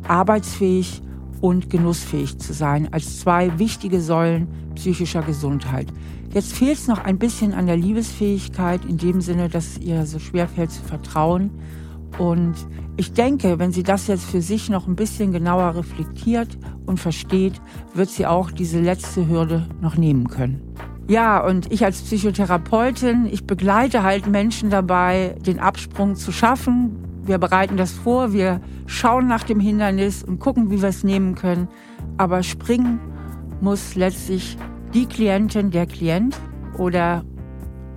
arbeitsfähig 0.07 1.01
und 1.41 1.69
genussfähig 1.69 2.39
zu 2.39 2.53
sein, 2.53 2.91
als 2.91 3.19
zwei 3.19 3.59
wichtige 3.59 4.01
Säulen 4.01 4.47
psychischer 4.75 5.21
Gesundheit. 5.21 5.87
Jetzt 6.33 6.53
fehlt 6.53 6.77
es 6.77 6.87
noch 6.87 7.03
ein 7.03 7.19
bisschen 7.19 7.53
an 7.53 7.67
der 7.67 7.77
Liebesfähigkeit, 7.77 8.83
in 8.85 8.97
dem 8.97 9.21
Sinne, 9.21 9.47
dass 9.47 9.67
es 9.67 9.77
ihr 9.79 10.05
so 10.05 10.19
schwer 10.19 10.47
fällt 10.47 10.71
zu 10.71 10.83
vertrauen. 10.83 11.51
Und 12.17 12.55
ich 12.97 13.13
denke, 13.13 13.59
wenn 13.59 13.71
sie 13.71 13.83
das 13.83 14.07
jetzt 14.07 14.25
für 14.25 14.41
sich 14.41 14.69
noch 14.69 14.87
ein 14.87 14.95
bisschen 14.95 15.31
genauer 15.31 15.75
reflektiert 15.75 16.57
und 16.85 16.99
versteht, 16.99 17.61
wird 17.93 18.09
sie 18.09 18.25
auch 18.25 18.51
diese 18.51 18.79
letzte 18.79 19.27
Hürde 19.27 19.67
noch 19.81 19.97
nehmen 19.97 20.27
können. 20.27 20.61
Ja, 21.07 21.45
und 21.45 21.71
ich 21.71 21.83
als 21.85 22.01
Psychotherapeutin, 22.01 23.27
ich 23.27 23.45
begleite 23.45 24.01
halt 24.01 24.27
Menschen 24.27 24.69
dabei, 24.69 25.35
den 25.45 25.59
Absprung 25.59 26.15
zu 26.15 26.31
schaffen. 26.31 26.97
Wir 27.23 27.37
bereiten 27.37 27.77
das 27.77 27.91
vor, 27.91 28.33
wir 28.33 28.59
schauen 28.87 29.27
nach 29.27 29.43
dem 29.43 29.59
Hindernis 29.59 30.23
und 30.23 30.39
gucken, 30.39 30.71
wie 30.71 30.81
wir 30.81 30.89
es 30.89 31.03
nehmen 31.03 31.35
können. 31.35 31.67
Aber 32.17 32.41
springen 32.43 32.99
muss 33.61 33.95
letztlich 33.95 34.57
die 34.93 35.05
Klientin, 35.05 35.69
der 35.69 35.85
Klient 35.85 36.39
oder 36.77 37.23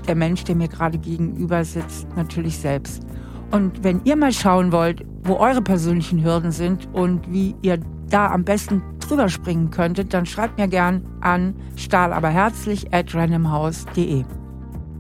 der 0.07 0.15
Mensch, 0.15 0.45
der 0.45 0.57
mir 0.57 0.69
gerade 0.69 0.99
gegenüber 0.99 1.65
sitzt, 1.65 2.07
natürlich 2.17 2.59
selbst. 2.59 3.03
Und 3.51 3.83
wenn 3.83 4.03
ihr 4.05 4.17
mal 4.17 4.33
schauen 4.33 4.73
wollt, 4.73 5.05
wo 5.23 5.37
eure 5.37 5.63
persönlichen 5.63 6.23
Hürden 6.23 6.53
sind 6.53 6.89
und 6.93 7.33
wie 7.33 7.55
ihr 7.63 7.79
da 8.09 8.31
am 8.31 8.45
besten 8.45 8.83
drüber 9.01 9.29
springen 9.29 9.71
könntet, 9.71 10.13
dann 10.13 10.27
schreibt 10.27 10.59
mir 10.59 10.69
gern 10.69 11.03
an 11.21 11.55
stahlaberherzlich 11.77 12.93
at 12.93 13.15
randomhouse.de. 13.15 14.25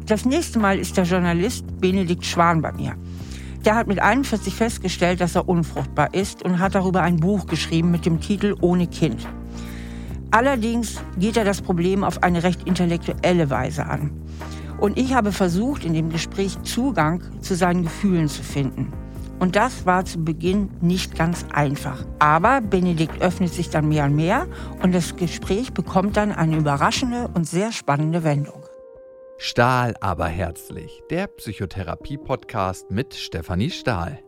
Das 0.07 0.25
nächste 0.25 0.59
Mal 0.59 0.79
ist 0.79 0.97
der 0.97 1.05
Journalist 1.05 1.67
Benedikt 1.81 2.25
Schwan 2.25 2.63
bei 2.63 2.73
mir. 2.73 2.95
Der 3.65 3.75
hat 3.75 3.87
mit 3.87 4.01
41 4.01 4.55
festgestellt, 4.55 5.21
dass 5.21 5.35
er 5.35 5.49
unfruchtbar 5.49 6.15
ist 6.15 6.43
und 6.43 6.59
hat 6.59 6.75
darüber 6.75 7.03
ein 7.03 7.17
Buch 7.17 7.47
geschrieben 7.47 7.91
mit 7.91 8.07
dem 8.07 8.21
Titel 8.21 8.55
Ohne 8.61 8.87
Kind. 8.87 9.27
Allerdings 10.31 11.03
geht 11.19 11.37
er 11.37 11.45
das 11.45 11.61
Problem 11.61 12.05
auf 12.05 12.23
eine 12.23 12.43
recht 12.43 12.67
intellektuelle 12.67 13.51
Weise 13.51 13.87
an. 13.87 14.11
Und 14.79 14.99
ich 14.99 15.14
habe 15.14 15.33
versucht, 15.33 15.85
in 15.85 15.95
dem 15.95 16.11
Gespräch 16.11 16.61
Zugang 16.62 17.22
zu 17.41 17.55
seinen 17.55 17.83
Gefühlen 17.83 18.29
zu 18.29 18.43
finden. 18.43 18.93
Und 19.39 19.55
das 19.55 19.87
war 19.87 20.05
zu 20.05 20.24
Beginn 20.24 20.70
nicht 20.81 21.16
ganz 21.16 21.45
einfach. 21.53 22.05
Aber 22.18 22.61
Benedikt 22.61 23.20
öffnet 23.20 23.53
sich 23.53 23.70
dann 23.70 23.89
mehr 23.89 24.05
und 24.05 24.16
mehr 24.16 24.47
und 24.83 24.95
das 24.95 25.16
Gespräch 25.16 25.72
bekommt 25.72 26.16
dann 26.16 26.33
eine 26.33 26.57
überraschende 26.57 27.29
und 27.35 27.47
sehr 27.47 27.72
spannende 27.72 28.24
Wendung. 28.24 28.62
Stahl 29.37 29.95
aber 30.01 30.26
herzlich, 30.26 31.01
der 31.11 31.29
Psychotherapie-Podcast 31.29 32.91
mit 32.91 33.14
Stefanie 33.14 33.70
Stahl. 33.70 34.18